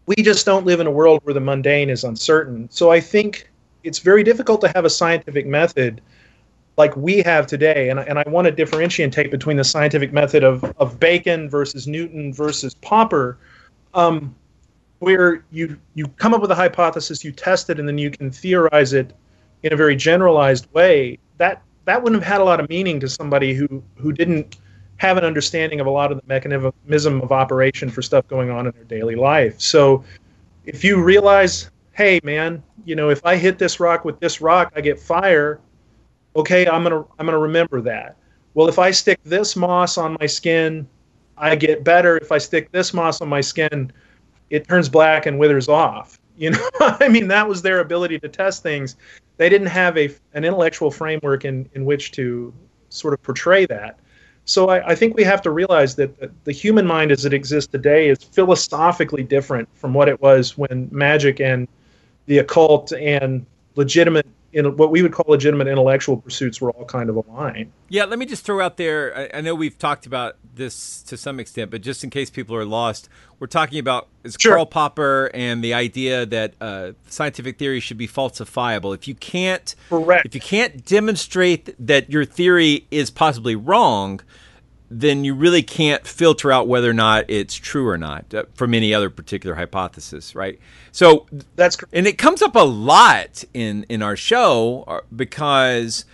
we 0.05 0.15
just 0.15 0.45
don't 0.45 0.65
live 0.65 0.79
in 0.79 0.87
a 0.87 0.91
world 0.91 1.21
where 1.23 1.33
the 1.33 1.39
mundane 1.39 1.89
is 1.89 2.03
uncertain. 2.03 2.69
So 2.69 2.91
I 2.91 2.99
think 2.99 3.49
it's 3.83 3.99
very 3.99 4.23
difficult 4.23 4.61
to 4.61 4.71
have 4.75 4.85
a 4.85 4.89
scientific 4.89 5.45
method 5.45 6.01
like 6.77 6.95
we 6.97 7.19
have 7.19 7.47
today. 7.47 7.89
And, 7.89 7.99
and 7.99 8.17
I 8.17 8.23
want 8.27 8.45
to 8.45 8.51
differentiate 8.51 9.31
between 9.31 9.57
the 9.57 9.63
scientific 9.63 10.11
method 10.11 10.43
of, 10.43 10.63
of 10.77 10.99
Bacon 10.99 11.49
versus 11.49 11.87
Newton 11.87 12.33
versus 12.33 12.73
Popper, 12.75 13.37
um, 13.93 14.35
where 15.03 15.43
you, 15.51 15.77
you 15.95 16.07
come 16.07 16.33
up 16.33 16.41
with 16.41 16.51
a 16.51 16.55
hypothesis, 16.55 17.23
you 17.23 17.31
test 17.31 17.69
it, 17.69 17.79
and 17.79 17.87
then 17.87 17.97
you 17.97 18.09
can 18.09 18.31
theorize 18.31 18.93
it 18.93 19.13
in 19.63 19.73
a 19.73 19.75
very 19.75 19.95
generalized 19.95 20.71
way. 20.73 21.19
That, 21.37 21.61
that 21.85 22.01
wouldn't 22.01 22.21
have 22.23 22.31
had 22.31 22.41
a 22.41 22.43
lot 22.43 22.59
of 22.59 22.69
meaning 22.69 22.99
to 23.01 23.09
somebody 23.09 23.53
who, 23.53 23.83
who 23.97 24.11
didn't 24.11 24.57
have 24.97 25.17
an 25.17 25.25
understanding 25.25 25.79
of 25.79 25.87
a 25.87 25.89
lot 25.89 26.11
of 26.11 26.17
the 26.17 26.23
mechanism 26.27 27.21
of 27.21 27.31
operation 27.31 27.89
for 27.89 28.01
stuff 28.01 28.27
going 28.27 28.49
on 28.49 28.67
in 28.67 28.73
their 28.73 28.85
daily 28.85 29.15
life. 29.15 29.59
So 29.59 30.03
if 30.65 30.83
you 30.83 31.03
realize, 31.03 31.69
hey 31.91 32.19
man, 32.23 32.63
you 32.85 32.95
know, 32.95 33.09
if 33.09 33.25
I 33.25 33.35
hit 33.35 33.59
this 33.59 33.79
rock 33.79 34.05
with 34.05 34.19
this 34.19 34.39
rock, 34.39 34.71
I 34.75 34.81
get 34.81 34.99
fire. 34.99 35.59
Okay, 36.35 36.67
I'm 36.67 36.83
gonna 36.83 37.05
I'm 37.19 37.25
gonna 37.25 37.37
remember 37.37 37.81
that. 37.81 38.15
Well, 38.53 38.67
if 38.67 38.79
I 38.79 38.91
stick 38.91 39.19
this 39.23 39.55
moss 39.55 39.97
on 39.97 40.15
my 40.19 40.25
skin, 40.25 40.87
I 41.37 41.55
get 41.55 41.83
better. 41.83 42.17
If 42.17 42.31
I 42.31 42.37
stick 42.37 42.71
this 42.71 42.93
moss 42.93 43.19
on 43.21 43.27
my 43.27 43.41
skin, 43.41 43.91
it 44.53 44.67
turns 44.67 44.87
black 44.87 45.25
and 45.25 45.39
withers 45.39 45.67
off. 45.67 46.19
You 46.35 46.49
know, 46.49 46.67
I 46.79 47.09
mean, 47.09 47.27
that 47.27 47.47
was 47.47 47.61
their 47.61 47.79
ability 47.79 48.17
to 48.21 48.27
test 48.27 48.63
things. 48.63 48.95
They 49.37 49.49
didn't 49.49 49.67
have 49.67 49.95
a 49.99 50.05
an 50.33 50.43
intellectual 50.43 50.89
framework 50.89 51.45
in 51.45 51.69
in 51.75 51.85
which 51.85 52.11
to 52.13 52.51
sort 52.89 53.13
of 53.13 53.21
portray 53.21 53.67
that. 53.67 53.99
So 54.45 54.69
I, 54.69 54.89
I 54.89 54.95
think 54.95 55.15
we 55.15 55.23
have 55.25 55.43
to 55.43 55.51
realize 55.51 55.95
that 55.97 56.19
the, 56.19 56.31
the 56.43 56.51
human 56.51 56.87
mind 56.87 57.11
as 57.11 57.23
it 57.25 57.35
exists 57.35 57.71
today 57.71 58.09
is 58.09 58.17
philosophically 58.17 59.21
different 59.21 59.69
from 59.75 59.93
what 59.93 60.09
it 60.09 60.19
was 60.21 60.57
when 60.57 60.89
magic 60.91 61.39
and 61.39 61.67
the 62.25 62.39
occult 62.39 62.91
and 62.93 63.45
legitimate 63.75 64.25
in 64.53 64.77
what 64.77 64.91
we 64.91 65.01
would 65.01 65.11
call 65.11 65.25
legitimate 65.27 65.67
intellectual 65.67 66.17
pursuits 66.17 66.61
were 66.61 66.71
all 66.71 66.85
kind 66.85 67.09
of 67.09 67.15
aligned. 67.15 67.71
Yeah, 67.89 68.05
let 68.05 68.19
me 68.19 68.25
just 68.25 68.45
throw 68.45 68.61
out 68.61 68.77
there. 68.77 69.17
I, 69.17 69.37
I 69.37 69.41
know 69.41 69.55
we've 69.55 69.77
talked 69.77 70.05
about 70.05 70.37
this 70.55 71.01
to 71.03 71.17
some 71.17 71.39
extent, 71.39 71.71
but 71.71 71.81
just 71.81 72.03
in 72.03 72.09
case 72.09 72.29
people 72.29 72.55
are 72.55 72.65
lost, 72.65 73.09
we're 73.39 73.47
talking 73.47 73.79
about 73.79 74.07
is 74.23 74.37
Karl 74.37 74.65
Popper 74.65 75.29
and 75.33 75.63
the 75.63 75.73
idea 75.73 76.25
that 76.25 76.53
uh, 76.61 76.93
scientific 77.07 77.57
theory 77.57 77.79
should 77.79 77.97
be 77.97 78.07
falsifiable. 78.07 78.93
If 78.93 79.07
you 79.07 79.15
can't, 79.15 79.75
Correct. 79.89 80.25
if 80.25 80.35
you 80.35 80.41
can't 80.41 80.85
demonstrate 80.85 81.75
that 81.85 82.09
your 82.09 82.25
theory 82.25 82.87
is 82.91 83.09
possibly 83.09 83.55
wrong, 83.55 84.21
then 84.99 85.23
you 85.23 85.33
really 85.33 85.63
can't 85.63 86.05
filter 86.05 86.51
out 86.51 86.67
whether 86.67 86.89
or 86.89 86.93
not 86.93 87.25
it's 87.29 87.55
true 87.55 87.87
or 87.87 87.97
not 87.97 88.33
uh, 88.33 88.43
from 88.55 88.73
any 88.73 88.93
other 88.93 89.09
particular 89.09 89.55
hypothesis, 89.55 90.35
right? 90.35 90.59
So 90.91 91.25
that's 91.55 91.77
and 91.91 92.07
it 92.07 92.17
comes 92.17 92.41
up 92.41 92.55
a 92.55 92.63
lot 92.63 93.43
in 93.53 93.85
in 93.89 94.01
our 94.01 94.15
show 94.15 94.83
uh, 94.87 95.01
because 95.15 96.05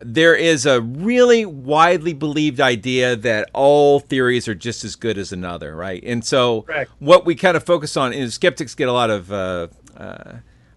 there 0.00 0.34
is 0.34 0.66
a 0.66 0.80
really 0.80 1.46
widely 1.46 2.12
believed 2.12 2.60
idea 2.60 3.16
that 3.16 3.48
all 3.54 4.00
theories 4.00 4.46
are 4.46 4.54
just 4.54 4.84
as 4.84 4.94
good 4.94 5.16
as 5.16 5.32
another, 5.32 5.74
right? 5.74 6.02
And 6.04 6.24
so 6.24 6.62
Correct. 6.62 6.90
what 6.98 7.24
we 7.24 7.34
kind 7.34 7.56
of 7.56 7.64
focus 7.64 7.96
on 7.96 8.12
is 8.12 8.34
skeptics 8.34 8.74
get 8.74 8.88
a 8.88 8.92
lot 8.92 9.10
of 9.10 9.32
uh, 9.32 9.68
uh, 9.96 10.32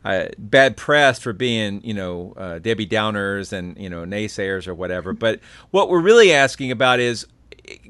uh, 0.06 0.26
bad 0.38 0.78
press 0.78 1.20
for 1.20 1.34
being, 1.34 1.84
you 1.84 1.94
know, 1.94 2.34
uh, 2.38 2.60
Debbie 2.60 2.88
Downers 2.88 3.52
and 3.52 3.78
you 3.78 3.90
know 3.90 4.06
naysayers 4.06 4.68
or 4.68 4.74
whatever. 4.74 5.14
But 5.20 5.42
what 5.72 5.90
we're 5.90 6.02
really 6.02 6.32
asking 6.32 6.72
about 6.72 7.00
is 7.00 7.28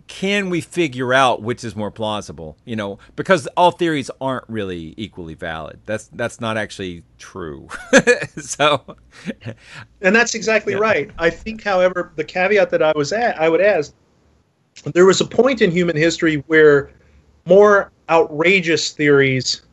can 0.10 0.50
we 0.50 0.60
figure 0.60 1.14
out 1.14 1.44
which 1.44 1.64
is 1.64 1.76
more 1.76 1.92
plausible 1.92 2.58
you 2.66 2.76
know 2.76 3.00
because 3.16 3.48
all 3.56 3.72
theories 3.72 4.12
aren't 4.20 4.44
really 4.50 4.96
equally 4.98 5.36
valid 5.36 5.80
that's 5.86 6.10
that's 6.14 6.42
not 6.42 6.58
actually 6.58 7.04
true 7.20 7.70
so 8.38 8.84
And 10.02 10.16
that's 10.16 10.36
exactly 10.36 10.74
Yeah. 10.74 10.80
right. 10.80 11.12
I 11.18 11.30
think, 11.30 11.64
however, 11.64 12.12
the 12.16 12.24
caveat 12.24 12.70
that 12.72 12.82
I 12.82 12.92
was 12.96 13.14
at, 13.14 13.40
I 13.40 13.50
would 13.50 13.62
ask, 13.62 13.94
there 14.94 15.06
was 15.06 15.22
a 15.22 15.26
point 15.26 15.62
in 15.62 15.72
human 15.72 15.96
history 15.98 16.38
where 16.48 16.92
more 17.46 17.92
outrageous 18.10 18.92
theories 18.92 19.64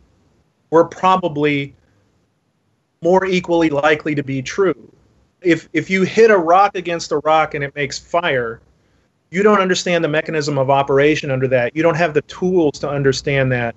were 0.70 0.86
probably 0.86 1.74
more 3.02 3.24
equally 3.26 3.70
likely 3.70 4.14
to 4.14 4.22
be 4.22 4.42
true. 4.42 4.92
If 5.42 5.68
if 5.72 5.90
you 5.90 6.02
hit 6.02 6.30
a 6.30 6.38
rock 6.38 6.74
against 6.76 7.12
a 7.12 7.18
rock 7.18 7.54
and 7.54 7.62
it 7.62 7.74
makes 7.74 7.98
fire, 7.98 8.60
you 9.30 9.42
don't 9.42 9.60
understand 9.60 10.04
the 10.04 10.08
mechanism 10.08 10.58
of 10.58 10.70
operation 10.70 11.30
under 11.30 11.48
that. 11.48 11.74
You 11.74 11.82
don't 11.82 11.96
have 11.96 12.14
the 12.14 12.22
tools 12.22 12.78
to 12.80 12.88
understand 12.88 13.50
that. 13.52 13.74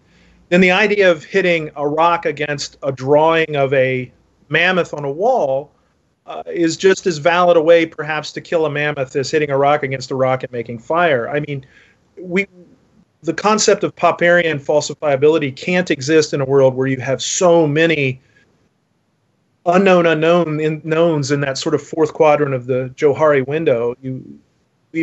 Then 0.50 0.62
the 0.62 0.72
idea 0.72 1.12
of 1.12 1.24
hitting 1.24 1.70
a 1.76 1.88
rock 1.88 2.26
against 2.26 2.78
a 2.84 2.92
drawing 2.92 3.56
of 3.56 3.74
a 3.74 4.12
mammoth 4.50 4.94
on 4.94 5.06
a 5.06 5.12
wall 5.12 5.72
uh, 6.26 6.44
is 6.46 6.78
just 6.78 7.08
as 7.08 7.18
valid 7.18 7.58
a 7.58 7.62
way, 7.62 7.86
perhaps, 7.86 8.32
to 8.34 8.42
kill 8.42 8.66
a 8.66 8.70
mammoth 8.70 9.16
as 9.16 9.32
hitting 9.32 9.50
a 9.50 9.58
rock 9.58 9.84
against 9.84 10.12
a 10.12 10.16
rock 10.16 10.44
and 10.44 10.52
making 10.52 10.80
fire. 10.80 11.30
I 11.30 11.40
mean, 11.42 11.66
we 12.20 12.48
the 13.22 13.34
concept 13.34 13.84
of 13.84 13.96
Popperian 13.96 14.64
falsifiability 14.64 15.54
can't 15.56 15.92
exist 15.92 16.34
in 16.34 16.40
a 16.40 16.46
world 16.46 16.74
where 16.74 16.88
you 16.88 17.00
have 17.02 17.22
so 17.22 17.68
many 17.68 18.22
unknown 19.66 20.06
unknown 20.06 20.60
in, 20.60 20.82
knowns 20.86 21.32
in 21.32 21.42
that 21.42 21.58
sort 21.58 21.76
of 21.76 21.82
fourth 21.82 22.14
quadrant 22.14 22.54
of 22.54 22.66
the 22.66 22.94
Johari 22.96 23.46
window. 23.46 23.96
You, 24.02 24.40
we, 24.92 25.02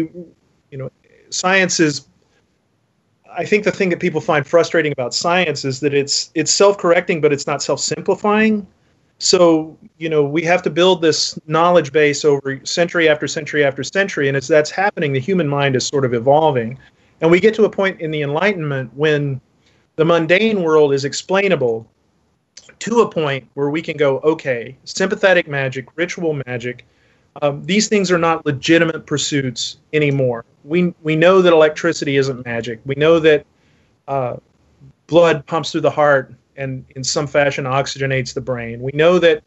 you 0.70 0.78
know, 0.78 0.90
science 1.30 1.80
is. 1.80 2.06
I 3.38 3.44
think 3.44 3.64
the 3.64 3.72
thing 3.72 3.90
that 3.90 4.00
people 4.00 4.20
find 4.20 4.46
frustrating 4.46 4.92
about 4.92 5.12
science 5.12 5.64
is 5.64 5.80
that 5.80 5.92
it's 5.92 6.30
it's 6.34 6.50
self-correcting, 6.50 7.20
but 7.20 7.32
it's 7.32 7.46
not 7.46 7.62
self-simplifying. 7.62 8.66
So 9.18 9.76
you 9.98 10.08
know 10.08 10.22
we 10.22 10.42
have 10.42 10.62
to 10.62 10.70
build 10.70 11.02
this 11.02 11.38
knowledge 11.46 11.92
base 11.92 12.24
over 12.24 12.60
century 12.64 13.08
after 13.08 13.26
century 13.26 13.64
after 13.64 13.82
century, 13.82 14.28
and 14.28 14.36
as 14.36 14.48
that's 14.48 14.70
happening, 14.70 15.12
the 15.12 15.20
human 15.20 15.48
mind 15.48 15.76
is 15.76 15.86
sort 15.86 16.04
of 16.04 16.14
evolving, 16.14 16.78
and 17.20 17.30
we 17.30 17.40
get 17.40 17.54
to 17.54 17.64
a 17.64 17.70
point 17.70 18.00
in 18.00 18.10
the 18.10 18.22
Enlightenment 18.22 18.90
when 18.94 19.40
the 19.96 20.04
mundane 20.04 20.62
world 20.62 20.92
is 20.92 21.04
explainable 21.04 21.86
to 22.78 23.00
a 23.00 23.10
point 23.10 23.48
where 23.54 23.70
we 23.70 23.80
can 23.80 23.96
go, 23.96 24.18
okay, 24.20 24.76
sympathetic 24.84 25.48
magic, 25.48 25.88
ritual 25.96 26.40
magic, 26.46 26.84
um, 27.42 27.64
these 27.64 27.88
things 27.88 28.10
are 28.10 28.18
not 28.18 28.46
legitimate 28.46 29.06
pursuits 29.06 29.78
anymore. 29.92 30.44
We 30.64 30.94
we 31.02 31.16
know 31.16 31.42
that 31.42 31.52
electricity 31.52 32.16
isn't 32.16 32.44
magic. 32.44 32.80
We 32.84 32.94
know 32.96 33.18
that 33.20 33.46
uh, 34.08 34.36
blood 35.06 35.46
pumps 35.46 35.72
through 35.72 35.82
the 35.82 35.90
heart 35.90 36.34
and 36.56 36.84
in 36.96 37.04
some 37.04 37.26
fashion 37.26 37.64
oxygenates 37.64 38.34
the 38.34 38.40
brain. 38.40 38.80
We 38.80 38.92
know 38.92 39.18
that 39.18 39.42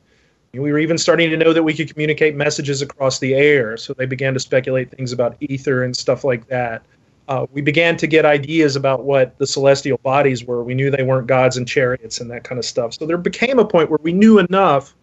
we 0.53 0.71
were 0.71 0.79
even 0.79 0.97
starting 0.97 1.29
to 1.29 1.37
know 1.37 1.53
that 1.53 1.63
we 1.63 1.73
could 1.73 1.91
communicate 1.91 2.35
messages 2.35 2.81
across 2.81 3.19
the 3.19 3.35
air. 3.35 3.77
So 3.77 3.93
they 3.93 4.05
began 4.05 4.33
to 4.33 4.39
speculate 4.39 4.89
things 4.91 5.11
about 5.11 5.37
ether 5.39 5.83
and 5.83 5.95
stuff 5.95 6.23
like 6.23 6.47
that. 6.47 6.83
Uh, 7.27 7.45
we 7.51 7.61
began 7.61 7.95
to 7.97 8.07
get 8.07 8.25
ideas 8.25 8.75
about 8.75 9.03
what 9.03 9.37
the 9.37 9.45
celestial 9.45 9.99
bodies 9.99 10.43
were. 10.43 10.63
We 10.63 10.73
knew 10.73 10.89
they 10.89 11.03
weren't 11.03 11.27
gods 11.27 11.57
and 11.57 11.67
chariots 11.67 12.19
and 12.19 12.31
that 12.31 12.43
kind 12.43 12.57
of 12.57 12.65
stuff. 12.65 12.95
So 12.95 13.05
there 13.05 13.17
became 13.17 13.59
a 13.59 13.65
point 13.65 13.91
where 13.91 13.99
we 14.01 14.11
knew 14.11 14.39
enough 14.39 14.95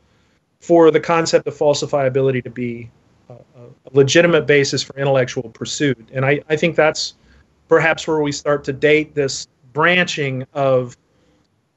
for 0.66 0.90
the 0.90 0.98
concept 0.98 1.46
of 1.46 1.54
falsifiability 1.54 2.42
to 2.42 2.50
be 2.50 2.90
a, 3.28 3.34
a 3.34 3.68
legitimate 3.92 4.48
basis 4.48 4.82
for 4.82 4.98
intellectual 4.98 5.44
pursuit. 5.50 6.08
And 6.12 6.26
I, 6.26 6.40
I 6.48 6.56
think 6.56 6.74
that's 6.74 7.14
perhaps 7.68 8.08
where 8.08 8.20
we 8.20 8.32
start 8.32 8.64
to 8.64 8.72
date 8.72 9.14
this 9.14 9.46
branching 9.72 10.44
of 10.54 10.96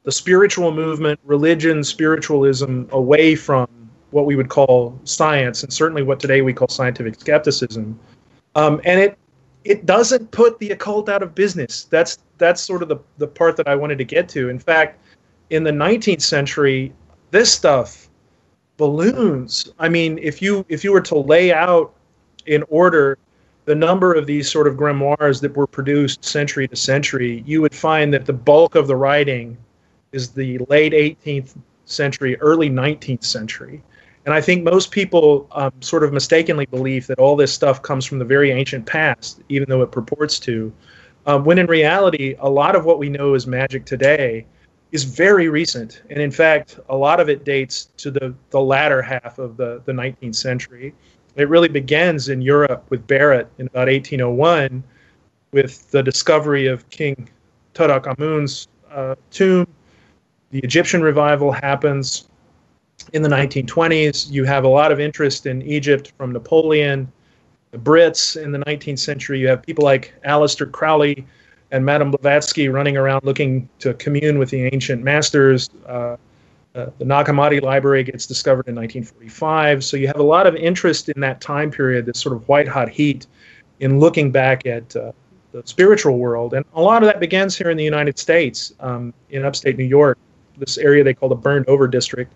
the 0.05 0.11
spiritual 0.11 0.71
movement, 0.71 1.19
religion, 1.23 1.83
spiritualism 1.83 2.85
away 2.89 3.35
from 3.35 3.67
what 4.09 4.25
we 4.25 4.35
would 4.35 4.49
call 4.49 4.99
science, 5.03 5.61
and 5.61 5.71
certainly 5.71 6.01
what 6.01 6.19
today 6.19 6.41
we 6.41 6.51
call 6.51 6.67
scientific 6.67 7.13
skepticism. 7.19 7.99
Um, 8.55 8.81
and 8.85 8.99
it 8.99 9.19
it 9.65 9.85
doesn't 9.85 10.31
put 10.31 10.57
the 10.57 10.71
occult 10.71 11.09
out 11.09 11.21
of 11.21 11.35
business. 11.35 11.83
That's 11.83 12.17
that's 12.39 12.59
sort 12.59 12.81
of 12.81 12.89
the 12.89 12.97
the 13.19 13.27
part 13.27 13.55
that 13.57 13.67
I 13.67 13.75
wanted 13.75 13.99
to 13.99 14.03
get 14.03 14.27
to. 14.29 14.49
In 14.49 14.57
fact, 14.57 14.99
in 15.51 15.63
the 15.63 15.71
19th 15.71 16.21
century, 16.21 16.91
this 17.29 17.53
stuff 17.53 18.08
balloons. 18.79 19.69
I 19.77 19.89
mean, 19.89 20.17
if 20.19 20.41
you 20.41 20.65
if 20.69 20.83
you 20.83 20.91
were 20.93 21.01
to 21.01 21.17
lay 21.19 21.53
out 21.53 21.93
in 22.47 22.63
order 22.69 23.19
the 23.65 23.75
number 23.75 24.13
of 24.15 24.25
these 24.25 24.49
sort 24.49 24.67
of 24.67 24.75
grimoires 24.75 25.41
that 25.41 25.55
were 25.55 25.67
produced 25.67 26.23
century 26.25 26.67
to 26.67 26.75
century, 26.75 27.43
you 27.45 27.61
would 27.61 27.75
find 27.75 28.11
that 28.13 28.25
the 28.25 28.33
bulk 28.33 28.73
of 28.75 28.87
the 28.87 28.95
writing 28.95 29.55
is 30.13 30.29
the 30.29 30.57
late 30.69 30.93
18th 30.93 31.55
century, 31.85 32.37
early 32.37 32.69
19th 32.69 33.23
century. 33.23 33.83
And 34.25 34.33
I 34.33 34.41
think 34.41 34.63
most 34.63 34.91
people 34.91 35.47
um, 35.51 35.73
sort 35.81 36.03
of 36.03 36.13
mistakenly 36.13 36.65
believe 36.65 37.05
that 37.07 37.19
all 37.19 37.35
this 37.35 37.53
stuff 37.53 37.81
comes 37.81 38.05
from 38.05 38.17
the 38.17 38.25
very 38.25 38.49
ancient 38.49 38.85
past, 38.85 39.41
even 39.49 39.69
though 39.69 39.81
it 39.81 39.91
purports 39.91 40.39
to. 40.39 40.71
Um, 41.25 41.43
when 41.43 41.59
in 41.59 41.67
reality, 41.67 42.35
a 42.39 42.49
lot 42.49 42.75
of 42.75 42.85
what 42.85 42.97
we 42.97 43.09
know 43.09 43.33
as 43.33 43.45
magic 43.45 43.85
today 43.85 44.45
is 44.91 45.03
very 45.03 45.49
recent. 45.49 46.01
And 46.09 46.19
in 46.19 46.31
fact, 46.31 46.79
a 46.89 46.95
lot 46.95 47.19
of 47.19 47.29
it 47.29 47.45
dates 47.45 47.89
to 47.97 48.11
the, 48.11 48.33
the 48.49 48.59
latter 48.59 49.01
half 49.01 49.37
of 49.37 49.57
the, 49.57 49.81
the 49.85 49.91
19th 49.91 50.35
century. 50.35 50.93
It 51.35 51.47
really 51.47 51.69
begins 51.69 52.29
in 52.29 52.41
Europe 52.41 52.85
with 52.89 53.05
Barrett 53.05 53.47
in 53.59 53.67
about 53.67 53.87
1801 53.87 54.83
with 55.51 55.89
the 55.91 56.01
discovery 56.01 56.67
of 56.67 56.89
King 56.89 57.29
Tutankhamun's 57.73 58.67
uh, 58.91 59.15
tomb. 59.31 59.67
The 60.51 60.59
Egyptian 60.59 61.01
revival 61.01 61.51
happens 61.51 62.27
in 63.13 63.21
the 63.21 63.29
1920s. 63.29 64.31
You 64.31 64.43
have 64.45 64.63
a 64.63 64.67
lot 64.67 64.91
of 64.91 64.99
interest 64.99 65.45
in 65.45 65.61
Egypt 65.61 66.13
from 66.17 66.31
Napoleon. 66.31 67.11
The 67.71 67.77
Brits 67.77 68.41
in 68.41 68.51
the 68.51 68.59
19th 68.59 68.99
century, 68.99 69.39
you 69.39 69.47
have 69.47 69.61
people 69.61 69.83
like 69.83 70.13
Aleister 70.25 70.69
Crowley 70.69 71.25
and 71.71 71.85
Madame 71.85 72.11
Blavatsky 72.11 72.69
running 72.69 72.97
around 72.97 73.23
looking 73.23 73.69
to 73.79 73.93
commune 73.95 74.39
with 74.39 74.49
the 74.49 74.65
ancient 74.73 75.03
masters. 75.03 75.69
Uh, 75.87 76.17
uh, 76.75 76.87
the 76.97 77.05
Nag 77.05 77.25
Hammadi 77.25 77.61
Library 77.61 78.03
gets 78.03 78.25
discovered 78.25 78.67
in 78.67 78.75
1945. 78.75 79.83
So 79.83 79.97
you 79.97 80.07
have 80.07 80.19
a 80.19 80.23
lot 80.23 80.47
of 80.47 80.55
interest 80.55 81.09
in 81.09 81.19
that 81.21 81.41
time 81.41 81.71
period, 81.71 82.05
this 82.05 82.19
sort 82.19 82.35
of 82.35 82.47
white 82.47 82.67
hot 82.67 82.89
heat, 82.89 83.27
in 83.79 83.99
looking 83.99 84.31
back 84.31 84.65
at 84.65 84.95
uh, 84.95 85.11
the 85.51 85.63
spiritual 85.65 86.17
world. 86.17 86.53
And 86.53 86.65
a 86.73 86.81
lot 86.81 87.01
of 87.01 87.07
that 87.07 87.19
begins 87.19 87.57
here 87.57 87.69
in 87.69 87.77
the 87.77 87.83
United 87.83 88.19
States, 88.19 88.73
um, 88.79 89.13
in 89.29 89.45
upstate 89.45 89.77
New 89.77 89.85
York, 89.85 90.17
this 90.57 90.77
area 90.77 91.03
they 91.03 91.13
call 91.13 91.29
the 91.29 91.35
burned 91.35 91.67
over 91.67 91.87
district, 91.87 92.33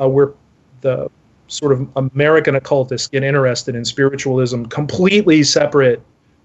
uh, 0.00 0.08
where 0.08 0.32
the 0.80 1.08
sort 1.46 1.72
of 1.72 1.88
American 1.96 2.56
occultists 2.56 3.06
get 3.06 3.22
interested 3.22 3.74
in 3.74 3.84
spiritualism 3.84 4.64
completely 4.64 5.42
separate 5.42 6.02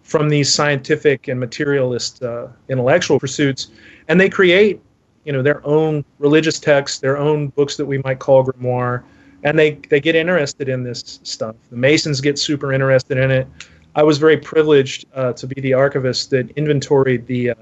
from 0.08 0.30
these 0.30 0.52
scientific 0.52 1.28
and 1.28 1.38
materialist 1.38 2.24
uh, 2.24 2.48
intellectual 2.70 3.20
pursuits, 3.20 3.68
and 4.08 4.20
they 4.20 4.30
create, 4.30 4.82
you 5.26 5.34
know, 5.34 5.42
their 5.42 5.66
own 5.68 6.06
religious 6.18 6.60
texts, 6.60 7.00
their 7.00 7.18
own 7.18 7.50
books 7.50 7.76
that 7.76 7.86
we 7.86 7.98
might 7.98 8.18
call 8.18 8.46
grimoire, 8.46 9.04
and 9.44 9.60
they 9.60 9.72
they 9.90 10.00
get 10.00 10.16
interested 10.16 10.70
in 10.70 10.82
this 10.82 11.20
stuff. 11.24 11.58
The 11.70 11.76
Masons 11.76 12.22
get 12.22 12.40
super 12.40 12.72
interested 12.72 13.18
in 13.18 13.32
it. 13.32 13.48
I 13.96 14.04
was 14.04 14.18
very 14.18 14.38
privileged 14.38 15.08
uh, 15.14 15.34
to 15.34 15.46
be 15.46 15.60
the 15.60 15.74
archivist 15.74 16.30
that 16.30 16.50
inventoried 16.52 17.28
the 17.28 17.50
uh, 17.50 17.56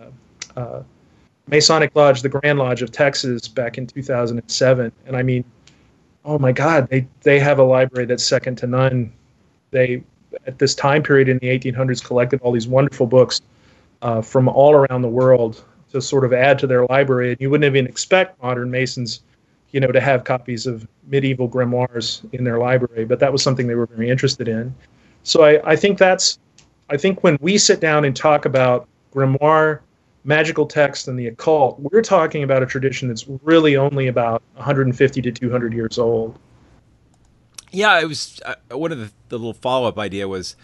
uh 0.56 0.84
Masonic 1.48 1.96
Lodge, 1.96 2.22
the 2.22 2.30
Grand 2.30 2.60
Lodge 2.60 2.84
of 2.84 2.92
Texas, 2.92 3.48
back 3.48 3.80
in 3.80 3.88
2007, 3.88 4.92
and 5.08 5.16
I 5.18 5.24
mean, 5.24 5.44
oh 6.24 6.38
my 6.38 6.52
God, 6.52 6.90
they 6.90 7.08
they 7.24 7.40
have 7.40 7.58
a 7.58 7.64
library 7.64 8.06
that's 8.06 8.24
second 8.24 8.58
to 8.60 8.68
none. 8.68 9.12
They 9.72 10.04
at 10.48 10.60
this 10.60 10.76
time 10.76 11.04
period 11.04 11.30
in 11.30 11.38
the 11.40 11.48
1800s 11.48 12.04
collected 12.04 12.40
all 12.42 12.52
these 12.52 12.68
wonderful 12.68 13.08
books 13.08 13.42
uh, 14.02 14.22
from 14.22 14.48
all 14.48 14.74
around 14.74 15.02
the 15.02 15.10
world 15.10 15.64
to 15.92 16.02
sort 16.02 16.26
of 16.26 16.34
add 16.34 16.60
to 16.60 16.68
their 16.68 16.86
library. 16.86 17.32
And 17.32 17.42
you 17.42 17.50
wouldn't 17.50 17.66
even 17.66 17.88
expect 17.88 18.42
modern 18.42 18.70
Masons, 18.70 19.22
you 19.72 19.80
know, 19.80 19.92
to 19.92 20.02
have 20.02 20.24
copies 20.24 20.68
of 20.68 20.88
medieval 21.08 21.48
grimoires 21.50 22.22
in 22.34 22.44
their 22.44 22.60
library, 22.60 23.06
but 23.06 23.20
that 23.20 23.32
was 23.32 23.42
something 23.42 23.68
they 23.68 23.76
were 23.76 23.86
very 23.86 24.10
interested 24.10 24.48
in. 24.48 24.74
So 25.24 25.44
I, 25.44 25.72
I 25.72 25.76
think 25.76 25.98
that's, 25.98 26.40
I 26.90 26.98
think 26.98 27.24
when 27.24 27.38
we 27.42 27.58
sit 27.58 27.80
down 27.80 28.06
and 28.06 28.16
talk 28.16 28.46
about 28.46 28.88
grimoire, 29.14 29.80
magical 30.24 30.66
text, 30.66 31.08
and 31.08 31.18
the 31.18 31.28
occult, 31.28 31.80
we're 31.80 32.02
talking 32.02 32.44
about 32.44 32.62
a 32.62 32.66
tradition 32.66 33.08
that's 33.08 33.26
really 33.44 33.76
only 33.76 34.08
about 34.08 34.42
150 34.56 35.22
to 35.22 35.32
200 35.32 35.74
years 35.74 35.98
old 35.98 36.38
yeah, 37.76 38.00
it 38.00 38.08
was 38.08 38.40
uh, 38.46 38.56
one 38.72 38.92
of 38.92 39.00
the, 39.00 39.12
the 39.30 39.38
little 39.38 39.54
follow 39.54 39.88
up 39.88 40.00
idea 40.00 40.28
was 40.28 40.56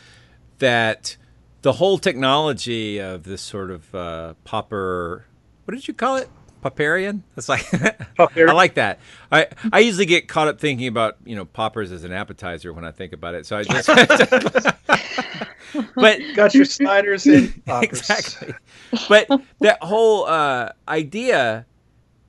that 0.59 1.17
the 1.61 1.73
whole 1.73 1.97
technology 1.97 2.99
of 2.99 3.23
this 3.23 3.41
sort 3.41 3.71
of 3.71 3.93
uh, 3.93 4.33
popper, 4.43 5.25
what 5.65 5.75
did 5.75 5.87
you 5.87 5.93
call 5.93 6.17
it? 6.17 6.29
Popperian? 6.61 7.23
That's 7.35 7.49
like 7.49 7.65
I 8.19 8.51
like 8.51 8.75
that. 8.75 8.99
I 9.31 9.47
I 9.73 9.79
usually 9.79 10.05
get 10.05 10.27
caught 10.27 10.47
up 10.47 10.59
thinking 10.59 10.85
about 10.87 11.17
you 11.25 11.35
know 11.35 11.45
poppers 11.45 11.91
as 11.91 12.03
an 12.03 12.13
appetizer 12.13 12.71
when 12.71 12.85
I 12.85 12.91
think 12.91 13.13
about 13.13 13.33
it. 13.35 13.47
So 13.47 13.57
I 13.57 13.63
just 13.63 13.87
but 15.95 16.19
got 16.35 16.53
your 16.53 16.65
sliders 16.65 17.25
in 17.27 17.51
poppers. 17.65 17.99
exactly. 17.99 18.53
But 19.09 19.27
that 19.61 19.81
whole 19.81 20.25
uh, 20.25 20.69
idea, 20.87 21.65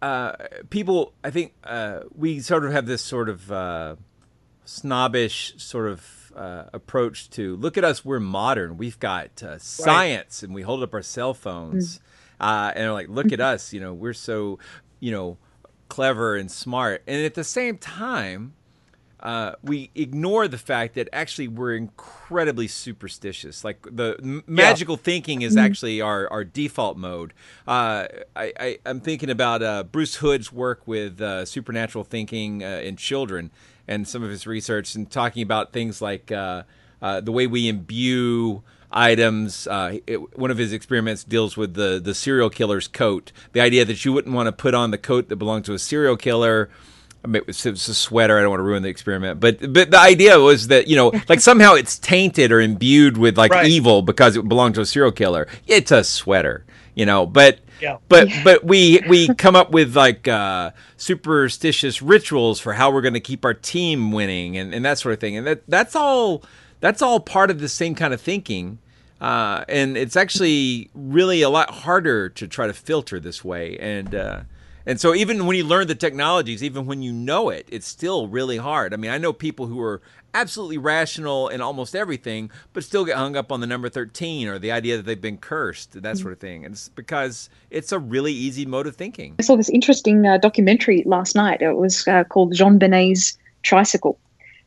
uh, 0.00 0.32
people, 0.70 1.12
I 1.22 1.28
think 1.30 1.52
uh, 1.64 2.00
we 2.14 2.40
sort 2.40 2.64
of 2.64 2.72
have 2.72 2.86
this 2.86 3.02
sort 3.02 3.28
of 3.28 3.52
uh, 3.52 3.96
snobbish 4.64 5.54
sort 5.56 5.88
of 5.88 6.32
uh, 6.36 6.64
approach 6.72 7.28
to 7.28 7.56
look 7.56 7.76
at 7.76 7.84
us 7.84 8.04
we're 8.04 8.20
modern 8.20 8.78
we've 8.78 8.98
got 8.98 9.42
uh, 9.42 9.58
science 9.58 10.42
right. 10.42 10.48
and 10.48 10.54
we 10.54 10.62
hold 10.62 10.82
up 10.82 10.94
our 10.94 11.02
cell 11.02 11.34
phones 11.34 11.98
mm. 11.98 12.00
uh, 12.40 12.72
and 12.74 12.86
are 12.86 12.92
like 12.92 13.08
look 13.08 13.32
at 13.32 13.40
us 13.40 13.72
you 13.72 13.80
know 13.80 13.92
we're 13.92 14.14
so 14.14 14.58
you 15.00 15.10
know 15.10 15.36
clever 15.92 16.36
and 16.36 16.50
smart, 16.50 17.02
and 17.06 17.22
at 17.22 17.34
the 17.34 17.44
same 17.44 17.76
time, 17.76 18.54
uh, 19.20 19.52
we 19.62 19.90
ignore 19.94 20.48
the 20.48 20.56
fact 20.56 20.94
that 20.94 21.06
actually 21.12 21.46
we're 21.46 21.74
incredibly 21.74 22.66
superstitious. 22.66 23.62
Like 23.62 23.82
the 23.82 24.16
m- 24.22 24.42
magical 24.46 24.96
thinking 24.96 25.42
is 25.42 25.54
Mhm. 25.54 25.60
actually 25.60 26.00
our, 26.00 26.26
our 26.32 26.44
default 26.44 26.96
mode. 26.96 27.34
Uh, 27.68 28.06
I, 28.34 28.52
I, 28.58 28.78
I'm 28.86 29.00
thinking 29.00 29.28
about 29.28 29.62
uh, 29.62 29.82
Bruce 29.82 30.14
Hood's 30.14 30.50
work 30.50 30.80
with 30.86 31.20
uh, 31.20 31.44
supernatural 31.44 32.04
thinking 32.04 32.64
uh, 32.64 32.80
in 32.82 32.96
children 32.96 33.50
and 33.88 34.06
some 34.06 34.22
of 34.22 34.30
his 34.30 34.46
research 34.46 34.94
and 34.94 35.10
talking 35.10 35.42
about 35.42 35.72
things 35.72 36.00
like 36.00 36.30
uh, 36.30 36.62
uh, 37.00 37.20
the 37.20 37.32
way 37.32 37.46
we 37.46 37.68
imbue 37.68 38.62
items. 38.90 39.66
Uh, 39.66 39.98
it, 40.06 40.38
one 40.38 40.50
of 40.50 40.58
his 40.58 40.72
experiments 40.72 41.24
deals 41.24 41.56
with 41.56 41.74
the, 41.74 42.00
the 42.02 42.14
serial 42.14 42.50
killer's 42.50 42.88
coat. 42.88 43.32
The 43.52 43.60
idea 43.60 43.84
that 43.84 44.04
you 44.04 44.12
wouldn't 44.12 44.34
want 44.34 44.46
to 44.46 44.52
put 44.52 44.74
on 44.74 44.90
the 44.90 44.98
coat 44.98 45.28
that 45.28 45.36
belonged 45.36 45.64
to 45.66 45.74
a 45.74 45.78
serial 45.78 46.16
killer. 46.16 46.70
I 47.24 47.28
mean, 47.28 47.36
it 47.36 47.46
was, 47.46 47.64
it 47.64 47.70
was 47.70 47.88
a 47.88 47.94
sweater. 47.94 48.38
I 48.38 48.42
don't 48.42 48.50
want 48.50 48.60
to 48.60 48.64
ruin 48.64 48.82
the 48.82 48.88
experiment, 48.88 49.38
but 49.38 49.72
but 49.72 49.92
the 49.92 49.98
idea 49.98 50.40
was 50.40 50.68
that 50.68 50.88
you 50.88 50.96
know, 50.96 51.12
like 51.28 51.40
somehow 51.40 51.74
it's 51.74 51.98
tainted 51.98 52.50
or 52.50 52.60
imbued 52.60 53.16
with 53.16 53.38
like 53.38 53.52
evil 53.64 54.02
because 54.02 54.36
it 54.36 54.48
belonged 54.48 54.74
to 54.74 54.80
a 54.80 54.86
serial 54.86 55.12
killer. 55.12 55.46
It's 55.68 55.92
a 55.92 56.02
sweater, 56.02 56.64
you 56.94 57.06
know. 57.06 57.26
But 57.26 57.60
Yeah. 57.82 57.98
but 58.08 58.28
but 58.44 58.64
we 58.64 59.00
we 59.08 59.34
come 59.34 59.56
up 59.56 59.72
with 59.72 59.96
like 59.96 60.28
uh, 60.28 60.70
superstitious 60.96 62.00
rituals 62.00 62.60
for 62.60 62.74
how 62.74 62.90
we're 62.92 63.00
going 63.02 63.14
to 63.14 63.20
keep 63.20 63.44
our 63.44 63.54
team 63.54 64.12
winning 64.12 64.56
and, 64.56 64.72
and 64.72 64.84
that 64.84 64.98
sort 64.98 65.12
of 65.14 65.20
thing, 65.20 65.36
and 65.36 65.46
that 65.46 65.62
that's 65.68 65.96
all 65.96 66.44
that's 66.80 67.02
all 67.02 67.20
part 67.20 67.50
of 67.50 67.58
the 67.60 67.68
same 67.68 67.94
kind 67.94 68.14
of 68.14 68.20
thinking. 68.20 68.78
Uh, 69.20 69.64
and 69.68 69.96
it's 69.96 70.16
actually 70.16 70.90
really 70.94 71.42
a 71.42 71.48
lot 71.48 71.70
harder 71.70 72.28
to 72.28 72.48
try 72.48 72.66
to 72.66 72.72
filter 72.72 73.20
this 73.20 73.44
way, 73.44 73.76
and 73.78 74.14
uh, 74.14 74.40
and 74.86 75.00
so 75.00 75.14
even 75.14 75.46
when 75.46 75.56
you 75.56 75.64
learn 75.64 75.86
the 75.86 75.94
technologies, 75.94 76.62
even 76.62 76.86
when 76.86 77.02
you 77.02 77.12
know 77.12 77.50
it, 77.50 77.66
it's 77.68 77.86
still 77.86 78.28
really 78.28 78.56
hard. 78.56 78.92
I 78.92 78.96
mean, 78.96 79.10
I 79.10 79.18
know 79.18 79.32
people 79.32 79.66
who 79.66 79.80
are 79.80 80.00
absolutely 80.34 80.78
rational 80.78 81.48
in 81.48 81.60
almost 81.60 81.94
everything, 81.94 82.50
but 82.72 82.84
still 82.84 83.04
get 83.04 83.16
hung 83.16 83.36
up 83.36 83.52
on 83.52 83.60
the 83.60 83.66
number 83.66 83.88
13 83.88 84.48
or 84.48 84.58
the 84.58 84.72
idea 84.72 84.96
that 84.96 85.04
they've 85.04 85.20
been 85.20 85.38
cursed, 85.38 86.00
that 86.00 86.18
sort 86.18 86.32
of 86.32 86.40
thing. 86.40 86.64
It's 86.64 86.88
because 86.88 87.50
it's 87.70 87.92
a 87.92 87.98
really 87.98 88.32
easy 88.32 88.66
mode 88.66 88.86
of 88.86 88.96
thinking. 88.96 89.36
I 89.38 89.42
saw 89.42 89.56
this 89.56 89.68
interesting 89.68 90.26
uh, 90.26 90.38
documentary 90.38 91.02
last 91.06 91.34
night. 91.34 91.62
It 91.62 91.76
was 91.76 92.06
uh, 92.08 92.24
called 92.24 92.54
JonBenét's 92.54 93.38
Tricycle. 93.62 94.18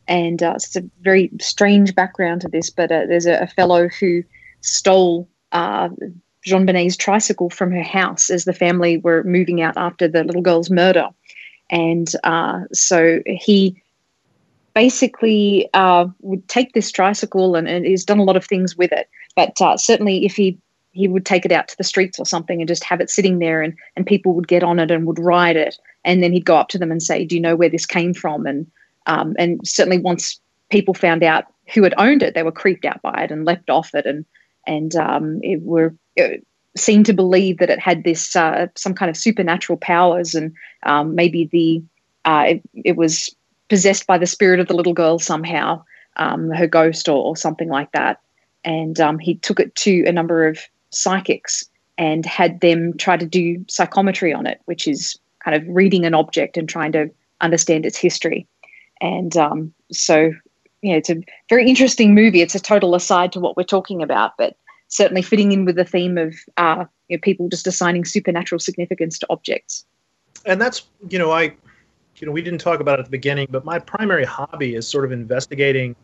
And 0.07 0.43
uh, 0.43 0.53
it's 0.55 0.75
a 0.75 0.83
very 1.01 1.31
strange 1.41 1.95
background 1.95 2.41
to 2.41 2.47
this, 2.47 2.69
but 2.69 2.91
uh, 2.91 3.07
there's 3.07 3.25
a, 3.25 3.41
a 3.41 3.47
fellow 3.47 3.87
who 3.87 4.23
stole 4.61 5.27
uh, 5.51 5.89
JonBenét's 6.45 6.95
tricycle 6.95 7.49
from 7.49 7.71
her 7.71 7.83
house 7.83 8.29
as 8.29 8.45
the 8.45 8.53
family 8.53 8.97
were 8.97 9.23
moving 9.23 9.61
out 9.61 9.77
after 9.77 10.07
the 10.07 10.23
little 10.23 10.43
girl's 10.43 10.69
murder. 10.69 11.09
And 11.71 12.07
uh, 12.23 12.61
so 12.71 13.21
he 13.25 13.81
basically 14.75 15.67
uh, 15.73 16.05
would 16.21 16.47
take 16.47 16.73
this 16.73 16.91
tricycle 16.91 17.55
and, 17.55 17.67
and 17.67 17.85
he's 17.85 18.05
done 18.05 18.19
a 18.19 18.23
lot 18.23 18.37
of 18.37 18.45
things 18.45 18.77
with 18.77 18.91
it. 18.91 19.09
But 19.35 19.59
uh, 19.59 19.77
certainly, 19.77 20.25
if 20.25 20.35
he 20.35 20.59
he 20.91 21.09
would 21.09 21.25
take 21.25 21.43
it 21.43 21.51
out 21.51 21.67
to 21.67 21.77
the 21.77 21.83
streets 21.83 22.19
or 22.19 22.25
something 22.25 22.61
and 22.61 22.69
just 22.69 22.83
have 22.83 23.01
it 23.01 23.09
sitting 23.09 23.39
there, 23.39 23.63
and 23.63 23.73
and 23.95 24.05
people 24.05 24.33
would 24.33 24.47
get 24.47 24.63
on 24.63 24.77
it 24.77 24.91
and 24.91 25.07
would 25.07 25.19
ride 25.19 25.55
it, 25.55 25.77
and 26.03 26.21
then 26.21 26.31
he'd 26.31 26.45
go 26.45 26.57
up 26.57 26.67
to 26.69 26.77
them 26.77 26.91
and 26.91 27.01
say, 27.01 27.25
"Do 27.25 27.35
you 27.35 27.41
know 27.41 27.55
where 27.55 27.69
this 27.69 27.85
came 27.87 28.13
from?" 28.13 28.45
And 28.45 28.67
um, 29.07 29.35
and 29.39 29.59
certainly 29.67 29.97
once 29.97 30.39
people 30.69 30.93
found 30.93 31.23
out 31.23 31.45
who 31.73 31.83
had 31.83 31.95
owned 31.97 32.21
it, 32.21 32.35
they 32.35 32.43
were 32.43 32.51
creeped 32.51 32.85
out 32.85 33.01
by 33.01 33.23
it 33.23 33.31
and 33.31 33.45
leapt 33.45 33.69
off 33.69 33.95
it, 33.95 34.05
and 34.05 34.25
and 34.67 34.95
um, 34.95 35.39
it 35.41 35.61
were 35.63 35.95
it 36.15 36.45
seemed 36.77 37.05
to 37.05 37.13
believe 37.13 37.57
that 37.59 37.69
it 37.69 37.79
had 37.79 38.03
this 38.03 38.35
uh, 38.35 38.67
some 38.75 38.93
kind 38.93 39.09
of 39.09 39.17
supernatural 39.17 39.77
powers, 39.77 40.35
and 40.35 40.53
um, 40.83 41.15
maybe 41.15 41.49
the 41.51 41.83
uh, 42.25 42.45
it, 42.47 42.61
it 42.83 42.95
was 42.97 43.35
possessed 43.69 44.07
by 44.07 44.17
the 44.17 44.25
spirit 44.25 44.59
of 44.59 44.67
the 44.67 44.75
little 44.75 44.93
girl 44.93 45.19
somehow, 45.19 45.83
um, 46.17 46.49
her 46.51 46.67
ghost 46.67 47.09
or, 47.09 47.23
or 47.23 47.35
something 47.35 47.69
like 47.69 47.91
that. 47.91 48.21
And 48.63 48.99
um, 48.99 49.19
he 49.19 49.35
took 49.35 49.59
it 49.59 49.75
to 49.75 50.03
a 50.05 50.11
number 50.11 50.47
of 50.47 50.59
psychics 50.89 51.65
and 51.97 52.25
had 52.25 52.61
them 52.61 52.95
try 52.97 53.17
to 53.17 53.25
do 53.25 53.63
psychometry 53.67 54.33
on 54.33 54.45
it, 54.45 54.59
which 54.65 54.87
is 54.87 55.17
kind 55.43 55.55
of 55.55 55.63
reading 55.67 56.05
an 56.05 56.13
object 56.13 56.57
and 56.57 56.67
trying 56.67 56.91
to 56.91 57.09
understand 57.41 57.85
its 57.85 57.97
history. 57.97 58.47
And 59.01 59.35
um, 59.37 59.73
so, 59.91 60.31
you 60.81 60.91
know, 60.91 60.97
it's 60.97 61.09
a 61.09 61.21
very 61.49 61.69
interesting 61.69 62.15
movie. 62.15 62.41
It's 62.41 62.55
a 62.55 62.59
total 62.59 62.95
aside 62.95 63.31
to 63.33 63.39
what 63.39 63.55
we're 63.55 63.63
talking 63.63 64.01
about, 64.01 64.33
but 64.37 64.57
certainly 64.87 65.21
fitting 65.21 65.51
in 65.51 65.65
with 65.65 65.75
the 65.75 65.85
theme 65.85 66.17
of 66.17 66.35
uh, 66.57 66.85
you 67.07 67.17
know, 67.17 67.21
people 67.21 67.49
just 67.49 67.67
assigning 67.67 68.05
supernatural 68.05 68.59
significance 68.59 69.19
to 69.19 69.27
objects. 69.29 69.85
and 70.45 70.61
that's 70.61 70.83
you 71.09 71.19
know 71.19 71.31
I 71.31 71.53
you 72.17 72.25
know 72.25 72.31
we 72.31 72.41
didn't 72.41 72.59
talk 72.59 72.79
about 72.79 72.99
it 72.99 73.01
at 73.01 73.05
the 73.05 73.11
beginning, 73.11 73.47
but 73.49 73.65
my 73.65 73.79
primary 73.79 74.25
hobby 74.25 74.75
is 74.75 74.87
sort 74.87 75.05
of 75.05 75.11
investigating 75.11 75.95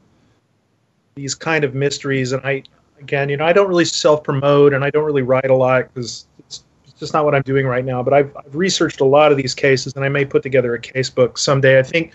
these 1.16 1.36
kind 1.36 1.64
of 1.64 1.74
mysteries. 1.74 2.32
And 2.32 2.45
I 2.45 2.64
again, 2.99 3.30
you 3.30 3.38
know, 3.38 3.45
I 3.45 3.53
don't 3.53 3.68
really 3.68 3.86
self 3.86 4.24
promote 4.24 4.74
and 4.74 4.84
I 4.84 4.89
don't 4.89 5.05
really 5.05 5.22
write 5.22 5.49
a 5.49 5.55
lot 5.55 5.93
because 5.93 6.28
it's, 6.39 6.64
it's 6.86 6.93
just 6.93 7.14
not 7.14 7.26
what 7.26 7.36
I'm 7.36 7.41
doing 7.43 7.66
right 7.66 7.86
now. 7.86 8.03
But 8.03 8.14
I've, 8.14 8.36
I've 8.38 8.55
researched 8.55 9.01
a 9.01 9.05
lot 9.05 9.32
of 9.32 9.38
these 9.38 9.53
cases, 9.53 9.93
and 9.93 10.05
I 10.05 10.09
may 10.09 10.26
put 10.26 10.43
together 10.43 10.74
a 10.74 10.80
case 10.80 11.09
book 11.09 11.38
someday. 11.38 11.80
I 11.80 11.84
think 11.84 12.14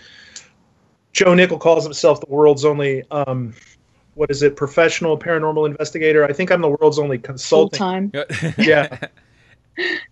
Joe 1.13 1.33
Nickell 1.33 1.59
calls 1.59 1.83
himself 1.83 2.19
the 2.19 2.29
world's 2.29 2.65
only. 2.65 3.03
Um, 3.11 3.53
what 4.15 4.31
is 4.31 4.41
it? 4.41 4.55
Professional 4.55 5.15
paranormal 5.15 5.67
investigator. 5.67 6.25
I 6.25 6.33
think 6.33 6.51
I'm 6.51 6.59
the 6.61 6.69
world's 6.69 6.97
only 6.97 7.17
Full 7.17 7.23
consulting. 7.23 7.77
time. 7.77 8.11
yeah. 8.57 8.97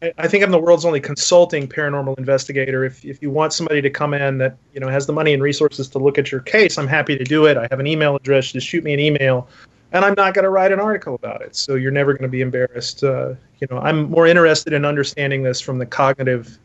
I- 0.02 0.28
think 0.28 0.44
I'm 0.44 0.52
the 0.52 0.60
world's 0.60 0.86
only 0.86 1.00
consulting 1.00 1.68
paranormal 1.68 2.18
investigator. 2.18 2.86
If 2.86 3.04
if 3.04 3.22
you 3.22 3.30
want 3.32 3.54
somebody 3.54 3.82
to 3.82 3.90
come 3.90 4.14
in 4.14 4.38
that 4.38 4.58
you 4.74 4.80
know 4.80 4.88
has 4.88 5.06
the 5.06 5.14
money 5.14 5.34
and 5.34 5.42
resources 5.42 5.88
to 5.90 6.00
look 6.00 6.18
at 6.18 6.32
your 6.32 6.42
case, 6.42 6.78
I'm 6.78 6.88
happy 6.88 7.18
to 7.18 7.24
do 7.24 7.46
it. 7.46 7.58
I 7.58 7.68
have 7.72 7.80
an 7.80 7.88
email 7.88 8.16
address. 8.16 8.52
Just 8.52 8.68
shoot 8.68 8.84
me 8.84 8.94
an 8.94 9.00
email, 9.00 9.48
and 9.92 10.06
I'm 10.06 10.14
not 10.16 10.34
going 10.34 10.44
to 10.44 10.50
write 10.50 10.72
an 10.72 10.80
article 10.80 11.16
about 11.16 11.42
it. 11.42 11.56
So 11.56 11.76
you're 11.76 11.92
never 11.92 12.14
going 12.14 12.24
to 12.24 12.28
be 12.28 12.42
embarrassed. 12.42 13.04
Uh, 13.04 13.34
you 13.60 13.68
know, 13.72 13.80
I'm 13.80 14.10
more 14.10 14.28
interested 14.28 14.74
in 14.74 14.86
understanding 14.86 15.42
this 15.42 15.62
from 15.62 15.80
the 15.80 15.86
cognitive 15.86 16.60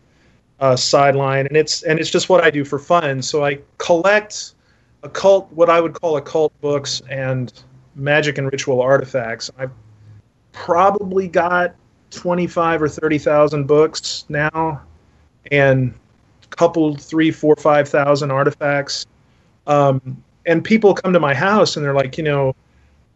uh, 0.60 0.76
sideline, 0.76 1.46
and 1.46 1.56
it's 1.56 1.82
and 1.82 1.98
it's 1.98 2.10
just 2.10 2.28
what 2.28 2.44
I 2.44 2.50
do 2.50 2.64
for 2.64 2.78
fun. 2.78 3.22
So 3.22 3.44
I 3.44 3.60
collect 3.78 4.54
occult, 5.02 5.50
what 5.52 5.70
I 5.70 5.80
would 5.80 5.94
call 5.94 6.16
occult 6.18 6.58
books 6.60 7.00
and 7.08 7.52
magic 7.94 8.38
and 8.38 8.50
ritual 8.52 8.80
artifacts. 8.82 9.50
I've 9.58 9.72
probably 10.52 11.28
got 11.28 11.74
25 12.10 12.82
or 12.82 12.88
30,000 12.88 13.66
books 13.66 14.24
now 14.28 14.82
and 15.50 15.94
a 16.42 16.56
couple, 16.56 16.96
three, 16.96 17.30
four, 17.30 17.56
five 17.56 17.88
thousand 17.88 18.30
artifacts. 18.30 19.06
Um, 19.66 20.22
and 20.46 20.64
people 20.64 20.94
come 20.94 21.12
to 21.12 21.20
my 21.20 21.34
house 21.34 21.76
and 21.76 21.84
they're 21.84 21.94
like, 21.94 22.18
you 22.18 22.24
know, 22.24 22.54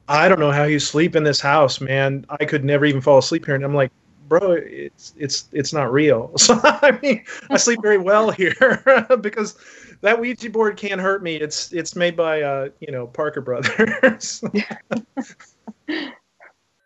I 0.09 0.28
don't 0.28 0.38
know 0.38 0.53
how 0.53 0.64
you 0.64 0.78
sleep 0.78 1.16
in 1.16 1.24
this 1.24 1.40
house, 1.40 1.80
man. 1.80 2.26
I 2.28 2.45
could 2.45 2.64
never 2.64 2.84
even 2.84 3.01
fall 3.01 3.18
asleep 3.18 3.47
here. 3.47 3.55
And 3.55 3.64
I'm 3.64 3.74
like, 3.74 3.90
bro, 4.28 4.53
it's 4.53 5.14
it's 5.16 5.49
it's 5.53 5.72
not 5.72 5.92
real. 5.92 6.30
So 6.38 6.61
I 6.62 6.99
mean, 7.03 7.24
I 7.51 7.57
sleep 7.57 7.80
very 7.82 7.99
well 7.99 8.30
here 8.30 8.82
because 9.20 9.57
that 10.03 10.20
Ouija 10.20 10.51
board 10.51 10.76
can't 10.76 11.01
hurt 11.01 11.22
me. 11.22 11.36
It's 11.36 11.72
it's 11.72 11.97
made 11.97 12.16
by 12.16 12.42
uh, 12.42 12.68
you 12.80 12.92
know 12.92 13.07
Parker 13.07 13.40
Brothers. 13.40 14.45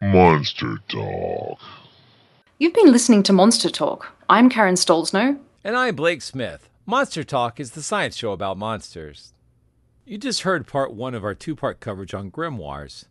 Monster 0.00 0.78
Talk. 0.88 1.58
You've 2.60 2.74
been 2.74 2.90
listening 2.90 3.22
to 3.22 3.32
Monster 3.32 3.70
Talk. 3.70 4.16
I'm 4.28 4.50
Karen 4.50 4.74
Stollznow. 4.74 5.38
And 5.62 5.76
I'm 5.76 5.94
Blake 5.94 6.22
Smith. 6.22 6.68
Monster 6.86 7.22
Talk 7.22 7.60
is 7.60 7.70
the 7.70 7.84
science 7.84 8.16
show 8.16 8.32
about 8.32 8.58
monsters. 8.58 9.32
You 10.04 10.18
just 10.18 10.40
heard 10.40 10.66
part 10.66 10.92
one 10.92 11.14
of 11.14 11.22
our 11.22 11.36
two 11.36 11.54
part 11.54 11.78
coverage 11.78 12.14
on 12.14 12.32
grimoires. 12.32 13.04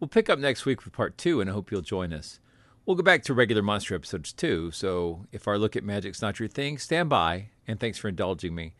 We'll 0.00 0.08
pick 0.08 0.30
up 0.30 0.38
next 0.38 0.64
week 0.64 0.84
with 0.84 0.94
part 0.94 1.18
two, 1.18 1.42
and 1.42 1.50
I 1.50 1.52
hope 1.52 1.70
you'll 1.70 1.82
join 1.82 2.14
us. 2.14 2.40
We'll 2.86 2.96
go 2.96 3.02
back 3.02 3.22
to 3.24 3.34
regular 3.34 3.60
monster 3.60 3.94
episodes 3.94 4.32
too, 4.32 4.70
so 4.70 5.26
if 5.32 5.46
our 5.46 5.58
look 5.58 5.76
at 5.76 5.84
magic's 5.84 6.22
not 6.22 6.40
your 6.40 6.48
thing, 6.48 6.78
stand 6.78 7.10
by, 7.10 7.48
and 7.68 7.78
thanks 7.78 7.98
for 7.98 8.08
indulging 8.08 8.54
me. 8.54 8.72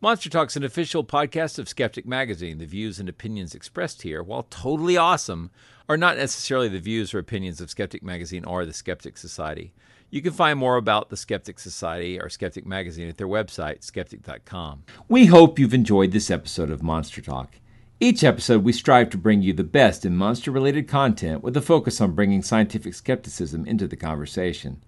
Monster 0.00 0.30
Talk's 0.30 0.54
an 0.54 0.62
official 0.62 1.02
podcast 1.02 1.58
of 1.58 1.68
Skeptic 1.68 2.06
Magazine. 2.06 2.58
The 2.58 2.66
views 2.66 3.00
and 3.00 3.08
opinions 3.08 3.52
expressed 3.52 4.02
here, 4.02 4.22
while 4.22 4.44
totally 4.44 4.96
awesome, 4.96 5.50
are 5.92 5.98
not 5.98 6.16
necessarily 6.16 6.68
the 6.68 6.80
views 6.80 7.12
or 7.12 7.18
opinions 7.18 7.60
of 7.60 7.68
Skeptic 7.68 8.02
Magazine 8.02 8.46
or 8.46 8.64
the 8.64 8.72
Skeptic 8.72 9.18
Society. 9.18 9.74
You 10.08 10.22
can 10.22 10.32
find 10.32 10.58
more 10.58 10.76
about 10.76 11.10
the 11.10 11.18
Skeptic 11.18 11.58
Society 11.58 12.18
or 12.18 12.30
Skeptic 12.30 12.64
Magazine 12.64 13.08
at 13.08 13.18
their 13.18 13.28
website, 13.28 13.84
skeptic.com. 13.84 14.84
We 15.06 15.26
hope 15.26 15.58
you've 15.58 15.74
enjoyed 15.74 16.12
this 16.12 16.30
episode 16.30 16.70
of 16.70 16.82
Monster 16.82 17.20
Talk. 17.20 17.56
Each 18.00 18.24
episode, 18.24 18.64
we 18.64 18.72
strive 18.72 19.10
to 19.10 19.18
bring 19.18 19.42
you 19.42 19.52
the 19.52 19.64
best 19.64 20.06
in 20.06 20.16
monster 20.16 20.50
related 20.50 20.88
content 20.88 21.42
with 21.42 21.56
a 21.58 21.60
focus 21.60 22.00
on 22.00 22.14
bringing 22.14 22.42
scientific 22.42 22.94
skepticism 22.94 23.66
into 23.66 23.86
the 23.86 23.96
conversation. 23.96 24.82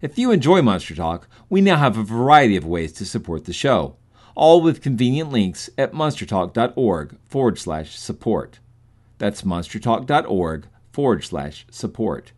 If 0.00 0.18
you 0.18 0.30
enjoy 0.30 0.62
Monster 0.62 0.94
Talk, 0.94 1.28
we 1.50 1.62
now 1.62 1.78
have 1.78 1.98
a 1.98 2.04
variety 2.04 2.56
of 2.56 2.64
ways 2.64 2.92
to 2.92 3.04
support 3.04 3.46
the 3.46 3.52
show, 3.52 3.96
all 4.36 4.60
with 4.60 4.82
convenient 4.82 5.32
links 5.32 5.68
at 5.76 5.92
monstertalk.org 5.92 7.16
forward 7.28 7.58
slash 7.58 7.98
support. 7.98 8.60
That's 9.24 9.40
monstertalk.org 9.40 10.66
forward 10.92 11.24
slash 11.24 11.64
support. 11.70 12.32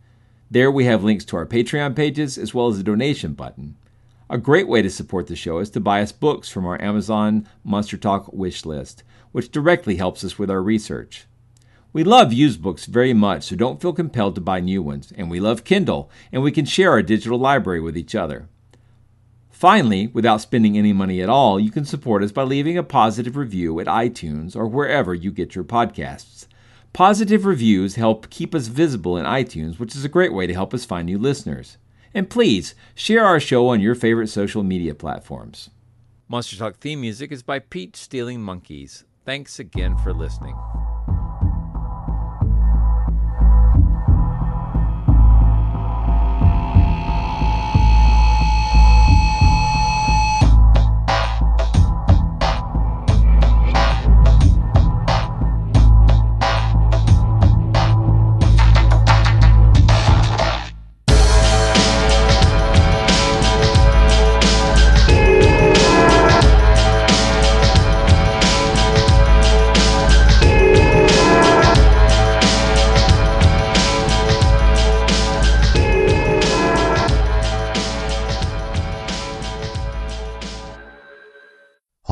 There 0.49 0.71
we 0.71 0.85
have 0.85 1.03
links 1.03 1.25
to 1.25 1.35
our 1.35 1.45
Patreon 1.45 1.97
pages 1.97 2.37
as 2.37 2.53
well 2.53 2.69
as 2.69 2.79
a 2.79 2.83
donation 2.83 3.33
button. 3.33 3.75
A 4.29 4.37
great 4.37 4.69
way 4.69 4.81
to 4.81 4.89
support 4.89 5.27
the 5.27 5.35
show 5.35 5.57
is 5.59 5.69
to 5.71 5.81
buy 5.81 6.01
us 6.01 6.13
books 6.13 6.47
from 6.47 6.65
our 6.65 6.81
Amazon 6.81 7.45
Monster 7.61 7.97
Talk 7.97 8.31
wish 8.31 8.65
list, 8.65 9.03
which 9.33 9.51
directly 9.51 9.97
helps 9.97 10.23
us 10.23 10.39
with 10.39 10.49
our 10.49 10.63
research. 10.63 11.25
We 11.91 12.05
love 12.05 12.31
used 12.31 12.61
books 12.61 12.85
very 12.85 13.11
much, 13.11 13.43
so 13.43 13.57
don't 13.57 13.81
feel 13.81 13.91
compelled 13.91 14.35
to 14.35 14.41
buy 14.41 14.61
new 14.61 14.81
ones, 14.81 15.11
and 15.17 15.29
we 15.29 15.41
love 15.41 15.65
Kindle, 15.65 16.09
and 16.31 16.41
we 16.41 16.53
can 16.53 16.63
share 16.63 16.91
our 16.91 17.01
digital 17.01 17.37
library 17.37 17.81
with 17.81 17.97
each 17.97 18.15
other. 18.15 18.47
Finally, 19.51 20.07
without 20.07 20.39
spending 20.39 20.77
any 20.77 20.93
money 20.93 21.21
at 21.21 21.27
all, 21.27 21.59
you 21.59 21.69
can 21.69 21.83
support 21.83 22.23
us 22.23 22.31
by 22.31 22.43
leaving 22.43 22.77
a 22.77 22.81
positive 22.81 23.35
review 23.35 23.77
at 23.81 23.87
iTunes 23.87 24.55
or 24.55 24.65
wherever 24.65 25.13
you 25.13 25.31
get 25.31 25.53
your 25.53 25.65
podcasts. 25.65 26.47
Positive 26.97 27.45
reviews 27.45 27.93
help 27.93 28.27
keep 28.31 28.55
us 28.55 28.69
visible 28.69 29.17
in 29.17 29.25
iTunes, 29.27 29.77
which 29.77 29.95
is 29.95 30.03
a 30.03 30.09
great 30.09 30.33
way 30.33 30.47
to 30.47 30.53
help 30.55 30.73
us 30.73 30.83
find 30.83 31.05
new 31.05 31.19
listeners. 31.19 31.77
And 32.11 32.27
please 32.27 32.73
share 32.95 33.23
our 33.23 33.39
show 33.39 33.67
on 33.67 33.79
your 33.79 33.93
favorite 33.93 34.29
social 34.29 34.63
media 34.63 34.95
platforms. 34.95 35.69
Monster 36.27 36.57
Talk 36.57 36.77
theme 36.77 36.99
music 36.99 37.31
is 37.31 37.43
by 37.43 37.59
Peach 37.59 37.97
Stealing 37.97 38.41
Monkeys. 38.41 39.03
Thanks 39.25 39.59
again 39.59 39.95
for 39.99 40.11
listening. 40.11 40.55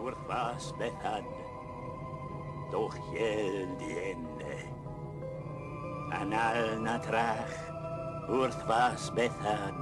urfas 0.00 0.72
bethad, 0.78 1.24
doch 2.72 2.96
jel 3.12 3.68
dienne. 3.78 4.56
Anal 6.20 6.80
natrach, 6.80 7.56
urfas 8.28 9.10
bethad, 9.14 9.80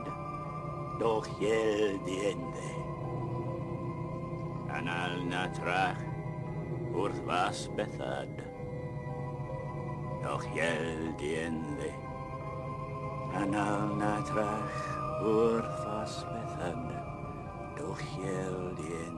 doch 0.99 1.29
jel 1.41 1.99
dienne. 2.07 2.71
Anal 4.79 5.15
natrach, 5.31 6.03
urfas 6.93 7.69
bethad, 7.77 8.35
doch 10.23 10.45
jel 10.55 11.15
dienne. 11.21 11.93
Anal 13.35 13.95
natrach, 14.03 14.83
urfas 15.23 16.15
bethad, 16.33 16.85
doch 17.79 18.03
jel 18.19 18.75
dienne. 18.83 19.18